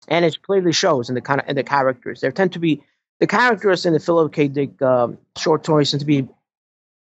And 0.09 0.25
it 0.25 0.41
clearly 0.41 0.73
shows 0.73 1.07
in 1.07 1.15
the 1.15 1.21
kind 1.21 1.39
of 1.39 1.47
in 1.47 1.55
the 1.55 1.63
characters. 1.63 2.19
There 2.19 2.31
tend 2.31 2.51
to 2.53 2.59
be 2.59 2.83
the 3.19 3.27
characters 3.27 3.85
in 3.85 3.93
the 3.93 3.99
Philip 3.99 4.33
K. 4.33 4.47
Dick 4.49 4.81
uh, 4.81 5.09
short 5.37 5.63
stories 5.63 5.91
tend 5.91 6.01
to 6.01 6.05
be 6.05 6.27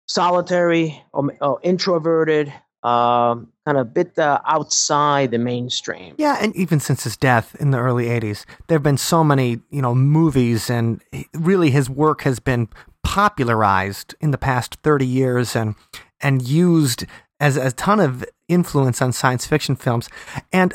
solitary 0.07 1.01
or, 1.13 1.31
or 1.39 1.59
introverted, 1.61 2.49
um, 2.83 3.51
kind 3.65 3.77
of 3.77 3.81
a 3.81 3.85
bit 3.85 4.17
uh, 4.17 4.41
outside 4.45 5.31
the 5.31 5.37
mainstream. 5.37 6.15
Yeah, 6.17 6.37
and 6.41 6.55
even 6.55 6.79
since 6.79 7.03
his 7.03 7.15
death 7.15 7.55
in 7.59 7.71
the 7.71 7.77
early 7.77 8.05
'80s, 8.05 8.45
there 8.67 8.75
have 8.75 8.83
been 8.83 8.97
so 8.97 9.23
many, 9.23 9.59
you 9.69 9.81
know, 9.81 9.95
movies, 9.95 10.69
and 10.69 11.01
really 11.33 11.69
his 11.69 11.89
work 11.89 12.23
has 12.23 12.39
been 12.39 12.67
popularized 13.03 14.15
in 14.19 14.31
the 14.31 14.37
past 14.37 14.75
30 14.83 15.05
years 15.05 15.55
and 15.55 15.75
and 16.21 16.47
used 16.47 17.05
as 17.39 17.57
a 17.57 17.71
ton 17.71 17.99
of 17.99 18.25
influence 18.47 19.01
on 19.01 19.11
science 19.11 19.45
fiction 19.45 19.75
films. 19.75 20.09
And, 20.51 20.73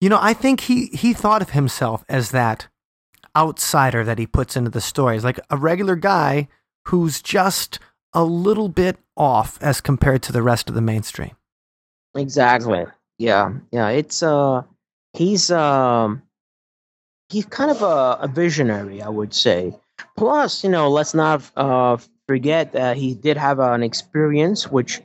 you 0.00 0.08
know, 0.08 0.18
I 0.20 0.32
think 0.32 0.60
he, 0.62 0.86
he 0.86 1.12
thought 1.12 1.42
of 1.42 1.50
himself 1.50 2.04
as 2.08 2.30
that 2.30 2.68
outsider 3.36 4.04
that 4.04 4.18
he 4.18 4.26
puts 4.26 4.56
into 4.56 4.70
the 4.70 4.80
stories, 4.80 5.24
like 5.24 5.38
a 5.50 5.56
regular 5.56 5.96
guy 5.96 6.48
who's 6.86 7.20
just 7.20 7.78
a 8.12 8.24
little 8.24 8.68
bit 8.68 8.98
off 9.16 9.58
as 9.62 9.80
compared 9.80 10.22
to 10.22 10.32
the 10.32 10.42
rest 10.42 10.68
of 10.68 10.74
the 10.74 10.80
mainstream. 10.80 11.32
Exactly. 12.16 12.86
Yeah. 13.18 13.52
Yeah. 13.70 13.88
It's, 13.90 14.22
uh, 14.22 14.62
he's, 15.12 15.50
um, 15.50 16.22
he's 17.28 17.44
kind 17.46 17.70
of 17.70 17.82
a, 17.82 18.18
a 18.22 18.28
visionary, 18.28 19.02
I 19.02 19.08
would 19.08 19.34
say. 19.34 19.74
Plus, 20.16 20.64
you 20.64 20.70
know, 20.70 20.88
let's 20.88 21.14
not 21.14 21.42
uh, 21.56 21.98
forget 22.26 22.72
that 22.72 22.96
he 22.96 23.14
did 23.14 23.36
have 23.36 23.58
an 23.58 23.82
experience 23.82 24.70
which 24.70 25.02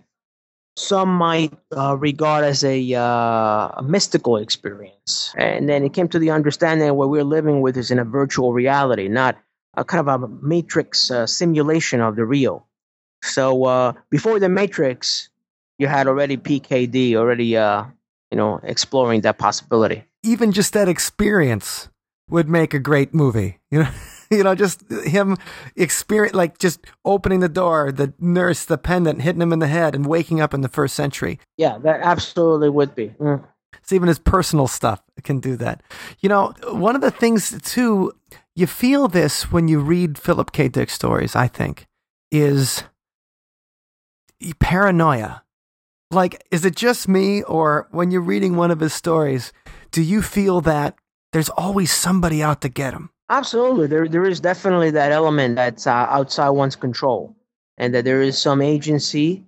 some 0.75 1.09
might 1.09 1.53
uh, 1.75 1.95
regard 1.97 2.43
as 2.43 2.63
a, 2.63 2.93
uh, 2.95 3.01
a, 3.01 3.83
mystical 3.83 4.37
experience. 4.37 5.33
And 5.37 5.69
then 5.69 5.83
it 5.83 5.93
came 5.93 6.07
to 6.09 6.19
the 6.19 6.31
understanding 6.31 6.93
what 6.95 7.09
we're 7.09 7.23
living 7.23 7.61
with 7.61 7.77
is 7.77 7.91
in 7.91 7.99
a 7.99 8.03
virtual 8.03 8.53
reality, 8.53 9.07
not 9.07 9.37
a 9.75 9.83
kind 9.85 10.07
of 10.07 10.23
a 10.23 10.27
matrix 10.27 11.11
uh, 11.11 11.27
simulation 11.27 12.01
of 12.01 12.15
the 12.15 12.25
real. 12.25 12.67
So 13.23 13.63
uh, 13.63 13.93
before 14.09 14.39
the 14.39 14.49
Matrix, 14.49 15.29
you 15.79 15.87
had 15.87 16.07
already 16.07 16.37
PKD 16.37 17.15
already, 17.15 17.55
uh, 17.55 17.85
you 18.31 18.37
know, 18.37 18.59
exploring 18.63 19.21
that 19.21 19.37
possibility. 19.37 20.03
Even 20.23 20.51
just 20.51 20.73
that 20.73 20.89
experience 20.89 21.89
would 22.29 22.49
make 22.49 22.73
a 22.73 22.79
great 22.79 23.13
movie. 23.13 23.59
You 23.71 23.83
know, 23.83 23.89
you 24.37 24.43
know, 24.43 24.55
just 24.55 24.89
him 24.89 25.37
experience, 25.75 26.35
like 26.35 26.57
just 26.57 26.85
opening 27.05 27.39
the 27.39 27.49
door, 27.49 27.91
the 27.91 28.13
nurse, 28.19 28.65
the 28.65 28.77
pendant 28.77 29.21
hitting 29.21 29.41
him 29.41 29.53
in 29.53 29.59
the 29.59 29.67
head, 29.67 29.95
and 29.95 30.05
waking 30.05 30.41
up 30.41 30.53
in 30.53 30.61
the 30.61 30.69
first 30.69 30.95
century. 30.95 31.39
Yeah, 31.57 31.77
that 31.79 32.01
absolutely 32.01 32.69
would 32.69 32.95
be. 32.95 33.09
Mm. 33.19 33.43
It's 33.79 33.91
even 33.91 34.07
his 34.07 34.19
personal 34.19 34.67
stuff 34.67 35.01
can 35.23 35.39
do 35.39 35.55
that. 35.57 35.83
You 36.19 36.29
know, 36.29 36.53
one 36.71 36.95
of 36.95 37.01
the 37.01 37.11
things 37.11 37.59
too, 37.63 38.13
you 38.55 38.67
feel 38.67 39.07
this 39.07 39.51
when 39.51 39.67
you 39.67 39.79
read 39.79 40.17
Philip 40.17 40.51
K. 40.51 40.67
Dick 40.69 40.89
stories. 40.89 41.35
I 41.35 41.47
think 41.47 41.87
is 42.31 42.83
paranoia. 44.59 45.43
Like, 46.11 46.45
is 46.51 46.63
it 46.63 46.75
just 46.75 47.07
me, 47.07 47.41
or 47.43 47.87
when 47.91 48.11
you're 48.11 48.21
reading 48.21 48.55
one 48.55 48.71
of 48.71 48.79
his 48.79 48.93
stories, 48.93 49.51
do 49.91 50.01
you 50.01 50.21
feel 50.21 50.61
that 50.61 50.95
there's 51.31 51.49
always 51.49 51.91
somebody 51.91 52.43
out 52.43 52.61
to 52.61 52.69
get 52.69 52.93
him? 52.93 53.09
Absolutely, 53.29 53.87
there 53.87 54.07
there 54.07 54.25
is 54.25 54.39
definitely 54.39 54.91
that 54.91 55.11
element 55.11 55.55
that's 55.55 55.87
uh, 55.87 55.91
outside 55.91 56.49
one's 56.49 56.75
control, 56.75 57.35
and 57.77 57.93
that 57.93 58.05
there 58.05 58.21
is 58.21 58.37
some 58.37 58.61
agency, 58.61 59.45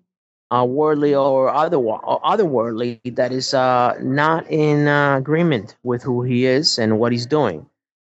uh, 0.52 0.66
worldly 0.68 1.14
or 1.14 1.50
other 1.50 1.78
or 1.78 2.22
otherworldly, 2.22 3.00
that 3.16 3.32
is 3.32 3.54
uh, 3.54 3.96
not 4.02 4.50
in 4.50 4.88
uh, 4.88 5.18
agreement 5.18 5.76
with 5.84 6.02
who 6.04 6.24
he 6.24 6.46
is 6.46 6.80
and 6.80 7.00
what 7.00 7.12
he's 7.12 7.26
doing 7.26 7.66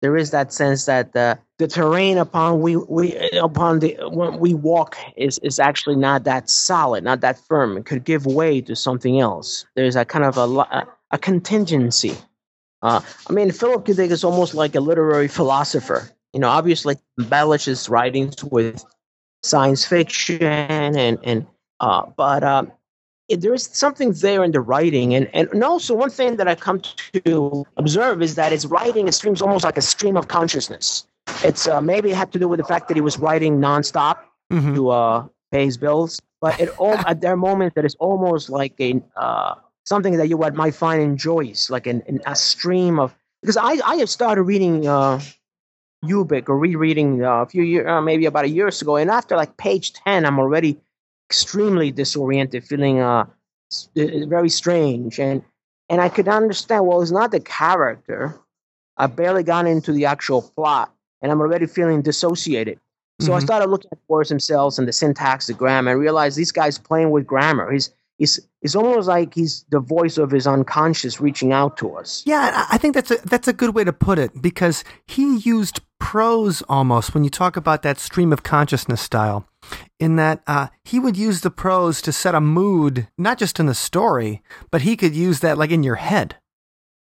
there 0.05 0.19
is 0.19 0.33
that 0.33 0.53
sense 0.53 0.85
that 0.85 1.15
the 1.15 1.39
the 1.57 1.67
terrain 1.67 2.19
upon 2.19 2.61
we 2.61 2.77
we 2.77 3.17
upon 3.41 3.79
the 3.79 3.97
when 4.11 4.39
we 4.39 4.53
walk 4.53 4.99
is 5.17 5.39
is 5.39 5.59
actually 5.59 5.97
not 5.97 6.25
that 6.25 6.51
solid, 6.51 7.03
not 7.03 7.23
that 7.23 7.39
firm. 7.39 7.79
It 7.79 7.87
could 7.87 8.05
give 8.05 8.27
way 8.27 8.61
to 8.61 8.77
something 8.77 9.19
else. 9.19 9.65
There's 9.77 9.97
a 9.97 10.05
kind 10.05 10.27
of 10.27 10.37
a 10.37 10.87
a 11.11 11.17
contingency. 11.17 12.15
Uh, 12.85 13.01
I 13.29 13.33
mean, 13.33 13.51
Philip 13.51 13.87
K. 13.87 13.95
Dick 13.95 14.11
is 14.11 14.23
almost 14.23 14.55
like 14.55 14.75
a 14.75 14.81
literary 14.81 15.27
philosopher. 15.27 16.11
You 16.35 16.41
know, 16.41 16.49
obviously 16.49 16.97
embellishes 17.19 17.89
writings 17.89 18.45
with 18.45 18.85
science 19.43 19.85
fiction 19.85 20.43
and 20.43 21.19
and 21.23 21.47
uh, 21.81 22.07
but 22.17 22.45
uh, 22.45 22.65
there 23.29 23.55
is 23.55 23.69
something 23.73 24.13
there 24.13 24.45
in 24.45 24.53
the 24.53 24.61
writing 24.61 25.15
and, 25.15 25.29
and 25.33 25.65
also 25.65 25.95
one 25.95 26.11
thing 26.11 26.37
that 26.37 26.47
i 26.47 26.55
come 26.55 26.81
to 27.13 27.65
observe 27.77 28.23
is 28.23 28.35
that 28.35 28.53
his 28.53 28.67
writing 28.67 29.09
it 29.09 29.13
streams 29.13 29.41
almost 29.41 29.65
like 29.65 29.79
a 29.79 29.83
stream 29.83 30.17
of 30.17 30.29
consciousness 30.29 31.07
it's 31.43 31.67
uh, 31.67 31.81
maybe 31.81 32.11
it 32.11 32.17
had 32.17 32.33
to 32.33 32.39
do 32.39 32.49
with 32.49 32.59
the 32.59 32.65
fact 32.65 32.89
that 32.89 32.97
he 32.97 33.01
was 33.01 33.19
writing 33.19 33.59
nonstop 33.59 34.19
mm-hmm. 34.53 34.75
to 34.75 34.91
uh, 34.91 35.27
pay 35.53 35.65
his 35.65 35.79
bills 35.79 36.21
but 36.41 36.59
it 36.61 36.69
all 36.79 36.97
at 37.07 37.21
their 37.23 37.37
moment 37.37 37.75
that 37.75 37.85
is 37.85 37.95
almost 37.97 38.51
like 38.51 38.75
a 38.79 39.01
uh, 39.17 39.55
something 39.85 40.17
that 40.17 40.29
you 40.29 40.37
might 40.37 40.75
find 40.75 41.03
in 41.03 41.17
Joyce 41.17 41.71
like 41.71 41.87
an, 41.87 42.03
an, 42.07 42.21
a 42.27 42.35
stream 42.35 42.99
of 42.99 43.15
because 43.43 43.57
i 43.57 43.79
i 43.85 43.97
have 43.97 44.09
started 44.09 44.43
reading 44.43 44.87
uh 44.87 45.21
Ubik 46.05 46.49
or 46.49 46.59
rereading 46.59 47.25
uh, 47.25 47.43
a 47.43 47.47
few 47.47 47.63
years, 47.63 47.87
uh, 47.89 48.01
maybe 48.01 48.27
about 48.27 48.45
a 48.45 48.49
year 48.49 48.69
ago, 48.69 48.97
and 48.97 49.11
after 49.11 49.37
like 49.37 49.57
page 49.57 49.93
ten, 49.93 50.25
I'm 50.25 50.39
already 50.39 50.79
extremely 51.29 51.91
disoriented, 51.91 52.65
feeling 52.65 53.01
uh, 53.01 53.27
very 53.97 54.49
strange. 54.49 55.19
And 55.19 55.43
and 55.89 56.01
I 56.01 56.09
could 56.09 56.29
understand. 56.29 56.87
Well, 56.87 57.03
it's 57.03 57.11
not 57.11 57.31
the 57.31 57.41
character. 57.41 58.39
I 58.97 59.07
barely 59.07 59.43
got 59.43 59.67
into 59.67 59.93
the 59.93 60.07
actual 60.07 60.43
plot, 60.43 60.95
and 61.21 61.33
I'm 61.33 61.41
already 61.41 61.67
feeling 61.67 62.03
dissociated. 62.03 62.79
So 63.21 63.29
mm-hmm. 63.29 63.37
I 63.37 63.41
started 63.41 63.71
looking 63.71 63.91
at 63.93 63.99
words 64.09 64.29
themselves 64.29 64.79
and 64.79 64.89
the 64.89 64.93
syntax, 64.93 65.47
the 65.47 65.55
grammar, 65.55 65.93
and 65.93 66.01
realized 66.01 66.37
this 66.37 66.53
guy's 66.53 66.79
playing 66.79 67.11
with 67.11 67.27
grammar. 67.27 67.71
He's 67.71 67.91
he's 68.19 68.41
it's 68.63 68.75
almost 68.75 69.09
like 69.09 69.35
he's 69.35 69.65
the 69.71 69.81
voice 69.81 70.19
of 70.19 70.31
his 70.31 70.47
unconscious 70.47 71.21
reaching 71.21 71.53
out 71.53 71.77
to 71.79 71.97
us. 71.97 72.23
Yeah, 72.27 72.67
I 72.71 72.79
think 72.79 72.95
that's 72.95 73.11
a 73.11 73.17
that's 73.25 73.49
a 73.49 73.53
good 73.53 73.75
way 73.75 73.85
to 73.85 73.93
put 73.93 74.19
it 74.19 74.41
because 74.41 74.85
he 75.07 75.39
used 75.39 75.81
prose 75.99 76.63
almost 76.69 77.15
when 77.15 77.25
you 77.25 77.31
talk 77.31 77.57
about 77.57 77.83
that 77.83 77.99
stream 77.99 78.33
of 78.33 78.43
consciousness 78.43 79.01
style 79.01 79.47
in 79.99 80.17
that 80.17 80.43
uh, 80.47 80.69
he 80.85 80.99
would 80.99 81.17
use 81.17 81.41
the 81.41 81.51
prose 81.51 82.03
to 82.03 82.13
set 82.13 82.35
a 82.35 82.41
mood, 82.41 83.09
not 83.17 83.39
just 83.39 83.59
in 83.59 83.67
the 83.67 83.75
story, 83.75 84.43
but 84.71 84.83
he 84.83 84.97
could 84.97 85.15
use 85.15 85.41
that 85.41 85.59
like 85.59 85.71
in 85.71 85.83
your 85.83 85.97
head. 85.97 86.37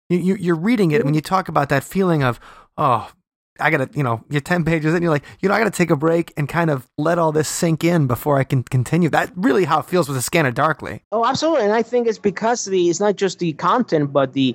You, 0.08 0.36
you, 0.36 0.52
are 0.52 0.56
reading 0.56 0.92
it 0.92 1.04
when 1.04 1.14
you 1.14 1.20
talk 1.20 1.48
about 1.48 1.68
that 1.70 1.82
feeling 1.82 2.22
of, 2.22 2.38
oh, 2.76 3.10
I 3.60 3.70
gotta, 3.70 3.88
you 3.94 4.02
know, 4.02 4.24
you're 4.28 4.40
10 4.40 4.64
pages 4.64 4.94
and 4.94 5.02
you're 5.02 5.10
like, 5.10 5.24
you 5.40 5.48
know, 5.48 5.54
I 5.54 5.58
gotta 5.58 5.70
take 5.70 5.90
a 5.90 5.96
break 5.96 6.32
and 6.36 6.48
kind 6.48 6.70
of 6.70 6.88
let 6.98 7.18
all 7.18 7.32
this 7.32 7.48
sink 7.48 7.84
in 7.84 8.06
before 8.06 8.38
I 8.38 8.44
can 8.44 8.62
continue. 8.62 9.08
That 9.08 9.32
really 9.36 9.64
how 9.64 9.80
it 9.80 9.86
feels 9.86 10.08
with 10.08 10.16
a 10.16 10.22
Scanner 10.22 10.50
Darkly. 10.50 11.02
Oh, 11.12 11.24
absolutely. 11.24 11.64
And 11.64 11.72
I 11.72 11.82
think 11.82 12.06
it's 12.06 12.18
because 12.18 12.64
the, 12.64 12.88
it's 12.88 13.00
not 13.00 13.16
just 13.16 13.38
the 13.38 13.52
content, 13.54 14.12
but 14.12 14.32
the, 14.32 14.54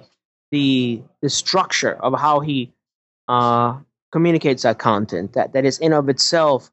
the, 0.52 1.02
the 1.22 1.30
structure 1.30 1.94
of 1.94 2.20
how 2.20 2.40
he, 2.40 2.74
uh, 3.28 3.78
communicates 4.12 4.64
that 4.64 4.78
content 4.78 5.34
that, 5.34 5.54
that 5.54 5.66
is 5.66 5.80
in 5.80 5.94
of 5.94 6.10
itself 6.10 6.70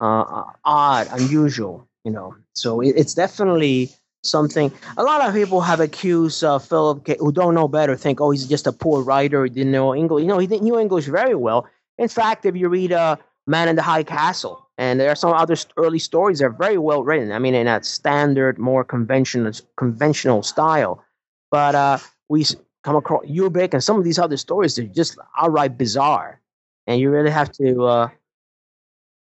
uh, 0.00 0.44
odd, 0.64 1.08
unusual. 1.12 1.86
You 2.04 2.12
know, 2.12 2.36
so 2.54 2.80
it, 2.80 2.94
it's 2.96 3.14
definitely 3.14 3.90
something. 4.22 4.72
A 4.96 5.02
lot 5.02 5.26
of 5.26 5.34
people 5.34 5.60
have 5.60 5.80
accused 5.80 6.44
uh, 6.44 6.58
Philip 6.58 7.04
K, 7.04 7.16
who 7.18 7.32
don't 7.32 7.54
know 7.54 7.68
better, 7.68 7.96
think, 7.96 8.20
oh, 8.20 8.30
he's 8.30 8.46
just 8.46 8.66
a 8.66 8.72
poor 8.72 9.02
writer. 9.02 9.44
He 9.44 9.50
didn't 9.50 9.72
know 9.72 9.94
English. 9.94 10.22
You 10.22 10.28
know, 10.28 10.38
he 10.38 10.46
knew 10.46 10.78
English 10.78 11.06
very 11.06 11.34
well. 11.34 11.66
In 11.98 12.08
fact, 12.08 12.44
if 12.46 12.56
you 12.56 12.68
read 12.68 12.92
uh, 12.92 13.16
Man 13.46 13.68
in 13.68 13.76
the 13.76 13.82
High 13.82 14.02
Castle, 14.02 14.66
and 14.78 14.98
there 14.98 15.10
are 15.10 15.16
some 15.16 15.32
other 15.32 15.56
early 15.76 15.98
stories 15.98 16.38
that 16.38 16.46
are 16.46 16.50
very 16.50 16.78
well 16.78 17.04
written. 17.04 17.32
I 17.32 17.38
mean, 17.38 17.54
in 17.54 17.66
that 17.66 17.84
standard, 17.84 18.58
more 18.58 18.82
conventional 18.82 19.52
conventional 19.76 20.42
style. 20.42 21.04
But 21.50 21.74
uh, 21.74 21.98
we 22.30 22.46
come 22.82 22.96
across 22.96 23.26
Ubik 23.26 23.74
and 23.74 23.84
some 23.84 23.98
of 23.98 24.04
these 24.04 24.18
other 24.18 24.38
stories. 24.38 24.76
They're 24.76 24.86
just 24.86 25.18
outright 25.38 25.76
bizarre, 25.76 26.40
and 26.86 26.98
you 26.98 27.10
really 27.10 27.30
have 27.30 27.52
to 27.52 27.84
uh, 27.84 28.08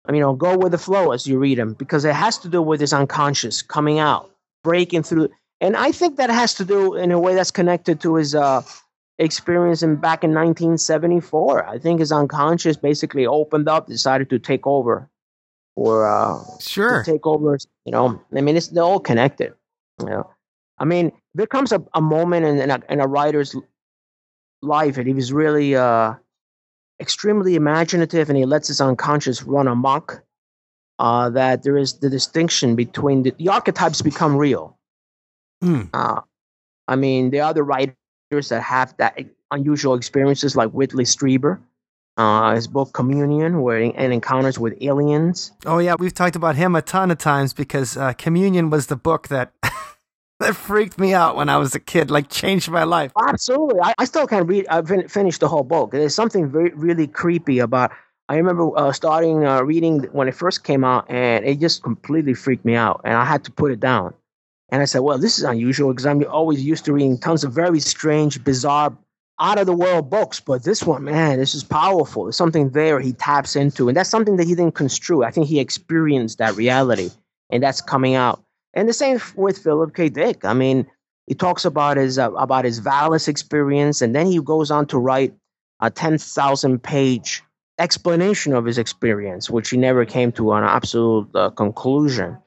I 0.06 0.12
mean, 0.12 0.20
you 0.20 0.26
know, 0.26 0.34
go 0.34 0.58
with 0.58 0.72
the 0.72 0.78
flow 0.78 1.12
as 1.12 1.26
you 1.28 1.38
read 1.40 1.58
them 1.58 1.74
because 1.76 2.04
it 2.04 2.14
has 2.14 2.38
to 2.40 2.50
do 2.50 2.62
with 2.62 2.82
his 2.82 2.92
unconscious 2.94 3.62
coming 3.62 4.00
out, 4.00 4.30
breaking 4.64 5.04
through. 5.04 5.30
And 5.62 5.76
I 5.78 5.92
think 5.92 6.18
that 6.18 6.30
has 6.30 6.54
to 6.56 6.66
do 6.66 6.96
in 6.96 7.12
a 7.12 7.20
way 7.20 7.36
that's 7.36 7.52
connected 7.52 8.02
to 8.02 8.16
his 8.16 8.36
uh, 8.36 8.64
experience 9.20 9.84
in 9.84 9.96
back 9.96 10.24
in 10.24 10.32
1974. 10.32 11.68
I 11.68 11.80
think 11.80 12.00
his 12.00 12.12
unconscious 12.12 12.78
basically 12.78 13.26
opened 13.26 13.70
up, 13.70 13.88
decided 13.88 14.30
to 14.32 14.40
take 14.40 14.68
over, 14.68 15.10
or 15.76 16.08
uh, 16.08 16.40
sure 16.60 17.04
take 17.04 17.26
over. 17.26 17.58
You 17.86 17.92
know, 17.92 18.22
I 18.36 18.42
mean, 18.42 18.58
it's 18.58 18.68
they're 18.68 18.84
all 18.84 19.00
connected. 19.00 19.54
You 20.00 20.08
know, 20.08 20.30
I 20.78 20.86
mean, 20.86 21.12
there 21.34 21.48
comes 21.48 21.72
a, 21.72 21.84
a 21.94 22.02
moment 22.02 22.46
in, 22.46 22.60
in, 22.60 22.72
a, 22.72 22.82
in 22.90 23.00
a 23.00 23.08
writer's 23.08 23.56
life, 24.62 24.98
and 24.98 25.08
he 25.08 25.14
was 25.14 25.32
really 25.32 25.76
uh, 25.76 26.16
extremely 27.00 27.56
imaginative 27.56 28.30
and 28.30 28.38
he 28.38 28.46
lets 28.46 28.68
his 28.68 28.82
unconscious 28.82 29.44
run 29.44 29.68
amok. 29.68 30.23
Uh, 31.04 31.30
that 31.30 31.64
there 31.64 31.76
is 31.76 32.00
the 32.00 32.10
distinction 32.10 32.78
between 32.78 33.24
the, 33.24 33.32
the 33.38 33.50
archetypes 33.50 34.02
become 34.02 34.38
real. 34.38 34.78
Mm. 35.62 35.90
Uh, 35.94 36.22
I 36.88 36.96
mean, 36.96 37.30
there 37.30 37.44
are 37.44 37.50
other 37.50 37.62
writers 37.62 37.98
that 38.32 38.64
have 38.64 38.96
that 39.00 39.20
unusual 39.52 39.96
experiences, 39.96 40.56
like 40.56 40.72
Whitley 40.72 41.04
Strieber. 41.04 41.60
Uh, 42.16 42.56
his 42.56 42.68
book 42.68 42.94
Communion, 42.94 43.62
where 43.62 43.82
and 43.82 44.14
encounters 44.14 44.58
with 44.58 44.82
aliens. 44.82 45.52
Oh 45.66 45.80
yeah, 45.80 45.96
we've 46.00 46.14
talked 46.14 46.38
about 46.38 46.56
him 46.56 46.74
a 46.74 46.82
ton 46.82 47.12
of 47.12 47.18
times 47.18 47.52
because 47.52 47.98
uh, 47.98 48.14
Communion 48.14 48.70
was 48.70 48.88
the 48.88 48.96
book 48.96 49.28
that 49.28 49.52
that 50.40 50.56
freaked 50.56 50.98
me 50.98 51.14
out 51.14 51.36
when 51.36 51.50
I 51.50 51.58
was 51.58 51.76
a 51.76 51.82
kid, 51.82 52.12
like 52.12 52.30
changed 52.30 52.70
my 52.72 52.86
life. 52.86 53.12
Absolutely. 53.20 53.82
I, 53.82 53.94
I 53.98 54.06
still 54.06 54.26
can't 54.26 54.48
read, 54.48 54.68
I've 54.70 54.88
fin- 54.88 55.10
finished 55.10 55.42
the 55.42 55.50
whole 55.50 55.64
book. 55.64 55.92
There's 55.92 56.16
something 56.16 56.50
very, 56.50 56.70
really 56.70 57.08
creepy 57.08 57.60
about 57.60 57.92
I 58.30 58.38
remember 58.38 58.72
uh, 58.78 58.94
starting 58.94 59.46
uh, 59.46 59.62
reading 59.62 60.04
when 60.12 60.28
it 60.28 60.36
first 60.36 60.64
came 60.64 60.84
out, 60.84 61.10
and 61.10 61.46
it 61.46 61.60
just 61.60 61.84
completely 61.84 62.34
freaked 62.34 62.66
me 62.66 62.76
out, 62.76 63.02
and 63.04 63.16
I 63.16 63.26
had 63.26 63.44
to 63.46 63.52
put 63.52 63.72
it 63.72 63.80
down. 63.80 64.14
And 64.70 64.82
I 64.82 64.86
said, 64.86 65.00
"Well, 65.00 65.18
this 65.18 65.38
is 65.38 65.44
unusual 65.44 65.92
because 65.92 66.06
I'm 66.06 66.26
always 66.28 66.64
used 66.64 66.86
to 66.86 66.94
reading 66.94 67.18
tons 67.18 67.44
of 67.44 67.52
very 67.54 67.80
strange, 67.80 68.44
bizarre, 68.44 68.98
out 69.40 69.60
of 69.60 69.66
the 69.66 69.74
world 69.74 70.10
books, 70.10 70.40
but 70.40 70.64
this 70.64 70.84
one, 70.84 71.04
man, 71.04 71.40
this 71.40 71.54
is 71.54 71.64
powerful. 71.64 72.26
There's 72.26 72.38
something 72.38 72.70
there 72.70 73.00
he 73.00 73.14
taps 73.14 73.56
into, 73.56 73.88
and 73.88 73.98
that's 73.98 74.10
something 74.10 74.38
that 74.38 74.48
he 74.48 74.56
didn't 74.56 74.76
construe. 74.76 75.24
I 75.24 75.32
think 75.32 75.48
he 75.48 75.60
experienced 75.60 76.38
that 76.38 76.56
reality, 76.56 77.10
and 77.50 77.62
that's 77.62 77.82
coming 77.82 78.16
out. 78.16 78.42
And 78.74 78.88
the 78.88 78.94
same 78.94 79.20
with 79.36 79.58
Philip 79.58 79.96
K. 79.96 80.10
Dick. 80.10 80.46
I 80.46 80.54
mean, 80.54 80.88
he 81.28 81.36
talks 81.36 81.66
about 81.66 81.98
his 81.98 82.18
uh, 82.18 82.32
about 82.34 82.66
his 82.66 82.80
Valis 82.80 83.28
experience, 83.28 84.02
and 84.02 84.16
then 84.16 84.28
he 84.28 84.40
goes 84.40 84.72
on 84.72 84.86
to 84.88 84.98
write 84.98 85.34
a 85.82 85.90
ten 85.90 86.18
thousand 86.18 86.82
page 86.82 87.44
explanation 87.84 88.54
of 88.54 88.66
his 88.66 88.78
experience, 88.78 89.50
which 89.50 89.70
he 89.70 89.78
never 89.78 90.06
came 90.06 90.32
to 90.32 90.54
an 90.54 90.64
absolute 90.64 91.30
uh, 91.36 91.50
conclusion. 91.52 92.38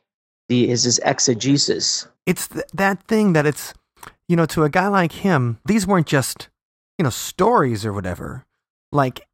The 0.49 0.70
is 0.70 0.84
his 0.84 0.99
exegesis. 1.05 2.09
It's 2.24 2.49
th- 2.49 2.64
that 2.72 3.03
thing 3.05 3.34
that 3.34 3.47
it's 3.47 3.74
you 4.28 4.37
know 4.37 4.47
to 4.47 4.64
a 4.64 4.70
guy 4.70 4.89
like 4.89 5.12
him, 5.12 5.59
these 5.66 5.87
weren't 5.87 6.07
just 6.07 6.49
you 6.99 7.05
know 7.05 7.11
stories 7.11 7.84
or 7.84 7.93
whatever. 7.93 8.47
Like 8.93 9.26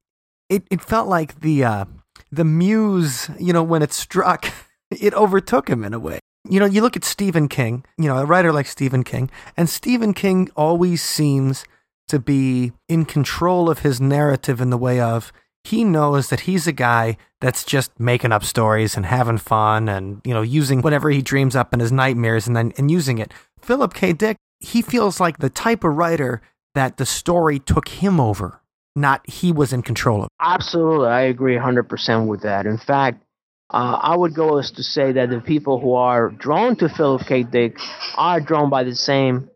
it, 0.49 0.65
it 0.71 0.83
felt 0.83 1.09
like 1.09 1.41
the 1.41 1.65
uh, 1.65 1.85
the 2.31 2.45
muse, 2.45 3.31
you 3.39 3.53
know, 3.53 3.63
when 3.63 3.83
it 3.83 3.93
struck, 3.93 4.47
it 4.91 5.15
overtook 5.15 5.69
him 5.69 5.85
in 5.85 5.95
a 5.95 6.01
way. 6.01 6.19
You 6.49 6.59
know, 6.59 6.67
you 6.67 6.83
look 6.83 6.97
at 6.97 7.05
Stephen 7.05 7.49
King, 7.49 7.85
you 7.97 8.09
know, 8.09 8.19
a 8.19 8.25
writer 8.25 8.53
like 8.53 8.67
Stephen 8.67 9.05
King, 9.05 9.31
and 9.57 9.69
Stephen 9.69 10.13
King 10.13 10.51
always 10.57 11.03
seems 11.03 11.65
to 12.09 12.19
be 12.19 12.73
in 12.89 13.05
control 13.05 13.71
of 13.71 13.81
his 13.81 14.01
narrative 14.01 14.61
in 14.61 14.71
the 14.71 14.77
way 14.77 14.99
of 14.99 15.33
he 15.65 15.85
knows 15.85 16.29
that 16.29 16.41
he's 16.41 16.67
a 16.67 16.73
guy 16.73 17.17
that's 17.41 17.65
just 17.65 17.99
making 17.99 18.33
up 18.33 18.45
stories 18.45 18.97
and 18.97 19.07
having 19.07 19.39
fun 19.39 19.89
and, 19.89 20.21
you 20.25 20.35
know, 20.35 20.43
using 20.43 20.83
whatever 20.83 21.11
he 21.11 21.23
dreams 21.23 21.55
up 21.55 21.73
in 21.73 21.81
his 21.81 21.93
nightmares 21.93 22.47
and 22.47 22.57
then 22.57 22.73
and 22.77 22.91
using 22.91 23.19
it. 23.19 23.33
Philip 23.61 23.95
K. 23.95 24.13
Dick, 24.13 24.37
he 24.61 24.83
feels 24.83 25.21
like 25.21 25.39
the 25.39 25.51
type 25.51 25.85
of 25.85 25.97
writer 25.97 26.43
that 26.75 26.97
the 26.97 27.07
story 27.07 27.59
took 27.59 27.89
him 27.89 28.19
over, 28.19 28.61
not 28.97 29.29
he 29.29 29.53
was 29.53 29.73
in 29.73 29.83
control 29.83 30.23
of. 30.23 30.29
Absolutely. 30.41 31.09
I 31.09 31.23
agree 31.23 31.57
100% 31.57 32.27
with 32.27 32.43
that. 32.43 32.67
In 32.67 32.79
fact, 32.79 33.23
uh, 33.71 33.99
I 34.03 34.17
would 34.17 34.35
go 34.35 34.59
as 34.59 34.73
to 34.73 34.83
say 34.83 35.13
that 35.13 35.31
the 35.31 35.41
people 35.41 35.81
who 35.81 35.95
are 35.95 36.29
drawn 36.31 36.77
to 36.77 36.89
Philip 36.89 37.27
K. 37.27 37.43
Dick 37.43 37.77
are 38.17 38.41
drawn 38.41 38.69
by 38.69 38.85
the 38.85 38.95
same, 38.95 39.49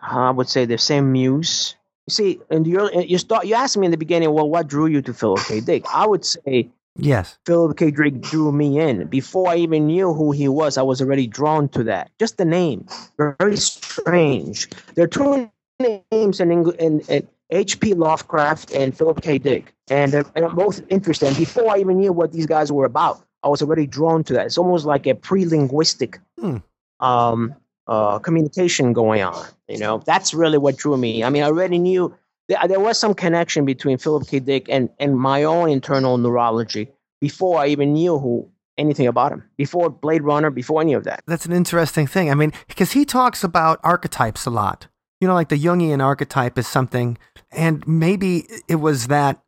I 0.00 0.30
would 0.30 0.48
say, 0.48 0.64
the 0.64 0.78
same 0.78 1.12
muse 1.12 1.74
you 2.08 2.10
see, 2.10 2.40
and 2.48 2.66
you 2.66 2.90
you 3.02 3.18
start 3.18 3.46
you 3.46 3.54
asked 3.54 3.76
me 3.76 3.84
in 3.84 3.90
the 3.90 3.98
beginning, 3.98 4.32
well, 4.32 4.48
what 4.48 4.66
drew 4.66 4.86
you 4.86 5.02
to 5.02 5.12
Philip 5.12 5.44
K. 5.46 5.60
Dick? 5.60 5.84
I 5.92 6.06
would 6.06 6.24
say 6.24 6.70
yes, 6.96 7.38
Philip 7.44 7.76
K. 7.76 7.90
Dick 7.90 8.20
drew 8.22 8.50
me 8.50 8.80
in. 8.80 9.06
Before 9.08 9.50
I 9.50 9.56
even 9.56 9.86
knew 9.86 10.14
who 10.14 10.32
he 10.32 10.48
was, 10.48 10.78
I 10.78 10.82
was 10.82 11.02
already 11.02 11.26
drawn 11.26 11.68
to 11.70 11.84
that. 11.84 12.10
Just 12.18 12.38
the 12.38 12.46
name, 12.46 12.86
very 13.18 13.58
strange. 13.58 14.70
There 14.94 15.04
are 15.04 15.08
two 15.08 15.50
names 15.78 16.40
in 16.40 16.50
in, 16.50 17.00
in 17.00 17.28
H.P. 17.50 17.92
Lovecraft 17.92 18.72
and 18.72 18.96
Philip 18.96 19.20
K. 19.20 19.36
Dick, 19.36 19.74
and 19.90 20.10
they're, 20.10 20.24
and 20.34 20.50
both 20.56 20.80
interesting. 20.88 21.34
Before 21.34 21.70
I 21.70 21.78
even 21.78 21.98
knew 21.98 22.12
what 22.12 22.32
these 22.32 22.46
guys 22.46 22.72
were 22.72 22.86
about, 22.86 23.22
I 23.42 23.48
was 23.48 23.60
already 23.60 23.86
drawn 23.86 24.24
to 24.24 24.32
that. 24.32 24.46
It's 24.46 24.58
almost 24.58 24.86
like 24.86 25.06
a 25.06 25.14
pre-linguistic 25.14 26.20
hmm. 26.40 26.56
um, 27.00 27.54
uh, 27.88 28.18
communication 28.18 28.92
going 28.92 29.22
on. 29.22 29.46
You 29.68 29.78
know, 29.78 30.02
that's 30.04 30.34
really 30.34 30.58
what 30.58 30.76
drew 30.76 30.96
me. 30.96 31.24
I 31.24 31.30
mean, 31.30 31.42
I 31.42 31.46
already 31.46 31.78
knew 31.78 32.14
there, 32.48 32.60
there 32.68 32.80
was 32.80 32.98
some 32.98 33.14
connection 33.14 33.64
between 33.64 33.98
Philip 33.98 34.28
K. 34.28 34.38
Dick 34.40 34.66
and, 34.68 34.90
and 34.98 35.18
my 35.18 35.44
own 35.44 35.70
internal 35.70 36.18
neurology 36.18 36.88
before 37.20 37.58
I 37.58 37.68
even 37.68 37.94
knew 37.94 38.18
who 38.18 38.48
anything 38.76 39.06
about 39.06 39.32
him 39.32 39.42
before 39.56 39.90
Blade 39.90 40.22
Runner, 40.22 40.50
before 40.50 40.80
any 40.80 40.92
of 40.92 41.04
that. 41.04 41.24
That's 41.26 41.46
an 41.46 41.52
interesting 41.52 42.06
thing. 42.06 42.30
I 42.30 42.34
mean, 42.34 42.52
because 42.68 42.92
he 42.92 43.04
talks 43.04 43.42
about 43.42 43.80
archetypes 43.82 44.46
a 44.46 44.50
lot. 44.50 44.86
You 45.20 45.26
know, 45.26 45.34
like 45.34 45.48
the 45.48 45.58
Jungian 45.58 46.02
archetype 46.02 46.56
is 46.56 46.68
something, 46.68 47.18
and 47.50 47.86
maybe 47.88 48.46
it 48.68 48.76
was 48.76 49.08
that 49.08 49.42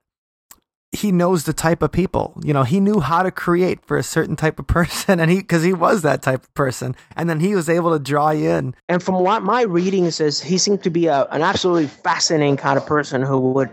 he 0.92 1.12
knows 1.12 1.44
the 1.44 1.52
type 1.52 1.82
of 1.82 1.92
people. 1.92 2.40
You 2.44 2.52
know, 2.52 2.64
he 2.64 2.80
knew 2.80 3.00
how 3.00 3.22
to 3.22 3.30
create 3.30 3.84
for 3.84 3.96
a 3.96 4.02
certain 4.02 4.36
type 4.36 4.58
of 4.58 4.66
person, 4.66 5.20
and 5.20 5.30
he 5.30 5.38
because 5.38 5.62
he 5.62 5.72
was 5.72 6.02
that 6.02 6.22
type 6.22 6.42
of 6.42 6.54
person, 6.54 6.96
and 7.16 7.30
then 7.30 7.40
he 7.40 7.54
was 7.54 7.68
able 7.68 7.92
to 7.92 8.02
draw 8.02 8.30
you 8.30 8.50
in. 8.50 8.74
And 8.88 9.02
from 9.02 9.22
what 9.22 9.42
my 9.42 9.62
reading 9.62 10.10
says, 10.10 10.40
he 10.40 10.58
seemed 10.58 10.82
to 10.82 10.90
be 10.90 11.06
a, 11.06 11.24
an 11.26 11.42
absolutely 11.42 11.86
fascinating 11.86 12.56
kind 12.56 12.76
of 12.76 12.86
person 12.86 13.22
who 13.22 13.38
would 13.52 13.70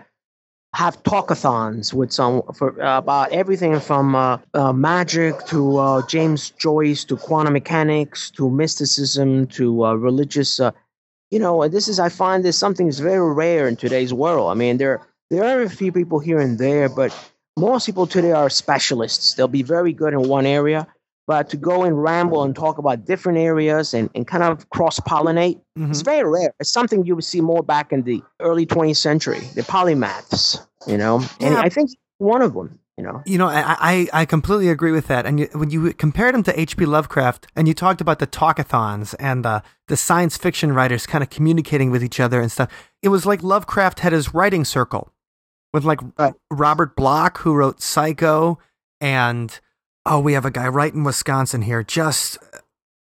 have 0.76 1.02
talkathons 1.04 1.92
with 1.92 2.12
some 2.12 2.44
for 2.54 2.80
uh, 2.84 3.00
about 3.00 3.32
everything 3.32 3.80
from 3.80 4.16
uh, 4.16 4.38
uh, 4.54 4.72
magic 4.72 5.44
to 5.48 5.78
uh, 5.78 6.06
James 6.08 6.52
Joyce 6.52 7.04
to 7.06 7.18
quantum 7.18 7.54
mechanics 7.54 8.30
to 8.32 8.50
mysticism 8.50 9.48
to 9.48 9.86
uh, 9.86 9.94
religious. 9.94 10.60
Uh, 10.60 10.72
you 11.32 11.40
know, 11.40 11.64
and 11.64 11.74
this 11.74 11.88
is 11.88 12.00
I 12.00 12.10
find 12.10 12.46
this 12.46 12.60
something 12.60 12.88
is 12.88 13.00
very 13.00 13.34
rare 13.34 13.68
in 13.68 13.76
today's 13.76 14.14
world. 14.14 14.52
I 14.52 14.54
mean, 14.54 14.78
there 14.78 15.02
there 15.30 15.44
are 15.44 15.62
a 15.64 15.70
few 15.70 15.92
people 15.92 16.20
here 16.20 16.40
and 16.40 16.58
there, 16.58 16.90
but 16.90 17.14
most 17.58 17.86
people 17.86 18.08
today 18.08 18.32
are 18.32 18.50
specialists. 18.50 19.34
They'll 19.34 19.48
be 19.48 19.64
very 19.64 19.94
good 19.94 20.14
in 20.14 20.28
one 20.28 20.46
area, 20.46 20.88
but 21.26 21.50
to 21.50 21.58
go 21.58 21.84
and 21.84 22.02
ramble 22.02 22.44
and 22.44 22.56
talk 22.56 22.78
about 22.78 23.06
different 23.06 23.40
areas 23.40 23.94
and, 23.94 24.10
and 24.16 24.26
kind 24.26 24.44
of 24.44 24.70
cross 24.70 25.00
pollinate, 25.00 25.60
mm-hmm. 25.78 25.92
it's 25.92 26.02
very 26.02 26.30
rare. 26.30 26.54
It's 26.60 26.72
something 26.72 27.06
you 27.06 27.16
would 27.16 27.26
see 27.26 27.42
more 27.42 27.64
back 27.64 27.92
in 27.92 28.04
the 28.04 28.24
early 28.40 28.66
20th 28.66 28.98
century, 28.98 29.42
the 29.56 29.64
polymaths, 29.64 30.66
you 30.88 30.98
know? 30.98 31.18
And 31.42 31.56
yeah. 31.56 31.60
I 31.60 31.70
think 31.70 31.92
one 32.18 32.42
of 32.42 32.54
them. 32.54 32.80
You 33.00 33.04
know, 33.04 33.22
you 33.28 33.38
know, 33.38 33.48
I, 33.48 33.76
I, 33.80 34.22
I 34.22 34.26
completely 34.26 34.70
agree 34.70 34.92
with 34.92 35.06
that. 35.06 35.28
And 35.28 35.40
you, 35.40 35.48
when 35.54 35.70
you 35.70 35.94
compared 35.94 36.34
him 36.34 36.42
to 36.42 36.60
H.P. 36.60 36.84
Lovecraft, 36.88 37.46
and 37.56 37.68
you 37.68 37.76
talked 37.76 38.02
about 38.02 38.18
the 38.18 38.26
talkathons 38.26 39.14
and 39.20 39.46
the 39.46 39.62
the 39.88 39.96
science 39.96 40.36
fiction 40.36 40.74
writers 40.74 41.06
kind 41.06 41.24
of 41.24 41.30
communicating 41.30 41.92
with 41.92 42.04
each 42.04 42.20
other 42.20 42.42
and 42.42 42.52
stuff, 42.52 42.72
it 43.04 43.10
was 43.10 43.24
like 43.24 43.44
Lovecraft 43.44 44.00
had 44.00 44.14
his 44.14 44.34
writing 44.34 44.66
circle 44.66 45.14
with 45.74 45.84
like 45.84 46.00
right. 46.18 46.34
Robert 46.52 46.96
Bloch, 46.96 47.40
who 47.40 47.54
wrote 47.54 47.82
Psycho, 47.82 48.60
and 49.02 49.60
oh, 50.06 50.20
we 50.20 50.34
have 50.34 50.46
a 50.46 50.52
guy 50.52 50.68
right 50.68 50.94
in 50.94 51.04
Wisconsin 51.04 51.62
here. 51.62 51.84
Just 51.84 52.38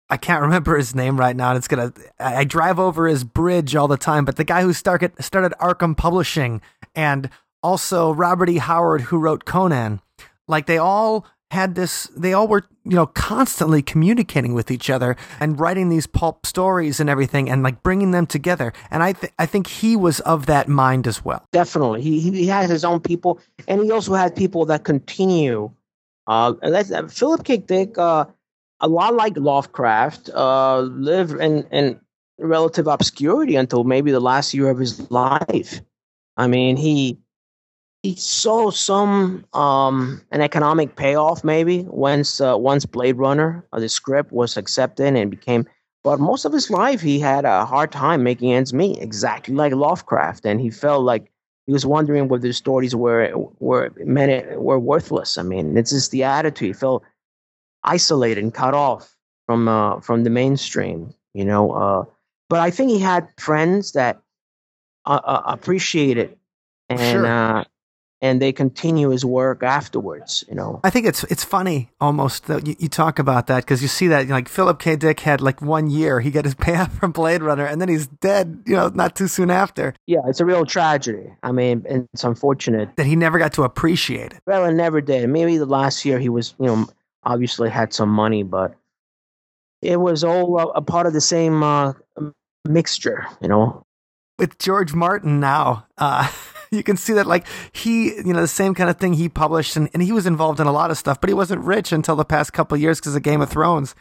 I 0.10 0.18
can't 0.18 0.41
remember 0.43 0.78
his 0.78 0.95
name 0.95 1.20
right 1.20 1.36
now. 1.36 1.49
And 1.49 1.58
it's 1.58 1.68
gonna. 1.68 1.93
I 2.20 2.43
drive 2.43 2.80
over 2.80 3.08
his 3.08 3.24
bridge 3.24 3.76
all 3.76 3.88
the 3.88 3.97
time. 3.97 4.26
But 4.26 4.36
the 4.36 4.43
guy 4.43 4.62
who 4.62 4.74
started 4.74 5.14
started 5.24 5.53
Arkham 5.60 5.95
Publishing, 5.95 6.62
and 6.95 7.30
also 7.64 8.14
Robert 8.14 8.49
E. 8.49 8.58
Howard, 8.58 9.01
who 9.01 9.18
wrote 9.18 9.45
Conan, 9.45 10.01
like 10.47 10.66
they 10.66 10.78
all 10.78 11.26
had 11.51 11.75
this 11.75 12.05
they 12.15 12.33
all 12.33 12.47
were 12.47 12.67
you 12.83 12.95
know 12.95 13.05
constantly 13.05 13.81
communicating 13.81 14.53
with 14.53 14.69
each 14.69 14.89
other 14.89 15.15
and 15.39 15.59
writing 15.59 15.89
these 15.89 16.05
pulp 16.05 16.45
stories 16.45 16.99
and 16.99 17.09
everything 17.09 17.49
and 17.49 17.63
like 17.63 17.81
bringing 17.83 18.11
them 18.11 18.27
together. 18.27 18.73
And 18.91 19.01
i 19.01 19.13
th- 19.13 19.33
i 19.39 19.45
think 19.45 19.67
he 19.67 19.95
was 19.95 20.19
of 20.21 20.45
that 20.47 20.67
mind 20.67 21.07
as 21.07 21.23
well. 21.23 21.45
Definitely. 21.51 22.01
He 22.01 22.19
he 22.19 22.47
had 22.47 22.69
his 22.69 22.83
own 22.83 22.99
people 22.99 23.39
and 23.67 23.81
he 23.81 23.91
also 23.91 24.13
had 24.13 24.35
people 24.35 24.65
that 24.65 24.83
continue 24.83 25.71
uh, 26.27 26.53
uh 26.61 27.07
philip 27.07 27.45
k. 27.45 27.57
Dick 27.57 27.97
uh 27.97 28.25
a 28.81 28.87
lot 28.87 29.15
like 29.15 29.37
lovecraft 29.37 30.29
uh 30.33 30.79
lived 30.79 31.39
in 31.39 31.65
in 31.71 31.99
relative 32.39 32.87
obscurity 32.87 33.55
until 33.55 33.83
maybe 33.83 34.11
the 34.11 34.19
last 34.19 34.53
year 34.53 34.69
of 34.69 34.77
his 34.77 35.09
life. 35.09 35.81
I 36.35 36.47
mean 36.47 36.75
he 36.75 37.19
he 38.03 38.15
saw 38.15 38.69
some 38.69 39.45
um, 39.53 40.21
an 40.31 40.41
economic 40.41 40.95
payoff 40.95 41.43
maybe 41.43 41.83
once 41.89 42.39
uh, 42.39 42.55
once 42.57 42.85
Blade 42.85 43.17
Runner 43.17 43.65
uh, 43.73 43.79
the 43.79 43.89
script 43.89 44.31
was 44.31 44.57
accepted 44.57 45.15
and 45.15 45.31
became. 45.31 45.65
But 46.03 46.19
most 46.19 46.45
of 46.45 46.53
his 46.53 46.69
life, 46.69 47.01
he 47.01 47.19
had 47.19 47.43
a 47.43 47.65
hard 47.65 47.91
time 47.91 48.23
making 48.23 48.53
ends 48.53 48.73
meet, 48.73 49.01
exactly 49.01 49.53
like 49.53 49.73
Lovecraft, 49.73 50.45
and 50.45 50.61
he 50.61 50.69
felt 50.69 51.03
like 51.03 51.29
he 51.65 51.73
was 51.73 51.85
wondering 51.85 52.29
whether 52.29 52.47
the 52.47 52.53
stories 52.53 52.95
were 52.95 53.31
were 53.59 53.91
meant 53.97 54.61
were 54.61 54.79
worthless. 54.79 55.37
I 55.37 55.43
mean, 55.43 55.75
it's 55.77 55.91
just 55.91 56.11
the 56.11 56.23
attitude. 56.23 56.67
He 56.67 56.73
felt 56.73 57.03
isolated 57.83 58.41
and 58.41 58.53
cut 58.53 58.73
off 58.73 59.17
from 59.47 59.67
uh, 59.67 59.99
from 59.99 60.23
the 60.23 60.29
mainstream, 60.29 61.13
you 61.33 61.43
know. 61.43 61.71
Uh, 61.71 62.05
but 62.47 62.59
I 62.59 62.71
think 62.71 62.91
he 62.91 62.99
had 62.99 63.27
friends 63.37 63.91
that 63.91 64.21
uh, 65.05 65.19
uh 65.23 65.41
appreciated 65.45 66.37
and 66.89 66.99
sure. 66.99 67.65
And 68.22 68.41
they 68.41 68.51
continue 68.51 69.09
his 69.09 69.24
work 69.24 69.63
afterwards. 69.63 70.43
You 70.47 70.55
know, 70.55 70.80
I 70.84 70.89
think 70.89 71.05
it's 71.05 71.24
it's 71.26 71.43
funny 71.43 71.89
almost 72.01 72.47
that 72.47 72.65
you, 72.65 72.76
you 72.80 72.88
talk 72.88 73.20
about 73.20 73.47
that 73.47 73.63
because 73.63 73.82
you 73.82 73.88
see 73.88 74.07
that 74.07 74.28
like 74.28 74.49
Philip 74.49 74.80
K. 74.80 74.95
Dick 74.95 75.20
had 75.20 75.41
like 75.41 75.61
one 75.61 75.89
year 75.89 76.20
he 76.20 76.32
got 76.32 76.45
his 76.45 76.55
payoff 76.59 76.97
from 76.97 77.11
Blade 77.11 77.41
Runner 77.41 77.65
and 77.65 77.80
then 77.80 77.89
he's 77.89 78.07
dead. 78.07 78.63
You 78.65 78.76
know, 78.76 78.88
not 78.89 79.15
too 79.15 79.28
soon 79.28 79.51
after. 79.51 79.93
Yeah, 80.07 80.22
it's 80.28 80.39
a 80.39 80.45
real 80.45 80.65
tragedy. 80.65 81.34
I 81.43 81.51
mean, 81.51 81.84
it's 81.88 82.24
unfortunate 82.24 82.95
that 82.95 83.05
he 83.05 83.15
never 83.15 83.39
got 83.39 83.53
to 83.53 83.63
appreciate 83.63 84.34
it. 84.34 84.41
Well, 84.47 84.68
he 84.68 84.74
never 84.74 85.01
did. 85.01 85.30
Maybe 85.30 85.57
the 85.57 85.65
last 85.65 86.05
year 86.05 86.20
he 86.20 86.30
was, 86.30 86.55
you 86.59 86.68
know, 86.68 86.88
obviously 87.24 87.70
had 87.70 87.93
some 87.93 88.09
money, 88.09 88.43
but 88.43 88.76
it 89.82 89.97
was 89.97 90.24
all 90.24 90.59
a, 90.59 90.65
a 90.68 90.82
part 90.82 91.05
of 91.05 91.13
the 91.13 91.22
same 91.22 91.61
uh, 91.61 91.93
mixture. 92.68 93.28
You 93.41 93.47
know, 93.47 93.84
with 94.39 94.57
George 94.57 94.93
Martin 94.93 95.39
now. 95.39 95.86
Uh, 95.97 96.32
you 96.72 96.84
can 96.84 96.97
see 96.97 97.13
that 97.13 97.28
like 97.28 97.45
he, 97.72 98.15
you 98.15 98.34
know, 98.34 98.41
the 98.41 98.47
same 98.47 98.74
kind 98.74 98.89
of 98.89 98.97
thing 98.97 99.13
he 99.13 99.30
published 99.30 99.76
and, 99.76 99.89
and 99.93 100.03
he 100.03 100.11
was 100.11 100.26
involved 100.26 100.59
in 100.59 100.68
a 100.68 100.72
lot 100.72 100.91
of 100.91 100.97
stuff, 100.97 101.20
but 101.22 101.30
he 101.30 101.34
wasn't 101.34 101.63
rich 101.63 101.91
until 101.91 102.15
the 102.15 102.26
past 102.26 102.53
couple 102.53 102.78
years 102.78 102.99
because 102.99 103.15
of 103.15 103.24
Game 103.24 103.41
of 103.41 103.49
Thrones. 103.49 103.95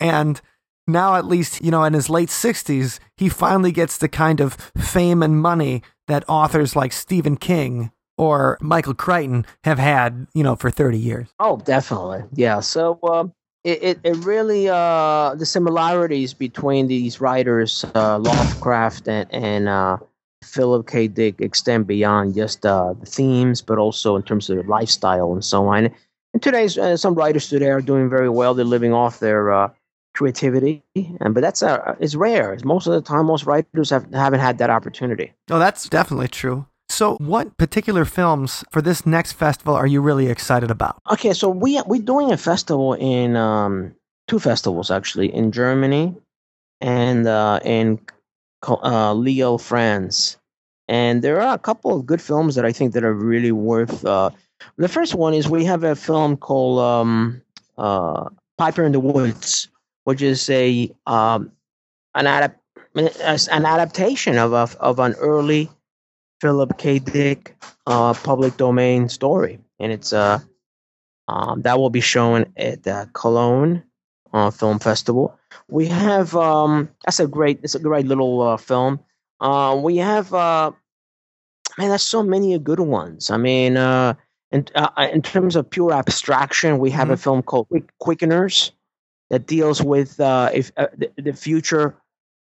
And 0.00 0.40
now 0.86 1.14
at 1.16 1.24
least, 1.24 1.62
you 1.62 1.70
know, 1.70 1.84
in 1.84 1.92
his 1.92 2.10
late 2.10 2.28
60s, 2.28 2.98
he 3.16 3.28
finally 3.28 3.72
gets 3.72 3.98
the 3.98 4.08
kind 4.08 4.40
of 4.40 4.54
fame 4.76 5.22
and 5.22 5.40
money 5.40 5.82
that 6.08 6.24
authors 6.28 6.74
like 6.74 6.92
Stephen 6.92 7.36
King 7.36 7.90
or 8.18 8.58
Michael 8.60 8.94
Crichton 8.94 9.46
have 9.64 9.78
had, 9.78 10.26
you 10.34 10.42
know, 10.42 10.56
for 10.56 10.70
30 10.70 10.98
years. 10.98 11.28
Oh, 11.38 11.56
definitely. 11.58 12.24
Yeah. 12.34 12.60
So, 12.60 12.98
uh, 13.02 13.28
it, 13.64 13.82
it, 13.82 14.00
it, 14.02 14.16
really 14.24 14.68
uh, 14.68 15.36
the 15.36 15.46
similarities 15.46 16.34
between 16.34 16.88
these 16.88 17.20
writers 17.20 17.84
uh, 17.94 18.18
Lovecraft 18.18 19.06
and, 19.06 19.32
and 19.32 19.68
uh, 19.68 19.98
Philip 20.44 20.86
K. 20.86 21.08
Dick 21.08 21.40
extend 21.40 21.86
beyond 21.86 22.34
just 22.34 22.64
uh, 22.66 22.94
the 22.98 23.06
themes, 23.06 23.62
but 23.62 23.78
also 23.78 24.16
in 24.16 24.22
terms 24.22 24.50
of 24.50 24.56
their 24.56 24.66
lifestyle 24.66 25.32
and 25.32 25.44
so 25.44 25.66
on. 25.66 25.90
And 26.34 26.42
today's 26.42 26.78
uh, 26.78 26.96
some 26.96 27.14
writers 27.14 27.48
today 27.48 27.70
are 27.70 27.80
doing 27.80 28.08
very 28.08 28.28
well. 28.28 28.54
They're 28.54 28.64
living 28.64 28.92
off 28.92 29.20
their 29.20 29.52
uh, 29.52 29.70
creativity, 30.14 30.82
and 31.20 31.34
but 31.34 31.40
that's 31.40 31.62
uh, 31.62 31.94
it's 32.00 32.14
rare. 32.14 32.56
Most 32.64 32.86
of 32.86 32.92
the 32.92 33.02
time, 33.02 33.26
most 33.26 33.44
writers 33.46 33.90
have 33.90 34.12
haven't 34.12 34.40
had 34.40 34.58
that 34.58 34.70
opportunity. 34.70 35.32
Oh, 35.50 35.58
that's 35.58 35.88
definitely 35.88 36.28
true. 36.28 36.66
So 36.88 37.16
So, 37.18 37.24
what 37.24 37.56
particular 37.56 38.04
films 38.04 38.64
for 38.70 38.82
this 38.82 39.06
next 39.06 39.32
festival 39.32 39.74
are 39.74 39.86
you 39.86 40.02
really 40.02 40.26
excited 40.28 40.70
about? 40.70 41.00
Okay, 41.10 41.32
so 41.32 41.48
we 41.48 41.80
we're 41.86 42.02
doing 42.02 42.32
a 42.32 42.36
festival 42.36 42.94
in 42.94 43.36
um, 43.36 43.94
two 44.28 44.38
festivals 44.38 44.90
actually 44.90 45.32
in 45.34 45.52
Germany 45.52 46.14
and 46.80 47.26
uh, 47.26 47.60
in 47.64 47.98
uh, 48.68 49.12
Lille, 49.14 49.58
France, 49.58 50.36
and 50.88 51.22
there 51.22 51.40
are 51.40 51.54
a 51.54 51.58
couple 51.58 51.96
of 51.96 52.06
good 52.06 52.20
films 52.20 52.54
that 52.54 52.64
I 52.64 52.72
think 52.72 52.92
that 52.92 53.04
are 53.04 53.14
really 53.14 53.52
worth. 53.52 54.04
Uh, 54.04 54.30
the 54.76 54.88
first 54.88 55.14
one 55.14 55.34
is 55.34 55.48
we 55.48 55.64
have 55.64 55.84
a 55.84 55.96
film 55.96 56.36
called 56.36 56.80
um, 56.80 57.42
uh, 57.78 58.28
Piper 58.58 58.84
in 58.84 58.92
the 58.92 59.00
Woods, 59.00 59.68
which 60.04 60.22
is 60.22 60.48
a 60.50 60.90
um, 61.06 61.50
an, 62.14 62.26
an 62.26 63.64
adaptation 63.66 64.38
of 64.38 64.52
a, 64.52 64.68
of 64.80 64.98
an 64.98 65.14
early 65.14 65.70
Philip 66.40 66.76
K. 66.78 66.98
Dick 66.98 67.56
uh, 67.86 68.14
public 68.14 68.56
domain 68.56 69.08
story, 69.08 69.58
and 69.78 69.92
it's 69.92 70.12
uh, 70.12 70.40
um, 71.28 71.62
that 71.62 71.78
will 71.78 71.90
be 71.90 72.00
shown 72.00 72.52
at 72.56 72.82
the 72.82 73.08
Cologne 73.12 73.82
uh, 74.32 74.50
Film 74.50 74.78
Festival. 74.78 75.38
We 75.68 75.86
have 75.86 76.34
um, 76.36 76.88
that's 77.04 77.20
a 77.20 77.26
great 77.26 77.60
it's 77.62 77.74
a 77.74 77.80
great 77.80 78.06
little 78.06 78.40
uh, 78.40 78.56
film. 78.56 79.00
Uh, 79.40 79.80
we 79.82 79.96
have 79.98 80.32
uh, 80.32 80.72
man, 81.78 81.88
there's 81.88 82.02
so 82.02 82.22
many 82.22 82.58
good 82.58 82.80
ones. 82.80 83.30
I 83.30 83.36
mean, 83.36 83.76
uh, 83.76 84.14
in 84.50 84.66
uh, 84.74 85.08
in 85.12 85.22
terms 85.22 85.56
of 85.56 85.70
pure 85.70 85.92
abstraction, 85.92 86.78
we 86.78 86.90
have 86.90 87.06
mm-hmm. 87.06 87.14
a 87.14 87.16
film 87.16 87.42
called 87.42 87.68
Quickeners 88.00 88.72
that 89.30 89.46
deals 89.46 89.82
with 89.82 90.20
uh, 90.20 90.50
if 90.52 90.70
uh, 90.76 90.88
the, 90.96 91.10
the, 91.16 91.32
future 91.32 91.96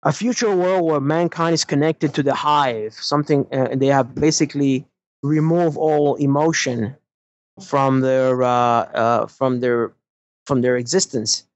a 0.03 0.11
future 0.11 0.53
world 0.53 0.83
where 0.83 0.99
mankind 0.99 1.53
is 1.53 1.63
connected 1.63 2.13
to 2.13 2.21
the 2.21 2.35
hive, 2.35 2.93
something, 2.93 3.47
uh, 3.51 3.69
they 3.75 3.87
have 3.87 4.13
basically 4.13 4.85
removed 5.23 5.77
all 5.77 6.15
emotion 6.15 6.95
from 7.65 8.01
their 8.01 8.43
uh, 8.43 8.49
uh, 8.49 9.27
from 9.27 9.61
their 9.61 9.93
from 10.45 10.61
their 10.61 10.75
existence, 10.75 11.47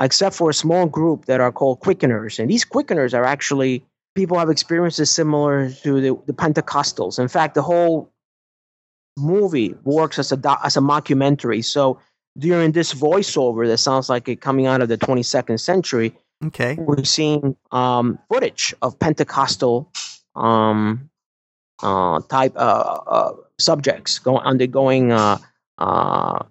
except 0.00 0.34
for 0.34 0.50
a 0.50 0.54
small 0.54 0.86
group 0.86 1.26
that 1.26 1.40
are 1.40 1.52
called 1.52 1.80
quickeners. 1.80 2.38
And 2.38 2.50
these 2.50 2.64
quickeners 2.64 3.14
are 3.14 3.24
actually 3.24 3.84
people 4.14 4.38
have 4.38 4.50
experiences 4.50 5.10
similar 5.10 5.70
to 5.70 6.00
the, 6.00 6.18
the 6.26 6.32
Pentecostals. 6.32 7.18
In 7.18 7.28
fact, 7.28 7.54
the 7.54 7.62
whole 7.62 8.12
movie 9.16 9.74
works 9.84 10.18
as 10.18 10.32
a 10.32 10.58
as 10.64 10.76
a 10.76 10.80
mockumentary. 10.80 11.64
So 11.64 12.00
during 12.36 12.72
this 12.72 12.92
voiceover 12.92 13.66
that 13.68 13.78
sounds 13.78 14.08
like 14.08 14.28
it 14.28 14.40
coming 14.40 14.66
out 14.66 14.82
of 14.82 14.88
the 14.88 14.98
22nd 14.98 15.60
century, 15.60 16.14
Okay. 16.46 16.74
We're 16.78 17.04
seeing 17.04 17.56
um, 17.70 18.18
footage 18.28 18.74
of 18.82 18.98
Pentecostal 18.98 19.90
um, 20.34 21.10
uh, 21.82 22.20
type 22.28 22.52
uh, 22.56 22.98
uh, 23.06 23.32
subjects 23.58 24.18
going 24.18 24.44
undergoing 24.44 25.12
uh, 25.12 25.38
uh, 25.78 26.44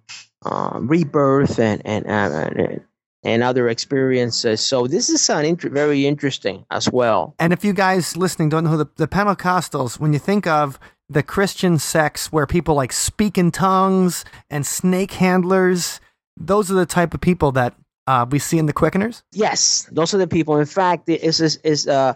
uh, 0.46 0.80
rebirth 0.80 1.60
and 1.60 1.82
and, 1.86 2.06
and 2.06 2.82
and 3.24 3.44
other 3.44 3.70
experiences. 3.70 4.62
So 4.62 4.88
this 4.88 5.10
is 5.10 5.30
an 5.30 5.46
int- 5.46 5.62
very 5.62 6.06
interesting 6.06 6.66
as 6.72 6.90
well. 6.90 7.36
And 7.40 7.54
if 7.54 7.64
you 7.64 7.74
guys 7.74 8.18
listening 8.18 8.50
don't 8.50 8.66
know 8.66 8.72
who 8.72 8.78
the, 8.78 8.90
the 8.96 9.08
Pentecostals, 9.08 10.00
when 10.00 10.14
you 10.14 10.20
think 10.20 10.46
of 10.48 10.80
the 11.10 11.24
Christian 11.24 11.80
sects 11.80 12.32
where 12.32 12.46
people 12.46 12.76
like 12.76 12.92
speak 12.92 13.38
in 13.38 13.52
tongues 13.52 14.26
and 14.50 14.66
snake 14.66 15.14
handlers, 15.14 16.00
those 16.38 16.72
are 16.72 16.76
the 16.76 16.86
type 16.86 17.14
of 17.14 17.22
people 17.22 17.52
that 17.54 17.76
uh, 18.08 18.26
we 18.30 18.40
see 18.40 18.58
in 18.58 18.66
the 18.66 18.74
Quickeners? 18.74 19.24
Yes, 19.32 19.88
those 19.92 20.14
are 20.14 20.18
the 20.18 20.28
people. 20.28 20.58
In 20.58 20.66
fact, 20.66 21.08
it 21.10 21.22
is 21.24 21.40
is, 21.40 21.58
is 21.58 21.88
uh, 21.88 22.14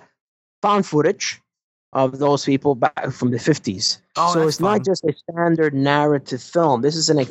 found 0.62 0.86
footage 0.86 1.41
of 1.93 2.20
those 2.20 2.45
people 2.45 2.76
back 2.76 3.12
from 3.12 3.32
the 3.32 3.38
50s. 3.38 3.99
Oh, 4.18 4.34
so 4.34 4.47
it's 4.47 4.60
fun. 4.60 4.78
not 4.78 4.86
just 4.86 5.03
a 5.05 5.14
standard 5.14 5.74
narrative 5.74 6.41
film. 6.41 6.82
This 6.82 6.95
is 6.95 7.10
a 7.10 7.26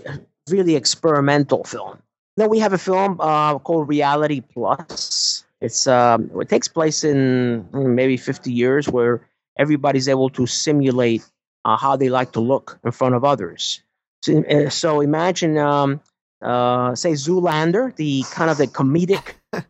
really 0.49 0.77
experimental 0.77 1.64
film. 1.64 1.99
Then 2.37 2.51
we 2.51 2.59
have 2.59 2.72
a 2.72 2.78
film 2.78 3.20
uh, 3.20 3.59
called 3.59 3.89
Reality 3.89 4.41
Plus. 4.41 5.45
It's 5.61 5.87
um, 5.87 6.30
it 6.41 6.49
takes 6.49 6.68
place 6.68 7.03
in 7.03 7.66
maybe 7.72 8.16
50 8.16 8.53
years 8.53 8.89
where 8.89 9.26
everybody's 9.59 10.09
able 10.09 10.28
to 10.30 10.47
simulate 10.47 11.24
uh, 11.64 11.76
how 11.76 11.97
they 11.97 12.11
like 12.11 12.32
to 12.32 12.41
look 12.41 12.78
in 12.84 12.93
front 12.93 13.14
of 13.14 13.24
others. 13.24 13.80
So, 14.22 14.43
uh, 14.45 14.68
so 14.68 15.01
imagine 15.01 15.57
um, 15.57 16.01
uh, 16.43 16.95
say 16.95 17.12
Zoolander, 17.12 17.95
the 17.97 18.22
kind 18.30 18.51
of 18.51 18.59
the 18.59 18.66
comedic 18.66 19.34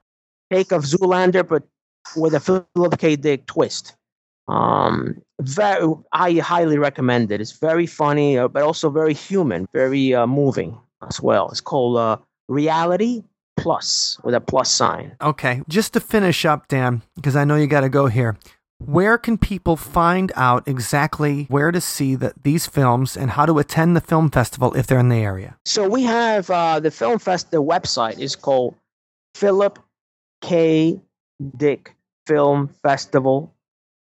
take 0.50 0.72
of 0.72 0.82
Zoolander, 0.82 1.46
but 1.46 1.62
with 2.16 2.34
a 2.34 2.40
Philip 2.40 2.98
K. 2.98 3.16
Dick 3.16 3.46
twist. 3.46 3.94
Um, 4.48 5.22
very, 5.40 5.92
I 6.12 6.34
highly 6.34 6.78
recommend 6.78 7.32
it. 7.32 7.40
It's 7.40 7.58
very 7.58 7.86
funny, 7.86 8.38
uh, 8.38 8.48
but 8.48 8.62
also 8.62 8.90
very 8.90 9.14
human, 9.14 9.66
very 9.72 10.14
uh, 10.14 10.26
moving 10.26 10.78
as 11.08 11.20
well. 11.20 11.48
It's 11.50 11.60
called 11.60 11.96
uh, 11.96 12.18
Reality 12.49 13.24
Plus 13.57 14.18
with 14.22 14.34
a 14.34 14.40
plus 14.40 14.70
sign. 14.70 15.16
Okay, 15.20 15.62
just 15.68 15.94
to 15.94 16.01
finish 16.01 16.44
up, 16.44 16.68
Dan, 16.68 17.03
because 17.14 17.36
I 17.36 17.44
know 17.44 17.57
you 17.57 17.66
got 17.66 17.80
to 17.80 17.88
go 17.88 18.07
here. 18.07 18.36
Where 18.78 19.16
can 19.16 19.38
people 19.38 19.76
find 19.76 20.30
out 20.36 20.68
exactly 20.68 21.44
where 21.44 21.72
to 21.72 21.80
see 21.80 22.14
the, 22.14 22.34
these 22.42 22.66
films 22.66 23.16
and 23.16 23.30
how 23.30 23.47
to 23.47 23.59
attend 23.59 23.97
the 23.97 24.03
film 24.03 24.30
festival 24.30 24.74
if 24.74 24.86
they're 24.86 24.99
in 24.99 25.09
the 25.09 25.16
area? 25.16 25.57
So 25.64 25.88
we 25.88 26.03
have 26.03 26.51
uh, 26.51 26.80
the 26.80 26.90
film 26.90 27.18
fest. 27.18 27.51
The 27.51 27.62
website 27.62 28.18
is 28.18 28.36
called 28.36 28.74
Philip 29.34 29.78
K. 30.42 31.01
Dick 31.57 31.94
Film 32.26 32.68
Festival 32.82 33.55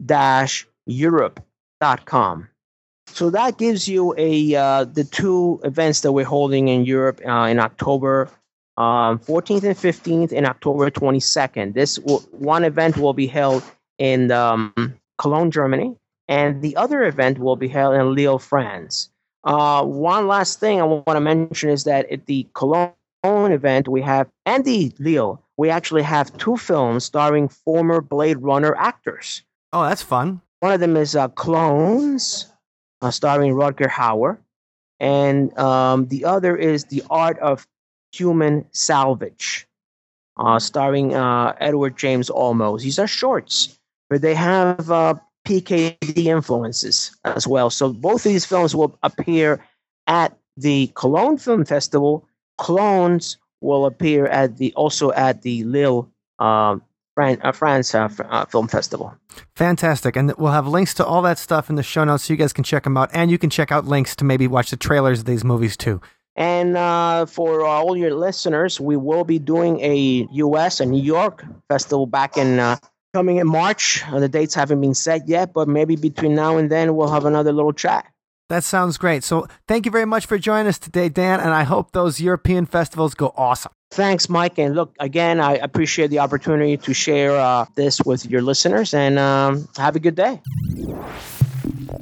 dash 0.05 0.66
Europe.com. 0.87 2.49
So 3.17 3.31
that 3.31 3.57
gives 3.57 3.89
you 3.89 4.14
a 4.19 4.55
uh, 4.55 4.85
the 4.85 5.03
two 5.03 5.59
events 5.64 6.03
that 6.03 6.12
we're 6.12 6.27
holding 6.27 6.69
in 6.69 6.85
Europe 6.85 7.19
uh, 7.27 7.49
in 7.51 7.59
October 7.59 8.29
um, 8.77 9.19
14th 9.21 9.64
and 9.64 9.75
15th 9.75 10.33
and 10.37 10.45
October 10.45 10.91
22nd. 10.91 11.73
This 11.73 11.97
w- 11.97 12.21
one 12.33 12.62
event 12.62 12.99
will 12.99 13.14
be 13.14 13.27
held 13.27 13.62
in 13.97 14.31
um, 14.33 14.75
Cologne, 15.17 15.51
Germany, 15.51 15.97
and 16.29 16.61
the 16.61 16.77
other 16.77 17.05
event 17.05 17.39
will 17.39 17.57
be 17.57 17.69
held 17.69 17.95
in 17.95 18.14
Lille, 18.14 18.39
France. 18.39 19.09
Uh, 19.45 19.83
one 19.83 20.29
last 20.29 20.61
thing 20.61 20.79
I 20.79 20.85
want 20.85 21.07
to 21.07 21.21
mention 21.21 21.71
is 21.71 21.85
that 21.85 22.12
at 22.12 22.27
the 22.27 22.47
Cologne 22.53 22.93
event, 23.25 23.89
we 23.89 24.03
have, 24.03 24.29
and 24.45 24.62
the 24.67 24.93
Lille, 24.99 25.43
we 25.57 25.71
actually 25.71 26.03
have 26.03 26.37
two 26.37 26.59
films 26.59 27.07
starring 27.07 27.49
former 27.49 28.03
Blade 28.03 28.43
Runner 28.43 28.77
actors. 28.77 29.43
Oh, 29.73 29.85
that's 29.85 30.03
fun. 30.03 30.43
One 30.61 30.75
of 30.75 30.81
them 30.81 30.99
is 30.99 31.17
uh, 31.17 31.29
Clones, 31.29 32.53
uh, 33.07 33.11
starring 33.11 33.54
Rutger 33.54 33.88
Hauer, 33.88 34.38
and 35.00 35.57
um, 35.59 36.09
the 36.09 36.24
other 36.24 36.57
is 36.57 36.84
The 36.84 37.02
Art 37.11 37.38
of 37.38 37.66
Human 38.12 38.64
Salvage, 38.72 39.66
uh, 40.36 40.59
starring 40.59 41.14
uh, 41.14 41.54
Edward 41.61 41.96
James 41.96 42.30
Olmos. 42.30 42.82
These 42.82 42.98
are 42.98 43.07
shorts 43.07 43.76
but 44.09 44.22
they 44.22 44.34
have 44.34 44.90
uh, 44.90 45.14
PKD 45.46 46.26
influences 46.26 47.16
as 47.24 47.46
well. 47.46 47.70
So 47.70 47.92
both 47.92 48.26
of 48.26 48.32
these 48.32 48.44
films 48.44 48.74
will 48.74 48.98
appear 49.02 49.64
at 50.07 50.36
the 50.57 50.88
Cologne 50.94 51.38
Film 51.38 51.64
Festival. 51.64 52.26
Clones 52.59 53.38
will 53.61 53.86
appear 53.86 54.26
at 54.26 54.57
the 54.57 54.72
also 54.74 55.12
at 55.12 55.42
the 55.42 55.64
Lille 55.64 56.09
uh, 56.38 56.76
France 57.17 57.95
uh, 57.95 58.09
uh, 58.29 58.45
Film 58.45 58.69
Festival. 58.69 59.14
Fantastic. 59.55 60.17
And 60.17 60.33
we'll 60.37 60.53
have 60.53 60.69
links 60.69 60.95
to 60.95 61.07
all 61.07 61.23
that 61.23 61.39
stuff 61.39 61.71
in 61.71 61.77
the 61.77 61.83
show 61.83 62.05
notes 62.05 62.25
so 62.25 62.33
you 62.33 62.37
guys 62.37 62.53
can 62.53 62.64
check 62.64 62.85
them 62.85 62.97
out. 62.97 63.11
And 63.12 63.31
you 63.31 63.39
can 63.39 63.51
check 63.51 63.73
out 63.73 63.87
links 63.87 64.14
to 64.17 64.25
maybe 64.25 64.47
watch 64.47 64.71
the 64.71 64.77
trailers 64.77 65.21
of 65.21 65.25
these 65.25 65.43
movies 65.43 65.77
too. 65.77 66.01
And 66.37 66.77
uh, 66.77 67.25
for 67.25 67.64
all 67.64 67.97
your 67.97 68.14
listeners, 68.14 68.79
we 68.79 68.97
will 68.97 69.25
be 69.25 69.39
doing 69.39 69.81
a 69.81 70.29
US 70.31 70.81
and 70.81 70.91
New 70.91 71.03
York 71.03 71.43
festival 71.69 72.05
back 72.05 72.37
in 72.37 72.59
uh, 72.59 72.77
coming 73.14 73.39
in 73.39 73.47
March. 73.47 74.05
Uh, 74.07 74.21
the 74.21 74.29
dates 74.29 74.55
haven't 74.55 74.83
been 74.83 74.95
set 74.95 75.27
yet, 75.27 75.55
but 75.55 75.67
maybe 75.67 75.97
between 75.97 76.35
now 76.35 76.59
and 76.59 76.71
then 76.71 76.95
we'll 76.95 77.09
have 77.09 77.25
another 77.25 77.53
little 77.53 77.73
chat. 77.73 78.07
That 78.51 78.62
sounds 78.62 78.99
great. 78.99 79.25
So 79.25 79.49
thank 79.67 79.87
you 79.87 79.91
very 79.91 80.05
much 80.05 80.27
for 80.27 80.39
joining 80.39 80.67
us 80.67 80.79
today, 80.79 81.09
Dan, 81.09 81.41
and 81.41 81.51
I 81.51 81.64
hope 81.64 81.93
those 81.93 82.21
European 82.21 82.67
festivals 82.67 83.14
go 83.14 83.33
awesome. 83.37 83.73
Thanks, 83.91 84.28
Mike. 84.28 84.59
And 84.59 84.74
look, 84.74 84.95
again, 84.99 85.41
I 85.41 85.55
appreciate 85.55 86.09
the 86.09 86.18
opportunity 86.18 86.76
to 86.76 86.93
share 86.93 87.37
uh, 87.37 87.66
this 87.76 88.01
with 88.03 88.26
your 88.26 88.43
listeners, 88.43 88.93
and 88.93 89.18
um, 89.18 89.68
have 89.76 89.97
a 89.97 90.01
good 90.01 90.16
day. 90.16 90.41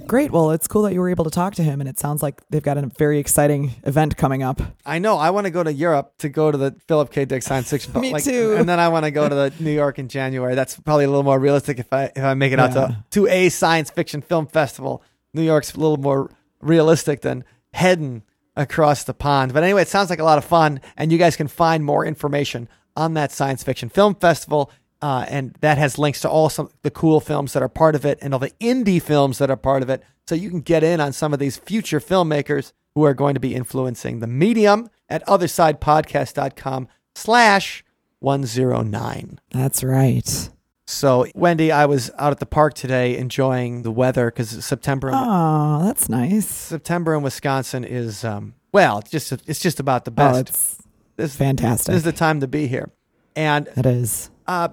Great. 0.06 0.30
Well, 0.30 0.50
it's 0.50 0.66
cool 0.68 0.82
that 0.82 0.92
you 0.92 1.00
were 1.00 1.08
able 1.08 1.24
to 1.24 1.30
talk 1.30 1.54
to 1.54 1.62
him, 1.62 1.80
and 1.80 1.88
it 1.88 1.98
sounds 1.98 2.22
like 2.22 2.42
they've 2.50 2.62
got 2.62 2.78
a 2.78 2.86
very 2.98 3.18
exciting 3.18 3.74
event 3.84 4.16
coming 4.16 4.42
up. 4.42 4.60
I 4.84 4.98
know. 4.98 5.16
I 5.16 5.30
want 5.30 5.46
to 5.46 5.50
go 5.50 5.62
to 5.62 5.72
Europe 5.72 6.14
to 6.18 6.28
go 6.28 6.50
to 6.50 6.58
the 6.58 6.76
Philip 6.88 7.10
K. 7.10 7.24
Dick 7.24 7.42
science 7.42 7.70
fiction. 7.70 7.92
Me 8.00 8.12
like, 8.12 8.24
too. 8.24 8.54
And 8.56 8.68
then 8.68 8.80
I 8.80 8.88
want 8.88 9.04
to 9.04 9.10
go 9.10 9.28
to 9.28 9.34
the 9.34 9.52
New 9.60 9.72
York 9.72 9.98
in 9.98 10.08
January. 10.08 10.54
That's 10.54 10.78
probably 10.78 11.04
a 11.04 11.08
little 11.08 11.22
more 11.22 11.38
realistic 11.38 11.78
if 11.78 11.92
I 11.92 12.12
if 12.16 12.22
I 12.22 12.34
make 12.34 12.52
it 12.52 12.58
yeah. 12.58 12.64
out 12.64 12.72
to 12.72 13.04
to 13.10 13.26
a 13.28 13.48
science 13.48 13.90
fiction 13.90 14.22
film 14.22 14.46
festival. 14.46 15.02
New 15.32 15.42
York's 15.42 15.74
a 15.74 15.80
little 15.80 15.96
more 15.96 16.30
realistic 16.60 17.22
than 17.22 17.44
heading 17.72 18.22
across 18.56 19.04
the 19.04 19.14
pond. 19.14 19.52
But 19.52 19.62
anyway, 19.62 19.82
it 19.82 19.88
sounds 19.88 20.10
like 20.10 20.18
a 20.18 20.24
lot 20.24 20.38
of 20.38 20.44
fun, 20.44 20.80
and 20.96 21.10
you 21.10 21.18
guys 21.18 21.36
can 21.36 21.48
find 21.48 21.84
more 21.84 22.04
information 22.04 22.68
on 22.96 23.14
that 23.14 23.32
science 23.32 23.62
fiction 23.62 23.88
film 23.88 24.14
festival 24.14 24.70
uh, 25.04 25.26
and 25.28 25.54
that 25.60 25.76
has 25.76 25.98
links 25.98 26.20
to 26.20 26.30
all 26.30 26.48
some 26.48 26.70
the 26.80 26.90
cool 26.90 27.20
films 27.20 27.52
that 27.52 27.62
are 27.62 27.68
part 27.68 27.94
of 27.94 28.06
it 28.06 28.18
and 28.22 28.32
all 28.32 28.40
the 28.40 28.52
indie 28.52 29.02
films 29.02 29.36
that 29.36 29.50
are 29.50 29.56
part 29.56 29.82
of 29.82 29.90
it. 29.90 30.02
So 30.26 30.34
you 30.34 30.48
can 30.48 30.62
get 30.62 30.82
in 30.82 30.98
on 30.98 31.12
some 31.12 31.34
of 31.34 31.38
these 31.38 31.58
future 31.58 32.00
filmmakers 32.00 32.72
who 32.94 33.04
are 33.04 33.12
going 33.12 33.34
to 33.34 33.40
be 33.40 33.54
influencing 33.54 34.20
the 34.20 34.26
medium 34.26 34.88
at 35.10 35.22
othersidepodcast.com 35.26 36.88
slash 37.14 37.84
109. 38.20 39.40
That's 39.50 39.84
right. 39.84 40.48
So, 40.86 41.26
Wendy, 41.34 41.72
I 41.72 41.86
was 41.86 42.10
out 42.18 42.32
at 42.32 42.40
the 42.40 42.46
park 42.46 42.74
today 42.74 43.16
enjoying 43.16 43.82
the 43.82 43.90
weather 43.90 44.26
because 44.26 44.64
September. 44.64 45.08
in- 45.08 45.14
Oh, 45.16 45.82
that's 45.84 46.08
nice. 46.08 46.46
September 46.46 47.14
in 47.14 47.22
Wisconsin 47.22 47.84
is 47.84 48.22
um, 48.24 48.54
well, 48.72 48.98
it's 48.98 49.10
just 49.10 49.32
it's 49.48 49.60
just 49.60 49.80
about 49.80 50.04
the 50.04 50.10
Oh, 50.10 50.14
best. 50.14 50.40
it's 50.40 50.78
this, 51.16 51.36
fantastic. 51.36 51.86
this 51.86 51.96
is 51.98 52.02
the 52.04 52.12
time 52.12 52.40
to 52.40 52.46
be 52.46 52.66
here, 52.66 52.90
and 53.34 53.66
it 53.76 53.86
is. 53.86 54.30
uh, 54.46 54.68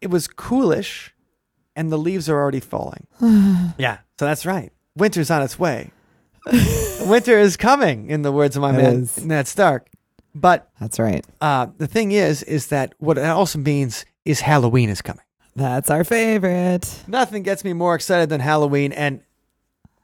it 0.00 0.10
was 0.10 0.26
coolish, 0.26 1.14
and 1.76 1.92
the 1.92 1.98
leaves 1.98 2.28
are 2.28 2.40
already 2.40 2.60
falling. 2.60 3.06
yeah, 3.78 3.98
so 4.18 4.24
that's 4.26 4.44
right. 4.44 4.72
Winter's 4.96 5.30
on 5.30 5.42
its 5.42 5.58
way. 5.60 5.90
Winter 7.06 7.38
is 7.38 7.56
coming, 7.56 8.10
in 8.10 8.22
the 8.22 8.32
words 8.32 8.56
of 8.56 8.62
my 8.62 8.70
It 8.70 8.82
man 8.82 8.94
is. 9.02 9.24
Ned 9.24 9.46
Stark. 9.46 9.88
But 10.34 10.68
That's 10.80 10.98
right. 10.98 11.24
uh, 11.42 11.66
the 11.76 11.86
thing 11.86 12.10
is, 12.12 12.42
is 12.42 12.68
that 12.68 12.94
what 12.98 13.16
it 13.18 13.24
also 13.26 13.58
means 13.58 14.04
is 14.24 14.40
Halloween 14.40 14.88
is 14.88 15.02
coming. 15.02 15.24
That's 15.54 15.90
our 15.90 16.04
favorite. 16.04 17.02
Nothing 17.06 17.42
gets 17.42 17.64
me 17.64 17.72
more 17.72 17.94
excited 17.94 18.28
than 18.28 18.40
Halloween. 18.40 18.92
And 18.92 19.20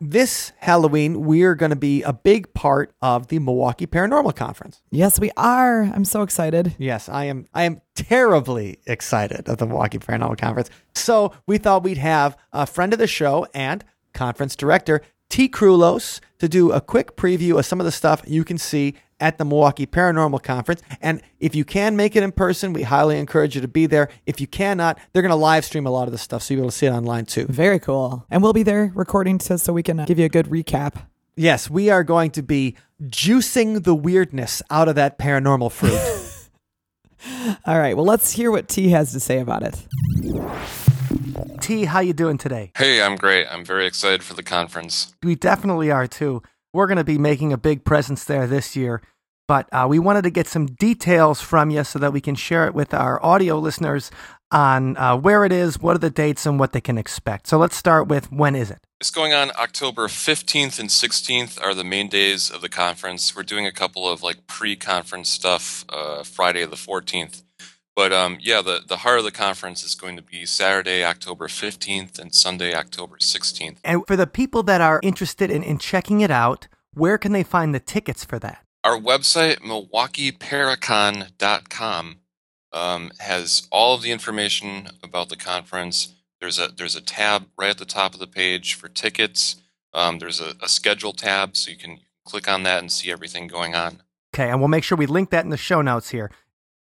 this 0.01 0.53
Halloween, 0.59 1.25
we're 1.25 1.55
going 1.55 1.71
to 1.71 1.77
be 1.77 2.03
a 2.03 2.13
big 2.13 2.53
part 2.55 2.93
of 3.03 3.29
the 3.29 3.39
Milwaukee 3.39 3.87
Paranormal 3.87 4.37
Conference. 4.37 4.81
Yes, 4.91 5.19
we 5.19 5.31
are. 5.37 5.83
I'm 5.83 6.05
so 6.05 6.23
excited. 6.23 6.77
Yes, 6.79 7.09
I 7.09 7.25
am. 7.25 7.47
I 7.53 7.65
am 7.65 7.81
terribly 7.95 8.79
excited 8.87 9.49
of 9.49 9.59
the 9.59 9.67
Milwaukee 9.67 9.99
Paranormal 9.99 10.39
Conference. 10.39 10.71
So 10.95 11.33
we 11.47 11.59
thought 11.59 11.83
we'd 11.83 11.99
have 11.99 12.37
a 12.53 12.67
friend 12.67 12.93
of 12.93 12.99
the 12.99 13.07
show 13.07 13.47
and 13.55 13.85
conference 14.13 14.55
director 14.55 15.03
Tea 15.29 15.49
Krulos 15.49 16.21
to 16.39 16.49
do 16.49 16.73
a 16.73 16.81
quick 16.81 17.17
preview 17.17 17.59
of 17.59 17.67
some 17.67 17.81
of 17.81 17.85
the 17.85 17.93
stuff 17.93 18.23
you 18.27 18.45
can 18.45 18.59
see 18.59 18.95
at 19.21 19.39
the 19.39 19.45
Milwaukee 19.45 19.87
Paranormal 19.87 20.43
Conference. 20.43 20.83
And 21.01 21.23
if 21.41 21.55
you 21.55 21.65
can 21.65 21.97
make 21.97 22.17
it 22.17 22.23
in 22.23 22.33
person, 22.33 22.73
we 22.73 22.83
highly 22.83 23.19
encourage 23.19 23.55
you 23.55 23.61
to 23.61 23.69
be 23.69 23.87
there. 23.87 24.09
If 24.27 24.41
you 24.41 24.47
cannot, 24.47 24.99
they're 25.13 25.23
going 25.23 25.31
to 25.31 25.37
live 25.37 25.65
stream 25.65 25.87
a 25.87 25.91
lot 25.91 26.09
of 26.09 26.13
the 26.13 26.19
stuff, 26.19 26.43
so 26.43 26.55
you'll 26.55 26.63
be 26.63 26.65
able 26.65 26.71
to 26.71 26.77
see 26.77 26.87
it 26.87 26.91
online 26.91 27.27
too. 27.27 27.47
Very 27.47 27.79
cool. 27.79 28.27
And 28.31 28.43
we'll 28.43 28.53
be 28.53 28.63
there 28.63 28.93
recording 28.95 29.39
to, 29.39 29.59
so 29.59 29.73
we 29.73 29.83
can 29.83 30.01
uh, 30.01 30.05
give 30.05 30.19
you 30.19 30.25
a 30.27 30.31
good 30.31 30.47
recap. 30.47 31.03
Yes, 31.37 31.71
we 31.71 31.89
are 31.91 32.03
going 32.03 32.33
to 32.33 32.43
be 32.43 32.77
juicing 33.03 33.85
the 33.85 33.95
weirdness 33.95 34.61
out 34.71 34.89
of 34.89 34.97
that 34.97 35.19
paranormal 35.19 35.71
fruit. 35.71 36.01
All 37.67 37.79
right. 37.79 37.97
Well, 37.97 38.07
let's 38.07 38.33
hear 38.33 38.51
what 38.51 38.69
Tea 38.69 38.89
has 38.91 39.13
to 39.13 39.21
say 39.21 39.39
about 39.39 39.63
it. 39.63 39.87
Tea, 41.61 41.85
how 41.85 42.01
you 42.01 42.13
doing 42.13 42.39
today? 42.39 42.73
Hey, 42.77 43.03
I'm 43.03 43.17
great. 43.17 43.47
I'm 43.51 43.65
very 43.65 43.87
excited 43.87 44.23
for 44.23 44.35
the 44.35 44.43
conference. 44.43 45.15
We 45.23 45.35
definitely 45.35 45.91
are 45.91 46.07
too. 46.07 46.43
We're 46.79 46.87
going 46.87 46.99
to 46.99 47.03
be 47.03 47.19
making 47.19 47.53
a 47.53 47.59
big 47.59 47.85
presence 47.85 48.23
there 48.23 48.47
this 48.47 48.77
year, 48.77 49.03
but 49.49 49.69
uh, 49.73 49.89
we 49.91 49.99
wanted 49.99 50.23
to 50.23 50.31
get 50.31 50.47
some 50.47 50.67
details 50.67 51.41
from 51.41 51.71
you 51.71 51.83
so 51.83 51.99
that 51.99 52.13
we 52.13 52.21
can 52.21 52.37
share 52.37 52.69
it 52.69 52.73
with 52.73 52.95
our 52.95 53.21
audio 53.21 53.59
listeners 53.59 54.13
on 54.53 54.97
uh, 54.97 55.17
where 55.17 55.45
it 55.45 55.51
is, 55.51 55.81
what 55.81 55.97
are 55.97 55.99
the 55.99 56.09
dates, 56.09 56.47
and 56.47 56.61
what 56.61 56.73
they 56.73 56.81
can 56.81 56.97
expect. 56.97 57.49
So 57.49 57.59
let's 57.59 57.75
start 57.75 58.07
with 58.07 58.31
when 58.31 58.55
is 58.55 58.71
it? 58.71 58.79
It's 59.01 59.11
going 59.11 59.33
on 59.33 59.51
October 59.59 60.07
15th 60.07 60.79
and 60.79 60.89
16th 60.89 61.61
are 61.61 61.75
the 61.75 61.83
main 61.83 62.09
days 62.09 62.49
of 62.49 62.61
the 62.61 62.69
conference. 62.69 63.35
We're 63.35 63.43
doing 63.43 63.67
a 63.67 63.73
couple 63.73 64.09
of 64.09 64.23
like 64.23 64.47
pre-conference 64.47 65.31
stuff 65.31 65.85
uh, 65.89 66.23
Friday 66.23 66.65
the 66.65 66.77
14th. 66.77 67.43
But 67.99 68.13
um, 68.13 68.39
yeah, 68.41 68.63
the, 68.63 68.83
the 68.87 68.99
heart 68.99 69.19
of 69.19 69.25
the 69.25 69.33
conference 69.33 69.83
is 69.83 69.97
going 69.97 70.15
to 70.15 70.23
be 70.23 70.47
Saturday, 70.47 71.03
October 71.03 71.49
15th 71.49 72.21
and 72.21 72.33
Sunday, 72.33 72.73
October 72.73 73.17
16th. 73.17 73.79
And 73.83 74.07
for 74.07 74.15
the 74.15 74.29
people 74.29 74.63
that 74.63 74.81
are 74.81 75.01
interested 75.03 75.51
in, 75.51 75.65
in 75.65 75.79
checking 75.79 76.21
it 76.21 76.31
out, 76.31 76.69
where 76.95 77.19
can 77.19 77.33
they 77.33 77.43
find 77.43 77.75
the 77.75 77.81
tickets 77.81 78.25
for 78.25 78.39
that? 78.39 78.65
Our 78.85 79.01
website, 79.01 79.63
milwaukeeparacon.com, 79.63 82.17
um, 82.73 83.11
has 83.19 83.67
all 83.73 83.97
of 83.97 84.03
the 84.03 84.13
information 84.13 84.91
about 85.03 85.29
the 85.29 85.35
conference. 85.35 86.15
There's 86.41 86.61
a 86.61 86.69
there's 86.69 86.95
a 86.95 87.01
tab 87.01 87.49
right 87.59 87.71
at 87.71 87.79
the 87.79 87.85
top 87.85 88.15
of 88.15 88.21
the 88.21 88.29
page 88.29 88.75
for 88.75 88.89
tickets. 88.89 89.57
Um, 89.93 90.21
there's 90.21 90.41
a, 90.41 90.55
a 90.63 90.69
schedule 90.69 91.15
tab, 91.15 91.57
so 91.57 91.73
you 91.73 91.77
can 91.77 91.99
click 92.25 92.49
on 92.49 92.63
that 92.63 92.79
and 92.79 92.93
see 92.93 93.11
everything 93.11 93.49
going 93.49 93.75
on. 93.75 94.03
Okay, 94.33 94.51
and 94.51 94.61
we'll 94.61 94.69
make 94.69 94.85
sure 94.85 94.97
we 94.97 95.07
link 95.07 95.31
that 95.31 95.43
in 95.43 95.51
the 95.51 95.57
show 95.57 95.83
notes 95.83 96.11
here. 96.11 96.31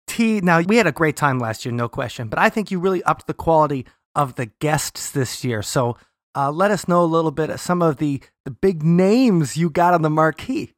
Tea, 0.06 0.40
now 0.40 0.60
we 0.60 0.76
had 0.76 0.86
a 0.86 0.92
great 0.92 1.16
time 1.16 1.38
last 1.38 1.64
year, 1.64 1.72
no 1.72 1.88
question, 1.88 2.28
but 2.28 2.38
I 2.38 2.48
think 2.48 2.70
you 2.70 2.78
really 2.78 3.02
upped 3.04 3.26
the 3.26 3.34
quality 3.34 3.86
of 4.14 4.36
the 4.36 4.46
guests 4.46 5.10
this 5.10 5.44
year. 5.44 5.62
So 5.62 5.96
uh, 6.36 6.50
let 6.50 6.70
us 6.70 6.88
know 6.88 7.02
a 7.02 7.06
little 7.06 7.30
bit 7.30 7.50
of 7.50 7.60
some 7.60 7.82
of 7.82 7.96
the, 7.98 8.20
the 8.44 8.50
big 8.50 8.82
names 8.82 9.56
you 9.56 9.70
got 9.70 9.94
on 9.94 10.02
the 10.02 10.10
marquee. 10.10 10.72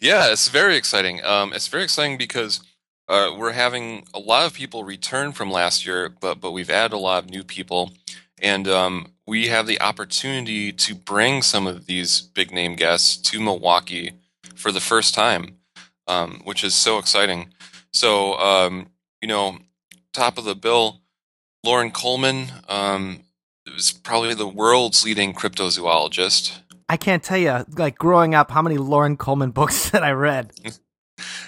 Yeah, 0.00 0.32
it's 0.32 0.48
very 0.48 0.76
exciting. 0.76 1.24
Um, 1.24 1.52
it's 1.52 1.68
very 1.68 1.84
exciting 1.84 2.18
because 2.18 2.60
uh, 3.08 3.30
we're 3.36 3.52
having 3.52 4.06
a 4.14 4.18
lot 4.18 4.46
of 4.46 4.54
people 4.54 4.84
return 4.84 5.32
from 5.32 5.50
last 5.50 5.86
year, 5.86 6.08
but 6.08 6.40
but 6.40 6.52
we've 6.52 6.70
added 6.70 6.94
a 6.94 6.98
lot 6.98 7.22
of 7.22 7.30
new 7.30 7.44
people, 7.44 7.92
and 8.40 8.66
um, 8.66 9.12
we 9.26 9.48
have 9.48 9.66
the 9.66 9.80
opportunity 9.80 10.72
to 10.72 10.94
bring 10.94 11.42
some 11.42 11.66
of 11.66 11.86
these 11.86 12.20
big 12.20 12.52
name 12.52 12.74
guests 12.74 13.16
to 13.30 13.40
Milwaukee 13.40 14.12
for 14.54 14.72
the 14.72 14.80
first 14.80 15.14
time, 15.14 15.58
um, 16.08 16.40
which 16.44 16.64
is 16.64 16.74
so 16.74 16.98
exciting. 16.98 17.52
So 17.92 18.38
um, 18.38 18.88
you 19.20 19.28
know, 19.28 19.58
top 20.12 20.38
of 20.38 20.44
the 20.44 20.54
bill, 20.54 21.00
Loren 21.64 21.90
Coleman 21.90 22.48
um, 22.68 23.20
is 23.66 23.92
probably 23.92 24.34
the 24.34 24.48
world's 24.48 25.04
leading 25.04 25.32
cryptozoologist. 25.32 26.58
I 26.88 26.96
can't 26.96 27.22
tell 27.22 27.38
you, 27.38 27.64
like 27.76 27.96
growing 27.96 28.34
up, 28.34 28.50
how 28.50 28.62
many 28.62 28.76
Loren 28.78 29.16
Coleman 29.16 29.50
books 29.52 29.90
that 29.90 30.02
I 30.02 30.12
read. 30.12 30.52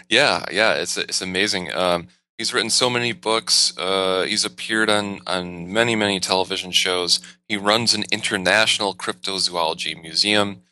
Yeah, 0.08 0.44
yeah, 0.52 0.74
it's 0.74 0.96
it's 0.96 1.22
amazing. 1.22 1.72
Um, 1.72 2.08
he's 2.38 2.52
written 2.52 2.70
so 2.70 2.88
many 2.90 3.12
books. 3.12 3.76
Uh, 3.76 4.22
he's 4.22 4.44
appeared 4.44 4.90
on 4.90 5.20
on 5.26 5.72
many 5.72 5.96
many 5.96 6.20
television 6.20 6.70
shows. 6.70 7.18
He 7.48 7.56
runs 7.56 7.94
an 7.94 8.04
international 8.12 8.94
cryptozoology 8.94 10.00
museum, 10.00 10.62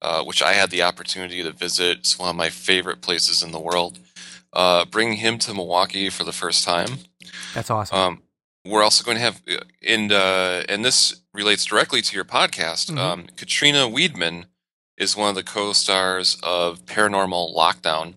uh, 0.00 0.22
which 0.22 0.42
I 0.42 0.52
had 0.52 0.70
the 0.70 0.82
opportunity 0.82 1.42
to 1.42 1.50
visit. 1.50 1.98
It's 1.98 2.18
one 2.18 2.28
of 2.28 2.36
my 2.36 2.50
favorite 2.50 3.00
places 3.00 3.42
in 3.42 3.50
the 3.50 3.58
world. 3.58 3.98
Uh, 4.52 4.84
bringing 4.84 5.16
him 5.16 5.38
to 5.38 5.54
Milwaukee 5.54 6.10
for 6.10 6.24
the 6.24 6.32
first 6.32 6.62
time. 6.64 6.98
That's 7.54 7.70
awesome. 7.70 7.96
Um, 7.98 8.22
we're 8.66 8.82
also 8.82 9.02
going 9.02 9.16
to 9.16 9.22
have, 9.22 9.42
and 9.86 10.12
uh, 10.12 10.62
and 10.68 10.84
this 10.84 11.22
relates 11.32 11.64
directly 11.64 12.02
to 12.02 12.14
your 12.14 12.24
podcast. 12.24 12.90
Mhm. 12.90 12.98
Um, 12.98 13.26
Katrina 13.36 13.88
Weidman 13.88 14.44
is 14.98 15.16
one 15.16 15.30
of 15.30 15.34
the 15.34 15.42
co-stars 15.42 16.36
of 16.42 16.84
Paranormal 16.84 17.56
Lockdown, 17.56 18.14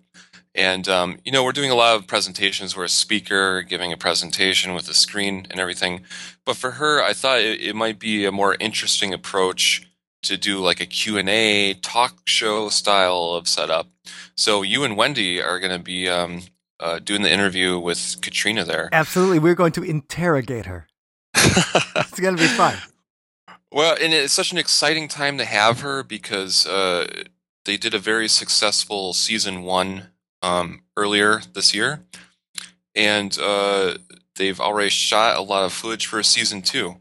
and 0.54 0.88
um, 0.90 1.20
you 1.24 1.32
know 1.32 1.44
we're 1.44 1.52
doing 1.54 1.72
a 1.72 1.76
lot 1.76 1.96
of 1.96 2.06
presentations. 2.06 2.76
We're 2.76 2.84
a 2.84 2.90
speaker 2.90 3.62
giving 3.62 3.94
a 3.94 3.98
presentation 3.98 4.74
with 4.74 4.90
a 4.90 4.94
screen 4.94 5.48
and 5.50 5.60
everything. 5.60 6.02
But 6.46 6.58
for 6.58 6.72
her, 6.72 7.02
I 7.02 7.14
thought 7.14 7.40
it, 7.40 7.62
it 7.62 7.76
might 7.76 7.98
be 7.98 8.26
a 8.26 8.32
more 8.32 8.56
interesting 8.60 9.14
approach 9.14 9.88
to 10.26 10.38
do 10.38 10.60
like 10.60 10.82
a 10.82 10.86
Q&A 10.86 11.74
talk 11.76 12.28
show 12.28 12.70
style 12.70 13.32
of 13.34 13.48
setup. 13.48 13.88
So 14.36 14.62
you 14.62 14.84
and 14.84 14.98
Wendy 14.98 15.42
are 15.42 15.60
going 15.60 15.72
to 15.72 15.84
be 15.84 16.10
um, 16.10 16.42
uh, 16.80 17.00
doing 17.00 17.22
the 17.22 17.32
interview 17.32 17.80
with 17.80 18.18
Katrina 18.22 18.64
there. 18.64 18.90
Absolutely. 18.92 19.40
We're 19.40 19.56
going 19.56 19.72
to 19.74 19.84
interrogate 19.84 20.66
her. 20.66 20.88
It's 21.98 22.20
going 22.20 22.38
to 22.38 22.42
be 22.42 22.48
fun. 22.48 22.76
Well, 23.72 23.98
and 24.02 24.14
it's 24.14 24.32
such 24.32 24.54
an 24.54 24.58
exciting 24.58 25.10
time 25.10 25.38
to 25.38 25.44
have 25.44 25.82
her 25.82 26.02
because 26.02 26.66
uh, 26.66 27.08
they 27.66 27.76
did 27.76 27.94
a 27.94 28.00
very 28.00 28.30
successful 28.30 29.12
season 29.12 29.64
one 29.64 30.12
um, 30.42 30.84
earlier 30.96 31.42
this 31.54 31.74
year, 31.74 32.06
and 32.96 33.38
uh, 33.42 33.96
they've 34.36 34.62
already 34.62 34.90
shot 34.90 35.36
a 35.36 35.42
lot 35.42 35.66
of 35.66 35.74
footage 35.74 36.06
for 36.06 36.24
season 36.24 36.62
two, 36.62 36.98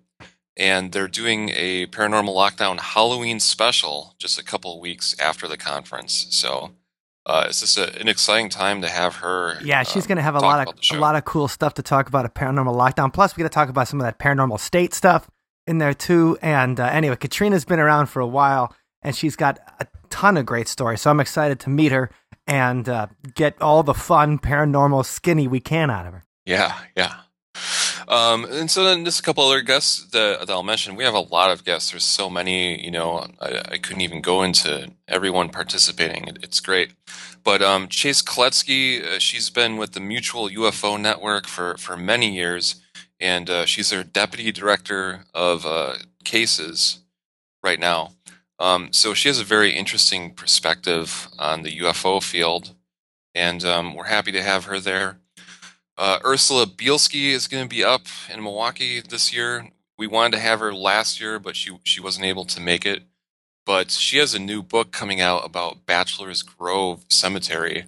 and 0.57 0.93
they're 0.93 1.09
doing 1.09 1.51
a 1.51 1.87
Paranormal 1.87 2.35
Lockdown 2.35 2.79
Halloween 2.79 3.41
special 3.41 4.15
just 4.19 4.39
a 4.39 4.45
couple 4.45 4.75
of 4.75 4.81
weeks 4.81 5.17
after 5.19 5.49
the 5.49 5.57
conference. 5.57 6.27
So 6.31 6.73
uh, 7.27 7.47
it's 7.49 7.61
just 7.61 7.79
a, 7.79 7.99
an 8.01 8.09
exciting 8.09 8.51
time 8.51 8.83
to 8.83 8.89
have 8.89 9.17
her. 9.17 9.59
Yeah, 9.63 9.83
she's 9.83 10.05
um, 10.05 10.09
going 10.09 10.17
to 10.17 10.23
have 10.23 10.35
a 10.35 10.41
lot 10.41 10.69
of 10.69 10.75
a 10.93 11.01
lot 11.01 11.17
of 11.17 11.25
cool 11.25 11.49
stuff 11.49 11.75
to 11.75 11.83
talk 11.83 12.09
about 12.09 12.27
a 12.27 12.29
Paranormal 12.29 12.75
Lockdown. 12.75 13.13
Plus, 13.13 13.37
we 13.37 13.43
got 13.43 13.51
to 13.51 13.55
talk 13.55 13.69
about 13.69 13.89
some 13.89 14.01
of 14.01 14.05
that 14.05 14.19
Paranormal 14.19 14.61
State 14.61 14.95
stuff 14.95 15.29
in 15.67 15.79
there 15.79 15.95
too. 15.95 16.39
And 16.43 16.79
uh, 16.79 16.85
anyway, 16.87 17.17
Katrina's 17.17 17.65
been 17.65 17.81
around 17.81 18.07
for 18.07 18.21
a 18.21 18.27
while, 18.27 18.75
and 19.03 19.17
she's 19.17 19.37
got 19.37 19.59
a 19.81 19.87
ton 20.11 20.37
of 20.37 20.47
great 20.47 20.69
stories. 20.69 21.01
So 21.01 21.11
I'm 21.11 21.21
excited 21.21 21.61
to 21.61 21.71
meet 21.71 21.93
her 21.93 22.11
and 22.47 22.89
uh, 22.89 23.07
get 23.35 23.61
all 23.61 23.83
the 23.83 23.95
fun 23.95 24.39
paranormal 24.39 25.05
skinny 25.07 25.49
we 25.49 25.61
can 25.61 25.91
out 25.91 26.07
of 26.07 26.13
her. 26.13 26.25
Yeah, 26.45 26.79
yeah. 26.95 27.15
Um, 28.09 28.45
and 28.45 28.71
so 28.71 28.85
then 28.85 29.05
just 29.05 29.21
a 29.21 29.23
couple 29.23 29.45
other 29.45 29.63
guests 29.63 30.05
that, 30.11 30.41
that 30.41 30.51
I'll 30.51 30.63
mention. 30.63 30.97
We 30.97 31.05
have 31.05 31.15
a 31.15 31.21
lot 31.21 31.51
of 31.51 31.65
guests. 31.65 31.91
There's 31.91 32.05
so 32.05 32.29
many, 32.29 32.83
you 32.85 32.91
know, 32.91 33.27
I, 33.41 33.63
I 33.73 33.79
couldn't 33.79 34.03
even 34.03 34.21
go 34.21 34.43
into 34.43 34.91
everyone 35.09 35.49
participating. 35.49 36.29
It, 36.29 36.39
it's 36.43 36.61
great. 36.61 36.93
But 37.43 37.63
um, 37.63 37.89
Chase 37.89 38.23
Kloetzke, 38.23 39.05
uh, 39.05 39.19
she's 39.19 39.51
been 39.51 39.77
with 39.77 39.93
the 39.93 40.01
Mutual 40.01 40.49
UFO 40.49 41.01
Network 41.01 41.47
for, 41.47 41.77
for 41.79 41.97
many 41.97 42.35
years. 42.35 42.77
and 43.21 43.49
uh, 43.49 43.65
she's 43.67 43.91
their 43.91 44.05
deputy 44.05 44.53
director 44.53 45.25
of 45.35 45.65
uh, 45.65 45.95
cases 46.25 46.99
right 47.63 47.81
now. 47.81 48.13
Um, 48.59 48.93
so 48.93 49.15
she 49.15 49.29
has 49.29 49.41
a 49.41 49.45
very 49.45 49.73
interesting 49.73 50.33
perspective 50.35 51.29
on 51.39 51.63
the 51.63 51.79
UFO 51.81 52.23
field, 52.23 52.75
and 53.35 53.65
um, 53.65 53.95
we're 53.95 54.05
happy 54.05 54.33
to 54.33 54.43
have 54.43 54.67
her 54.67 54.79
there. 54.79 55.19
Uh, 55.97 56.19
Ursula 56.25 56.67
Bielski 56.67 57.31
is 57.31 57.47
going 57.47 57.63
to 57.65 57.69
be 57.69 57.85
up 57.85 58.03
in 58.33 58.43
Milwaukee 58.43 59.01
this 59.01 59.33
year. 59.35 59.69
We 59.97 60.07
wanted 60.07 60.33
to 60.37 60.43
have 60.43 60.59
her 60.61 60.75
last 60.75 61.21
year, 61.21 61.39
but 61.39 61.55
she 61.57 61.79
she 61.85 62.01
wasn't 62.01 62.27
able 62.27 62.45
to 62.47 62.61
make 62.61 62.85
it. 62.85 63.05
But 63.65 63.91
she 63.91 64.19
has 64.19 64.35
a 64.35 64.39
new 64.39 64.63
book 64.63 64.91
coming 64.93 65.21
out 65.21 65.45
about 65.45 65.87
Bachelor's 65.87 66.43
Grove 66.43 67.05
Cemetery, 67.09 67.87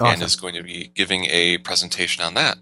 Awesome. 0.00 0.14
and 0.14 0.22
is 0.22 0.36
going 0.36 0.54
to 0.54 0.62
be 0.62 0.90
giving 0.94 1.24
a 1.26 1.58
presentation 1.58 2.22
on 2.24 2.34
that. 2.34 2.58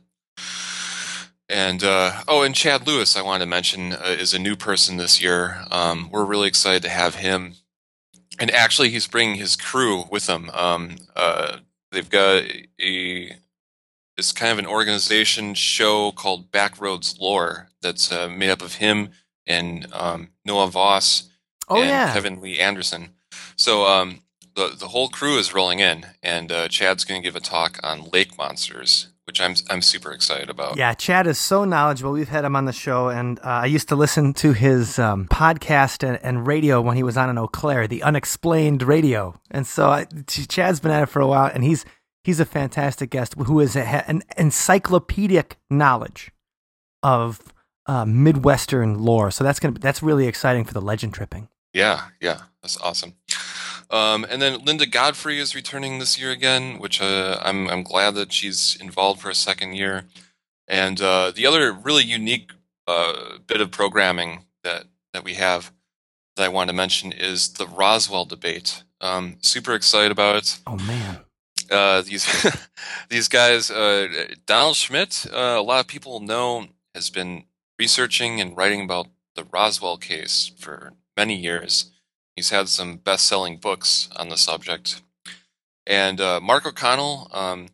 And 1.49 1.84
uh, 1.84 2.22
oh, 2.26 2.42
and 2.42 2.55
Chad 2.55 2.86
Lewis, 2.86 3.16
I 3.16 3.22
wanted 3.22 3.44
to 3.44 3.51
mention, 3.51 3.92
uh, 3.92 4.16
is 4.18 4.34
a 4.34 4.38
new 4.38 4.57
person 4.57 4.97
this 4.97 5.22
year. 5.22 5.62
Um, 5.70 6.09
we're 6.11 6.24
really 6.24 6.49
excited 6.49 6.82
to 6.82 6.88
have 6.88 7.16
him. 7.16 7.55
And 8.38 8.51
actually, 8.51 8.90
he's 8.90 9.07
bringing 9.07 9.36
his 9.36 9.57
crew 9.57 10.05
with 10.11 10.26
him. 10.28 10.51
Um, 10.53 10.97
uh, 11.14 11.59
they've 11.92 12.11
got 12.11 12.42
a 12.80 13.36
it's 14.16 14.32
kind 14.32 14.52
of 14.52 14.58
an 14.58 14.66
organization 14.66 15.54
show 15.54 16.12
called 16.12 16.50
Backroads 16.50 17.20
Lore 17.20 17.68
that's 17.82 18.10
uh, 18.10 18.28
made 18.28 18.50
up 18.50 18.62
of 18.62 18.76
him 18.76 19.10
and 19.46 19.86
um, 19.92 20.30
Noah 20.44 20.68
Voss 20.70 21.30
Oh 21.68 21.80
and 21.80 21.88
yeah. 21.88 22.12
Kevin 22.12 22.40
Lee 22.40 22.58
Anderson. 22.58 23.10
So 23.56 23.86
um, 23.86 24.22
the 24.54 24.74
the 24.78 24.88
whole 24.88 25.08
crew 25.08 25.36
is 25.38 25.52
rolling 25.54 25.80
in, 25.80 26.06
and 26.22 26.52
uh, 26.52 26.68
Chad's 26.68 27.04
going 27.04 27.20
to 27.20 27.26
give 27.26 27.36
a 27.36 27.40
talk 27.40 27.80
on 27.82 28.08
lake 28.12 28.38
monsters, 28.38 29.08
which 29.24 29.40
I'm 29.40 29.54
I'm 29.68 29.82
super 29.82 30.12
excited 30.12 30.48
about. 30.48 30.76
Yeah, 30.76 30.94
Chad 30.94 31.26
is 31.26 31.38
so 31.38 31.64
knowledgeable. 31.64 32.12
We've 32.12 32.28
had 32.28 32.44
him 32.44 32.54
on 32.54 32.66
the 32.66 32.72
show, 32.72 33.08
and 33.08 33.40
uh, 33.40 33.62
I 33.62 33.66
used 33.66 33.88
to 33.88 33.96
listen 33.96 34.32
to 34.34 34.52
his 34.52 34.98
um, 34.98 35.26
podcast 35.26 36.06
and, 36.06 36.20
and 36.22 36.46
radio 36.46 36.80
when 36.80 36.96
he 36.96 37.02
was 37.02 37.16
on 37.16 37.30
in 37.30 37.36
Eau 37.36 37.48
Claire, 37.48 37.88
the 37.88 38.04
Unexplained 38.04 38.84
Radio. 38.84 39.34
And 39.50 39.66
so 39.66 39.88
I, 39.88 40.06
Chad's 40.28 40.78
been 40.78 40.92
at 40.92 41.02
it 41.02 41.06
for 41.06 41.20
a 41.20 41.26
while, 41.26 41.50
and 41.52 41.64
he's 41.64 41.84
he's 42.26 42.40
a 42.40 42.44
fantastic 42.44 43.10
guest 43.10 43.34
who 43.38 43.60
has 43.60 43.76
a, 43.76 43.86
an 44.10 44.22
encyclopedic 44.36 45.56
knowledge 45.70 46.32
of 47.02 47.54
uh, 47.86 48.04
Midwestern 48.04 48.98
lore. 48.98 49.30
So 49.30 49.44
that's 49.44 49.60
gonna 49.60 49.72
be, 49.72 49.80
that's 49.80 50.02
really 50.02 50.26
exciting 50.26 50.64
for 50.64 50.74
the 50.74 50.80
legend 50.80 51.14
tripping. 51.14 51.48
Yeah, 51.72 52.08
yeah, 52.20 52.40
that's 52.62 52.78
awesome. 52.80 53.14
Um, 53.90 54.26
and 54.28 54.42
then 54.42 54.64
Linda 54.64 54.86
Godfrey 54.86 55.38
is 55.38 55.54
returning 55.54 56.00
this 56.00 56.18
year 56.18 56.32
again, 56.32 56.80
which 56.80 57.00
uh, 57.00 57.38
I'm 57.40 57.68
I'm 57.68 57.84
glad 57.84 58.16
that 58.16 58.32
she's 58.32 58.76
involved 58.80 59.20
for 59.20 59.30
a 59.30 59.34
second 59.34 59.74
year. 59.74 60.04
And 60.66 61.00
uh, 61.00 61.30
the 61.30 61.46
other 61.46 61.72
really 61.72 62.02
unique 62.02 62.50
uh, 62.88 63.38
bit 63.46 63.60
of 63.60 63.70
programming 63.70 64.46
that 64.64 64.86
that 65.12 65.22
we 65.22 65.34
have 65.34 65.72
that 66.34 66.42
I 66.42 66.48
want 66.48 66.70
to 66.70 66.76
mention 66.76 67.12
is 67.12 67.52
the 67.52 67.68
Roswell 67.68 68.24
debate. 68.24 68.82
Um, 69.00 69.36
super 69.42 69.74
excited 69.74 70.10
about 70.10 70.34
it. 70.34 70.58
Oh 70.66 70.76
man, 70.78 71.20
uh, 71.70 72.02
these 72.02 72.26
these 73.08 73.28
guys. 73.28 73.70
Uh, 73.70 74.26
Donald 74.46 74.76
Schmitt, 74.76 75.26
uh, 75.32 75.56
a 75.58 75.62
lot 75.62 75.80
of 75.80 75.86
people 75.86 76.20
know, 76.20 76.66
has 76.94 77.10
been 77.10 77.44
researching 77.78 78.40
and 78.40 78.56
writing 78.56 78.82
about 78.82 79.08
the 79.34 79.44
Roswell 79.44 79.98
case 79.98 80.52
for 80.58 80.92
many 81.16 81.36
years. 81.36 81.90
He's 82.34 82.50
had 82.50 82.68
some 82.68 82.96
best-selling 82.98 83.58
books 83.58 84.08
on 84.16 84.28
the 84.28 84.36
subject. 84.36 85.02
And 85.86 86.20
uh, 86.20 86.40
Mark 86.40 86.66
O'Connell, 86.66 87.30
um, 87.32 87.68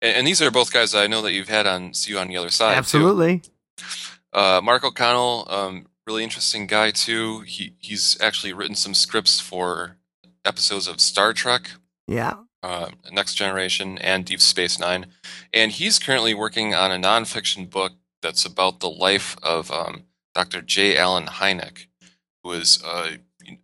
and, 0.00 0.16
and 0.18 0.26
these 0.26 0.40
are 0.42 0.50
both 0.50 0.72
guys 0.72 0.92
that 0.92 1.02
I 1.02 1.06
know 1.06 1.22
that 1.22 1.32
you've 1.32 1.48
had 1.48 1.66
on 1.66 1.92
See 1.94 2.12
You 2.12 2.18
on 2.18 2.28
the 2.28 2.36
Other 2.36 2.50
Side. 2.50 2.72
too. 2.72 2.78
absolutely. 2.78 3.42
Uh, 4.32 4.60
Mark 4.62 4.84
O'Connell, 4.84 5.46
um, 5.48 5.86
really 6.06 6.24
interesting 6.24 6.66
guy 6.66 6.90
too. 6.90 7.40
He 7.40 7.74
he's 7.78 8.16
actually 8.20 8.52
written 8.52 8.74
some 8.74 8.94
scripts 8.94 9.40
for 9.40 9.96
episodes 10.44 10.86
of 10.88 11.00
Star 11.00 11.32
Trek 11.32 11.70
Yeah. 12.06 12.34
Uh, 12.62 12.88
Next 13.12 13.34
Generation 13.34 13.98
and 13.98 14.24
Deep 14.24 14.40
Space 14.40 14.78
Nine, 14.78 15.06
and 15.52 15.72
he's 15.72 15.98
currently 15.98 16.34
working 16.34 16.74
on 16.74 16.90
a 16.90 16.96
nonfiction 16.96 17.70
book 17.70 17.92
that's 18.22 18.44
about 18.44 18.80
the 18.80 18.90
life 18.90 19.36
of 19.42 19.70
um, 19.70 20.04
Dr. 20.34 20.62
J. 20.62 20.96
Allen 20.96 21.26
Hynek, 21.26 21.86
who 22.42 22.52
is 22.52 22.82
uh, 22.84 23.10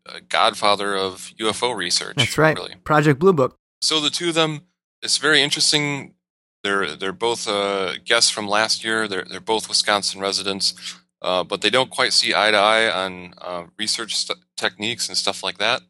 a 0.07 0.21
godfather 0.21 0.95
of 0.95 1.33
UFO 1.39 1.75
research. 1.77 2.17
That's 2.17 2.39
right. 2.39 2.57
Really. 2.57 2.75
Project 2.85 3.19
Blue 3.19 3.33
Book. 3.33 3.57
So 3.83 4.01
the 4.01 4.11
two 4.11 4.31
of 4.31 4.35
them, 4.35 4.63
it's 5.03 5.19
very 5.19 5.43
interesting. 5.43 6.15
They're 6.63 6.97
they're 6.97 7.13
both 7.13 7.47
uh, 7.47 7.95
guests 8.05 8.31
from 8.31 8.49
last 8.49 8.85
year. 8.85 9.07
They're 9.07 9.25
they're 9.25 9.41
both 9.41 9.69
Wisconsin 9.69 10.21
residents, 10.21 10.75
uh, 11.21 11.45
but 11.45 11.61
they 11.61 11.71
don't 11.71 11.91
quite 11.91 12.13
see 12.13 12.35
eye 12.35 12.51
to 12.51 12.57
eye 12.57 12.91
on 12.91 13.35
uh, 13.39 13.65
research 13.79 14.17
st- 14.17 14.39
techniques 14.57 15.09
and 15.09 15.17
stuff 15.17 15.43
like 15.43 15.59
that. 15.59 15.83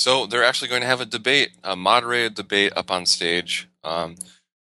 So 0.00 0.24
they're 0.24 0.42
actually 0.42 0.68
going 0.68 0.80
to 0.80 0.86
have 0.86 1.02
a 1.02 1.04
debate, 1.04 1.50
a 1.62 1.76
moderated 1.76 2.34
debate 2.34 2.72
up 2.74 2.90
on 2.90 3.04
stage, 3.04 3.68
um, 3.84 4.14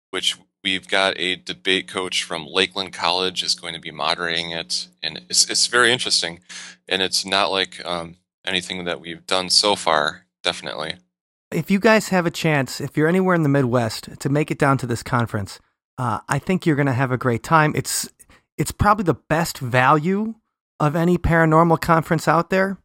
which 0.09 0.37
we've 0.61 0.85
got 0.89 1.17
a 1.17 1.37
debate 1.37 1.87
coach 1.87 2.23
from 2.23 2.45
Lakeland 2.45 2.91
College 2.91 3.41
is 3.41 3.55
going 3.55 3.73
to 3.73 3.79
be 3.79 3.91
moderating 3.91 4.51
it, 4.51 4.89
and 5.01 5.21
it's 5.29 5.49
it's 5.49 5.67
very 5.67 5.93
interesting, 5.93 6.41
and 6.89 7.01
it's 7.01 7.25
not 7.25 7.49
like 7.49 7.83
um, 7.85 8.17
anything 8.45 8.83
that 8.83 8.99
we've 8.99 9.25
done 9.25 9.49
so 9.49 9.77
far. 9.77 10.25
Definitely. 10.43 10.95
if 11.49 11.71
you 11.71 11.79
guys 11.79 12.09
have 12.09 12.25
a 12.25 12.31
chance, 12.31 12.81
if 12.81 12.97
you're 12.97 13.07
anywhere 13.07 13.35
in 13.35 13.43
the 13.43 13.49
Midwest, 13.49 14.19
to 14.19 14.27
make 14.27 14.51
it 14.51 14.59
down 14.59 14.77
to 14.79 14.85
this 14.85 15.01
conference, 15.01 15.61
uh, 15.97 16.19
I 16.27 16.39
think 16.39 16.65
you're 16.65 16.75
going 16.75 16.87
to 16.87 16.93
have 16.93 17.13
a 17.13 17.17
great 17.17 17.41
time. 17.41 17.71
It's 17.73 18.09
it's 18.57 18.73
probably 18.73 19.05
the 19.05 19.21
best 19.29 19.59
value 19.59 20.35
of 20.77 20.97
any 20.97 21.17
paranormal 21.17 21.79
conference 21.79 22.27
out 22.27 22.49
there. 22.49 22.80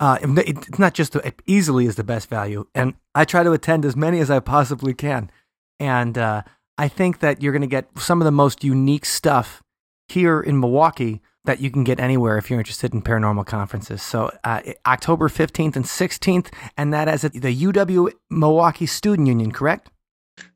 Uh, 0.00 0.18
it's 0.22 0.78
not 0.78 0.94
just 0.94 1.14
it 1.16 1.40
easily 1.46 1.86
is 1.86 1.94
the 1.96 2.04
best 2.04 2.28
value, 2.28 2.66
and 2.74 2.94
I 3.14 3.24
try 3.24 3.42
to 3.42 3.52
attend 3.52 3.84
as 3.84 3.94
many 3.96 4.18
as 4.18 4.30
I 4.30 4.40
possibly 4.40 4.92
can. 4.94 5.30
And 5.78 6.18
uh, 6.18 6.42
I 6.76 6.88
think 6.88 7.20
that 7.20 7.42
you're 7.42 7.52
going 7.52 7.62
to 7.62 7.68
get 7.68 7.88
some 7.98 8.20
of 8.20 8.24
the 8.24 8.32
most 8.32 8.64
unique 8.64 9.04
stuff 9.04 9.62
here 10.08 10.40
in 10.40 10.58
Milwaukee 10.58 11.22
that 11.44 11.60
you 11.60 11.70
can 11.70 11.84
get 11.84 12.00
anywhere 12.00 12.38
if 12.38 12.50
you're 12.50 12.58
interested 12.58 12.94
in 12.94 13.02
paranormal 13.02 13.46
conferences. 13.46 14.02
So 14.02 14.30
uh, 14.44 14.60
October 14.86 15.28
15th 15.28 15.76
and 15.76 15.84
16th, 15.84 16.52
and 16.76 16.92
that 16.92 17.08
is 17.08 17.24
at 17.24 17.32
the 17.32 17.54
UW 17.54 18.10
Milwaukee 18.30 18.86
Student 18.86 19.28
Union, 19.28 19.52
correct? 19.52 19.90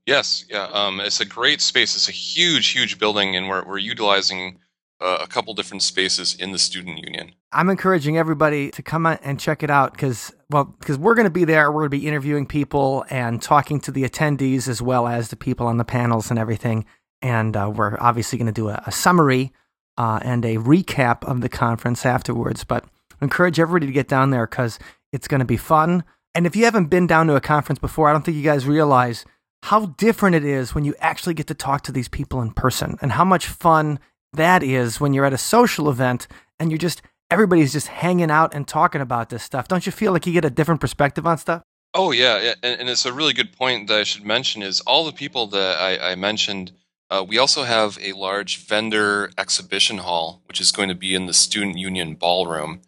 Yes, 0.07 0.45
yeah. 0.49 0.69
Um, 0.73 1.01
it's 1.01 1.21
a 1.21 1.27
great 1.27 1.61
space. 1.61 1.95
It's 1.95 2.09
a 2.09 2.13
huge, 2.13 2.69
huge 2.69 2.99
building, 2.99 3.37
and 3.37 3.49
we're 3.49 3.65
we're 3.65 3.79
utilizing 3.79 4.59
uh, 5.01 5.19
a 5.21 5.27
couple 5.27 5.55
different 5.55 5.83
spaces 5.83 6.35
in 6.35 6.53
the 6.53 6.59
student 6.59 6.99
union. 6.99 7.33
I'm 7.53 7.71
encouraging 7.71 8.19
everybody 8.19 8.71
to 8.73 8.83
come 8.83 9.07
and 9.07 9.39
check 9.39 9.63
it 9.63 9.71
out 9.71 9.93
because, 9.93 10.33
well, 10.51 10.65
because 10.65 10.99
we're 10.99 11.15
going 11.15 11.25
to 11.25 11.31
be 11.31 11.45
there. 11.45 11.71
We're 11.71 11.83
going 11.83 11.91
to 11.91 11.99
be 11.99 12.09
interviewing 12.09 12.47
people 12.47 13.05
and 13.09 13.41
talking 13.41 13.81
to 13.81 13.91
the 13.91 14.03
attendees 14.03 14.69
as 14.69 14.83
well 14.83 15.07
as 15.07 15.29
the 15.29 15.37
people 15.37 15.67
on 15.67 15.79
the 15.79 15.85
panels 15.85 16.31
and 16.31 16.39
everything. 16.39 16.85
And 17.23 17.57
uh, 17.57 17.71
we're 17.75 17.97
obviously 18.01 18.39
going 18.39 18.47
to 18.47 18.53
do 18.53 18.69
a, 18.69 18.83
a 18.87 18.93
summary 18.93 19.53
uh, 19.97 20.21
and 20.23 20.45
a 20.45 20.57
recap 20.57 21.25
of 21.25 21.41
the 21.41 21.49
conference 21.49 22.05
afterwards. 22.05 22.65
But 22.65 22.85
I 23.21 23.25
encourage 23.25 23.59
everybody 23.59 23.87
to 23.87 23.93
get 23.93 24.09
down 24.09 24.31
there 24.31 24.47
because 24.47 24.79
it's 25.13 25.29
going 25.29 25.41
to 25.41 25.45
be 25.45 25.57
fun. 25.57 26.05
And 26.35 26.47
if 26.47 26.55
you 26.55 26.65
haven't 26.65 26.87
been 26.87 27.07
down 27.07 27.27
to 27.29 27.37
a 27.37 27.41
conference 27.41 27.79
before, 27.79 28.09
I 28.09 28.13
don't 28.13 28.25
think 28.25 28.37
you 28.37 28.43
guys 28.43 28.67
realize 28.67 29.25
how 29.65 29.87
different 29.87 30.37
it 30.37 30.45
is 30.45 30.75
when 30.75 30.85
you 30.85 30.95
actually 31.01 31.35
get 31.35 31.49
to 31.49 31.55
talk 31.55 31.83
to 31.83 31.93
these 31.93 32.09
people 32.09 32.41
in 32.41 32.53
person 32.53 32.97
and 33.03 33.13
how 33.13 33.25
much 33.25 33.47
fun 33.47 33.99
that 34.33 34.63
is 34.63 35.01
when 35.01 35.13
you're 35.13 35.25
at 35.25 35.33
a 35.33 35.39
social 35.39 35.89
event 35.89 36.27
and 36.59 36.71
you're 36.71 36.79
just 36.79 37.03
everybody's 37.31 37.73
just 37.73 37.89
hanging 37.89 38.31
out 38.31 38.55
and 38.55 38.67
talking 38.67 39.01
about 39.01 39.29
this 39.29 39.43
stuff. 39.43 39.69
Don't 39.69 39.87
you 39.87 39.93
feel 39.93 40.13
like 40.13 40.27
you 40.27 40.33
get 40.33 40.45
a 40.45 40.51
different 40.51 40.81
perspective 40.81 41.27
on 41.27 41.39
stuff? 41.39 41.63
Oh 41.95 42.13
yeah, 42.13 42.55
and, 42.63 42.81
and 42.81 42.89
it's 42.89 43.07
a 43.07 43.13
really 43.13 43.33
good 43.33 43.53
point 43.53 43.89
that 43.89 43.99
I 43.99 44.05
should 44.05 44.25
mention 44.25 44.63
is 44.63 44.81
all 44.81 45.05
the 45.05 45.13
people 45.13 45.47
that 45.49 45.79
I, 45.79 46.13
I 46.13 46.15
mentioned. 46.15 46.73
Uh, 47.11 47.25
we 47.27 47.39
also 47.39 47.63
have 47.63 47.99
a 48.03 48.13
large 48.13 48.59
vendor 48.67 49.31
exhibition 49.39 49.99
hall, 49.99 50.43
which 50.45 50.61
is 50.61 50.73
going 50.73 50.91
to 50.91 50.95
be 50.95 51.15
in 51.15 51.25
the 51.25 51.33
student 51.33 51.79
union 51.79 52.15
ballroom, 52.15 52.83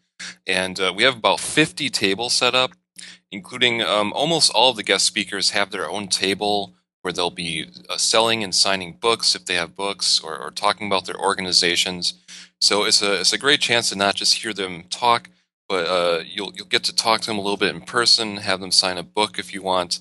and 0.46 0.78
uh, 0.78 0.92
we 0.94 1.04
have 1.04 1.16
about 1.16 1.40
50 1.40 1.88
tables 1.88 2.34
set 2.34 2.54
up, 2.54 2.72
including 3.30 3.80
um, 3.80 4.12
almost 4.12 4.52
all 4.54 4.70
of 4.70 4.76
the 4.76 4.82
guest 4.82 5.06
speakers 5.06 5.50
have 5.50 5.70
their 5.70 5.88
own 5.88 6.08
table 6.08 6.74
where 7.02 7.12
they'll 7.12 7.30
be 7.30 7.66
uh, 7.88 7.96
selling 7.96 8.44
and 8.44 8.54
signing 8.54 8.92
books 9.00 9.34
if 9.34 9.46
they 9.46 9.54
have 9.54 9.74
books, 9.74 10.20
or, 10.20 10.36
or 10.36 10.50
talking 10.50 10.86
about 10.86 11.06
their 11.06 11.18
organizations. 11.18 12.14
So 12.60 12.84
it's 12.84 13.02
a 13.02 13.20
it's 13.20 13.32
a 13.32 13.38
great 13.38 13.60
chance 13.60 13.88
to 13.90 13.96
not 13.96 14.14
just 14.14 14.42
hear 14.42 14.52
them 14.52 14.84
talk, 14.90 15.30
but 15.68 15.86
uh, 15.86 16.22
you'll 16.26 16.52
you'll 16.54 16.66
get 16.66 16.84
to 16.84 16.94
talk 16.94 17.22
to 17.22 17.26
them 17.28 17.38
a 17.38 17.42
little 17.42 17.56
bit 17.56 17.74
in 17.74 17.80
person, 17.82 18.38
have 18.38 18.60
them 18.60 18.70
sign 18.70 18.98
a 18.98 19.02
book 19.02 19.38
if 19.38 19.54
you 19.54 19.62
want, 19.62 20.00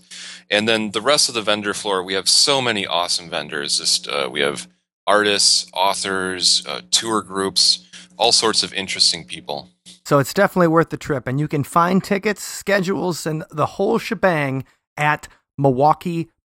and 0.49 0.67
then 0.67 0.91
the 0.91 1.01
rest 1.01 1.29
of 1.29 1.35
the 1.35 1.41
vendor 1.41 1.73
floor. 1.73 2.03
We 2.03 2.15
have 2.15 2.27
so 2.27 2.61
many 2.61 2.85
awesome 2.85 3.29
vendors. 3.29 3.77
Just 3.77 4.07
uh, 4.07 4.29
we 4.31 4.41
have 4.41 4.67
artists, 5.07 5.69
authors, 5.73 6.63
uh, 6.67 6.81
tour 6.91 7.21
groups, 7.21 7.87
all 8.17 8.31
sorts 8.31 8.61
of 8.61 8.73
interesting 8.73 9.25
people. 9.25 9.69
So 10.05 10.19
it's 10.19 10.33
definitely 10.33 10.67
worth 10.67 10.89
the 10.89 10.97
trip. 10.97 11.27
And 11.27 11.39
you 11.39 11.47
can 11.47 11.63
find 11.63 12.03
tickets, 12.03 12.43
schedules, 12.43 13.25
and 13.25 13.43
the 13.51 13.65
whole 13.65 13.99
shebang 13.99 14.65
at 14.97 15.27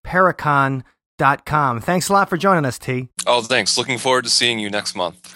MilwaukeeParacon.com. 0.05 1.81
Thanks 1.81 2.09
a 2.09 2.13
lot 2.13 2.29
for 2.29 2.37
joining 2.37 2.65
us, 2.65 2.79
Tea. 2.79 3.09
Oh, 3.27 3.43
thanks. 3.43 3.77
Looking 3.79 3.99
forward 3.99 4.25
to 4.25 4.31
seeing 4.31 4.59
you 4.59 4.71
next 4.71 4.95
month. 4.95 5.35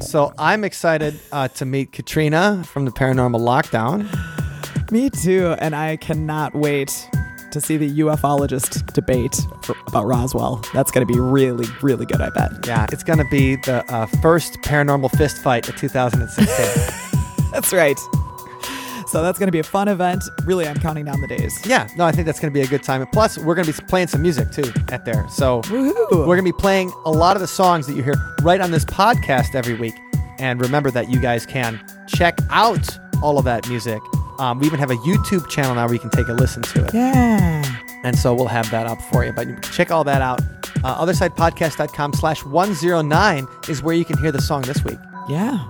So 0.00 0.32
I'm 0.38 0.64
excited 0.64 1.18
uh, 1.32 1.48
to 1.48 1.64
meet 1.64 1.92
Katrina 1.92 2.62
from 2.64 2.84
the 2.84 2.90
Paranormal 2.90 3.40
Lockdown. 3.40 4.10
Me 4.92 5.08
too, 5.08 5.56
and 5.58 5.74
I 5.74 5.96
cannot 5.96 6.54
wait 6.54 7.08
to 7.52 7.60
see 7.60 7.76
the 7.76 7.88
ufologist 8.00 8.92
debate 8.92 9.34
for, 9.62 9.76
about 9.86 10.04
Roswell. 10.06 10.62
That's 10.74 10.90
going 10.90 11.06
to 11.06 11.12
be 11.12 11.18
really, 11.18 11.66
really 11.82 12.04
good. 12.04 12.20
I 12.20 12.30
bet. 12.30 12.66
Yeah, 12.66 12.86
it's 12.92 13.04
going 13.04 13.18
to 13.20 13.28
be 13.30 13.56
the 13.56 13.84
uh, 13.92 14.06
first 14.20 14.54
paranormal 14.62 15.16
fist 15.16 15.38
fight 15.38 15.68
of 15.68 15.76
2016. 15.76 17.50
That's 17.52 17.72
right. 17.72 17.98
So 19.14 19.22
that's 19.22 19.38
going 19.38 19.46
to 19.46 19.52
be 19.52 19.60
a 19.60 19.62
fun 19.62 19.86
event. 19.86 20.24
Really, 20.44 20.66
I'm 20.66 20.74
counting 20.74 21.04
down 21.04 21.20
the 21.20 21.28
days. 21.28 21.64
yeah, 21.64 21.86
no, 21.96 22.04
I 22.04 22.10
think 22.10 22.26
that's 22.26 22.40
going 22.40 22.52
to 22.52 22.58
be 22.58 22.62
a 22.62 22.66
good 22.66 22.82
time. 22.82 23.00
And 23.00 23.08
plus, 23.12 23.38
we're 23.38 23.54
going 23.54 23.64
to 23.64 23.72
be 23.72 23.86
playing 23.86 24.08
some 24.08 24.22
music 24.22 24.50
too 24.50 24.72
at 24.88 25.04
there. 25.04 25.24
So 25.28 25.62
Woohoo! 25.62 26.10
we're 26.10 26.34
going 26.34 26.38
to 26.38 26.42
be 26.42 26.50
playing 26.50 26.92
a 27.04 27.12
lot 27.12 27.36
of 27.36 27.40
the 27.40 27.46
songs 27.46 27.86
that 27.86 27.94
you 27.94 28.02
hear 28.02 28.16
right 28.42 28.60
on 28.60 28.72
this 28.72 28.84
podcast 28.84 29.54
every 29.54 29.74
week. 29.74 29.94
And 30.40 30.60
remember 30.60 30.90
that 30.90 31.10
you 31.10 31.20
guys 31.20 31.46
can 31.46 31.80
check 32.08 32.36
out 32.50 32.98
all 33.22 33.38
of 33.38 33.44
that 33.44 33.68
music. 33.68 34.02
Um, 34.40 34.58
we 34.58 34.66
even 34.66 34.80
have 34.80 34.90
a 34.90 34.96
YouTube 34.96 35.48
channel 35.48 35.76
now 35.76 35.84
where 35.84 35.94
you 35.94 36.00
can 36.00 36.10
take 36.10 36.26
a 36.26 36.32
listen 36.32 36.64
to 36.64 36.84
it. 36.84 36.92
Yeah. 36.92 37.62
And 38.02 38.18
so 38.18 38.34
we'll 38.34 38.48
have 38.48 38.68
that 38.72 38.88
up 38.88 39.00
for 39.00 39.24
you. 39.24 39.32
But 39.32 39.62
check 39.62 39.92
all 39.92 40.02
that 40.02 40.22
out. 40.22 40.40
Uh, 40.82 41.06
OthersidePodcast.com 41.06 42.14
slash 42.14 42.44
109 42.44 43.46
is 43.68 43.80
where 43.80 43.94
you 43.94 44.04
can 44.04 44.18
hear 44.18 44.32
the 44.32 44.42
song 44.42 44.62
this 44.62 44.82
week. 44.82 44.98
Yeah. 45.28 45.68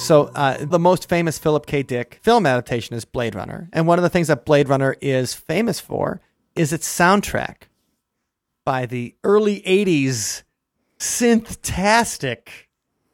So 0.00 0.30
uh, 0.34 0.64
the 0.64 0.78
most 0.78 1.08
famous 1.08 1.38
Philip 1.38 1.66
K. 1.66 1.82
Dick 1.82 2.18
film 2.22 2.46
adaptation 2.46 2.96
is 2.96 3.04
Blade 3.04 3.34
Runner. 3.34 3.68
And 3.72 3.86
one 3.86 3.98
of 3.98 4.02
the 4.02 4.08
things 4.08 4.28
that 4.28 4.44
Blade 4.44 4.68
Runner 4.68 4.96
is 5.00 5.34
famous 5.34 5.78
for 5.78 6.20
is 6.56 6.72
its 6.72 6.88
soundtrack 6.88 7.62
by 8.64 8.86
the 8.86 9.14
early 9.24 9.60
80s 9.60 10.42
synthtastic 10.98 12.48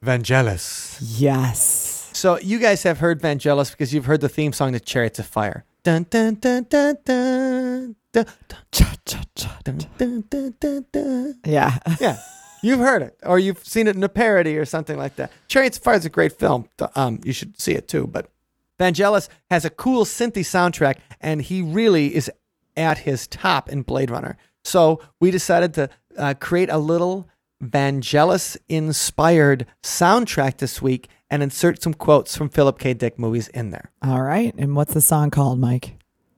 Vangelis. 0.04 0.98
Yes. 1.02 2.10
So 2.12 2.38
you 2.38 2.58
guys 2.58 2.82
have 2.84 2.98
heard 2.98 3.20
Vangelis 3.20 3.72
because 3.72 3.92
you've 3.92 4.06
heard 4.06 4.20
the 4.20 4.28
theme 4.28 4.52
song 4.52 4.72
to 4.72 4.80
Chariots 4.80 5.18
of 5.18 5.26
Fire. 5.26 5.64
Dun, 5.82 6.06
dun, 6.08 6.34
dun, 6.34 6.66
dun, 6.68 6.96
dun, 7.04 7.96
dun, 8.12 8.26
Cha, 8.72 8.94
cha, 9.04 9.22
cha. 9.34 9.58
dun, 9.64 9.78
dun, 9.98 10.24
dun, 10.28 10.54
dun, 10.58 10.86
dun. 10.92 11.38
Yeah. 11.44 11.78
Yeah. 12.00 12.18
You've 12.62 12.80
heard 12.80 13.02
it, 13.02 13.18
or 13.22 13.38
you've 13.38 13.64
seen 13.64 13.86
it 13.86 13.96
in 13.96 14.02
a 14.02 14.08
parody 14.08 14.56
or 14.56 14.64
something 14.64 14.96
like 14.96 15.16
that. 15.16 15.30
Chariots 15.48 15.76
of 15.76 15.84
Fire 15.84 15.96
is 15.96 16.04
a 16.04 16.10
great 16.10 16.32
film. 16.32 16.68
Um, 16.94 17.20
you 17.24 17.32
should 17.32 17.60
see 17.60 17.72
it 17.72 17.86
too. 17.88 18.06
But 18.06 18.30
Vangelis 18.78 19.28
has 19.50 19.64
a 19.64 19.70
cool 19.70 20.04
synthy 20.04 20.42
soundtrack, 20.42 20.96
and 21.20 21.42
he 21.42 21.62
really 21.62 22.14
is 22.14 22.30
at 22.76 22.98
his 22.98 23.26
top 23.26 23.68
in 23.68 23.82
Blade 23.82 24.10
Runner. 24.10 24.36
So 24.64 25.00
we 25.20 25.30
decided 25.30 25.74
to 25.74 25.90
uh, 26.18 26.34
create 26.40 26.70
a 26.70 26.78
little 26.78 27.28
Vangelis 27.62 28.56
inspired 28.68 29.66
soundtrack 29.82 30.58
this 30.58 30.82
week 30.82 31.08
and 31.30 31.42
insert 31.42 31.82
some 31.82 31.94
quotes 31.94 32.36
from 32.36 32.48
Philip 32.48 32.78
K. 32.78 32.94
Dick 32.94 33.18
movies 33.18 33.48
in 33.48 33.70
there. 33.70 33.90
All 34.02 34.22
right. 34.22 34.54
And 34.58 34.76
what's 34.76 34.94
the 34.94 35.00
song 35.00 35.30
called, 35.30 35.58
Mike? 35.58 35.96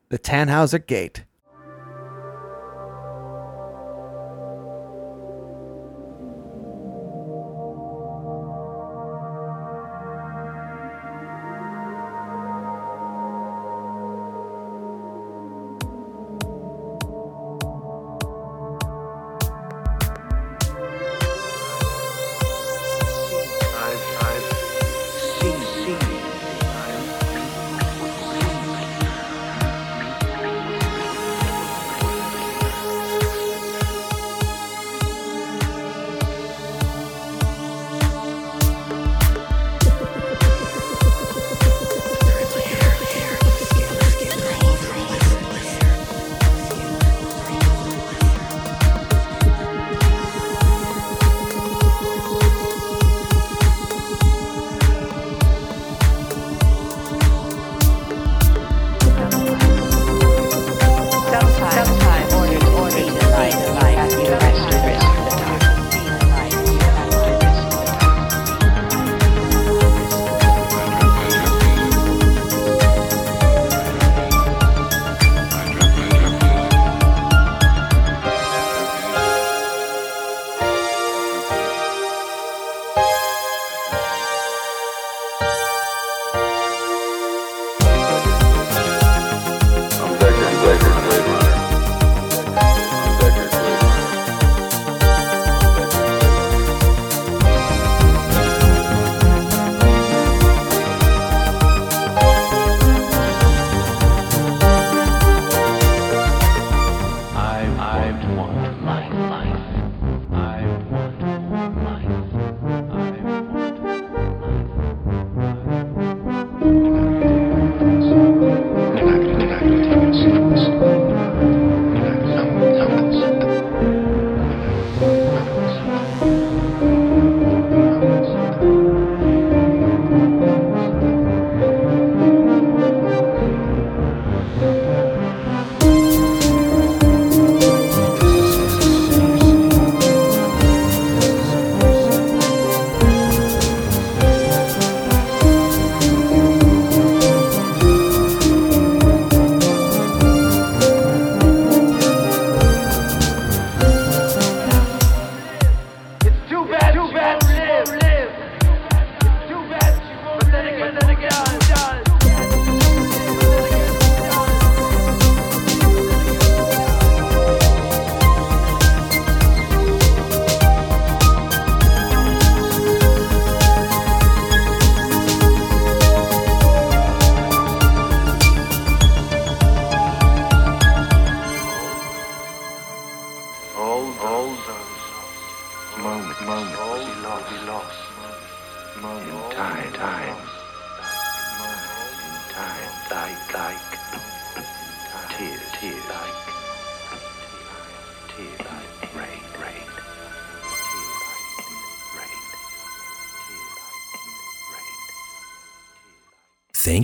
The 0.09 0.19
Tannhauser 0.19 0.85
Gate. 0.85 1.25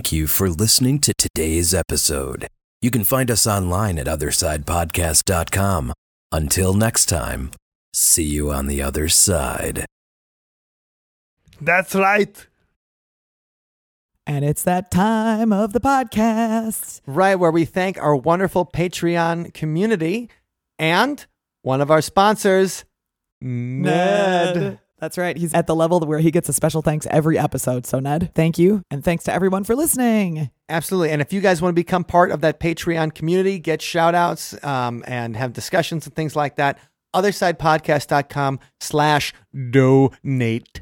Thank 0.06 0.12
you 0.12 0.28
for 0.28 0.48
listening 0.48 1.00
to 1.00 1.12
today's 1.18 1.74
episode. 1.74 2.46
You 2.80 2.92
can 2.92 3.02
find 3.02 3.28
us 3.28 3.44
online 3.44 3.98
at 3.98 4.06
othersidepodcast.com. 4.06 5.92
Until 6.30 6.74
next 6.74 7.06
time, 7.06 7.50
see 7.92 8.22
you 8.22 8.52
on 8.52 8.68
the 8.68 8.80
other 8.80 9.08
side. 9.08 9.84
That's 11.60 11.96
right. 11.96 12.46
And 14.28 14.44
it's 14.44 14.62
that 14.62 14.92
time 14.92 15.52
of 15.52 15.72
the 15.72 15.80
podcast. 15.80 17.00
Right, 17.04 17.34
where 17.34 17.50
we 17.50 17.64
thank 17.64 17.98
our 17.98 18.14
wonderful 18.14 18.64
Patreon 18.64 19.54
community 19.54 20.30
and 20.78 21.26
one 21.62 21.80
of 21.80 21.90
our 21.90 22.00
sponsors, 22.00 22.84
Ned. 23.40 24.78
That's 25.06 25.18
right. 25.18 25.36
He's 25.36 25.54
at 25.54 25.68
the 25.68 25.76
level 25.76 26.00
where 26.00 26.18
he 26.18 26.32
gets 26.32 26.48
a 26.48 26.52
special 26.52 26.82
thanks 26.82 27.06
every 27.12 27.38
episode. 27.38 27.86
So, 27.86 28.00
Ned, 28.00 28.32
thank 28.34 28.58
you. 28.58 28.82
And 28.90 29.04
thanks 29.04 29.22
to 29.26 29.32
everyone 29.32 29.62
for 29.62 29.76
listening. 29.76 30.50
Absolutely. 30.68 31.12
And 31.12 31.22
if 31.22 31.32
you 31.32 31.40
guys 31.40 31.62
want 31.62 31.70
to 31.70 31.80
become 31.80 32.02
part 32.02 32.32
of 32.32 32.40
that 32.40 32.58
Patreon 32.58 33.14
community, 33.14 33.60
get 33.60 33.80
shout 33.80 34.16
outs 34.16 34.52
um, 34.64 35.04
and 35.06 35.36
have 35.36 35.52
discussions 35.52 36.06
and 36.06 36.16
things 36.16 36.34
like 36.34 36.56
that, 36.56 36.80
othersidepodcast.com 37.14 38.58
slash 38.80 39.32
donate. 39.70 40.80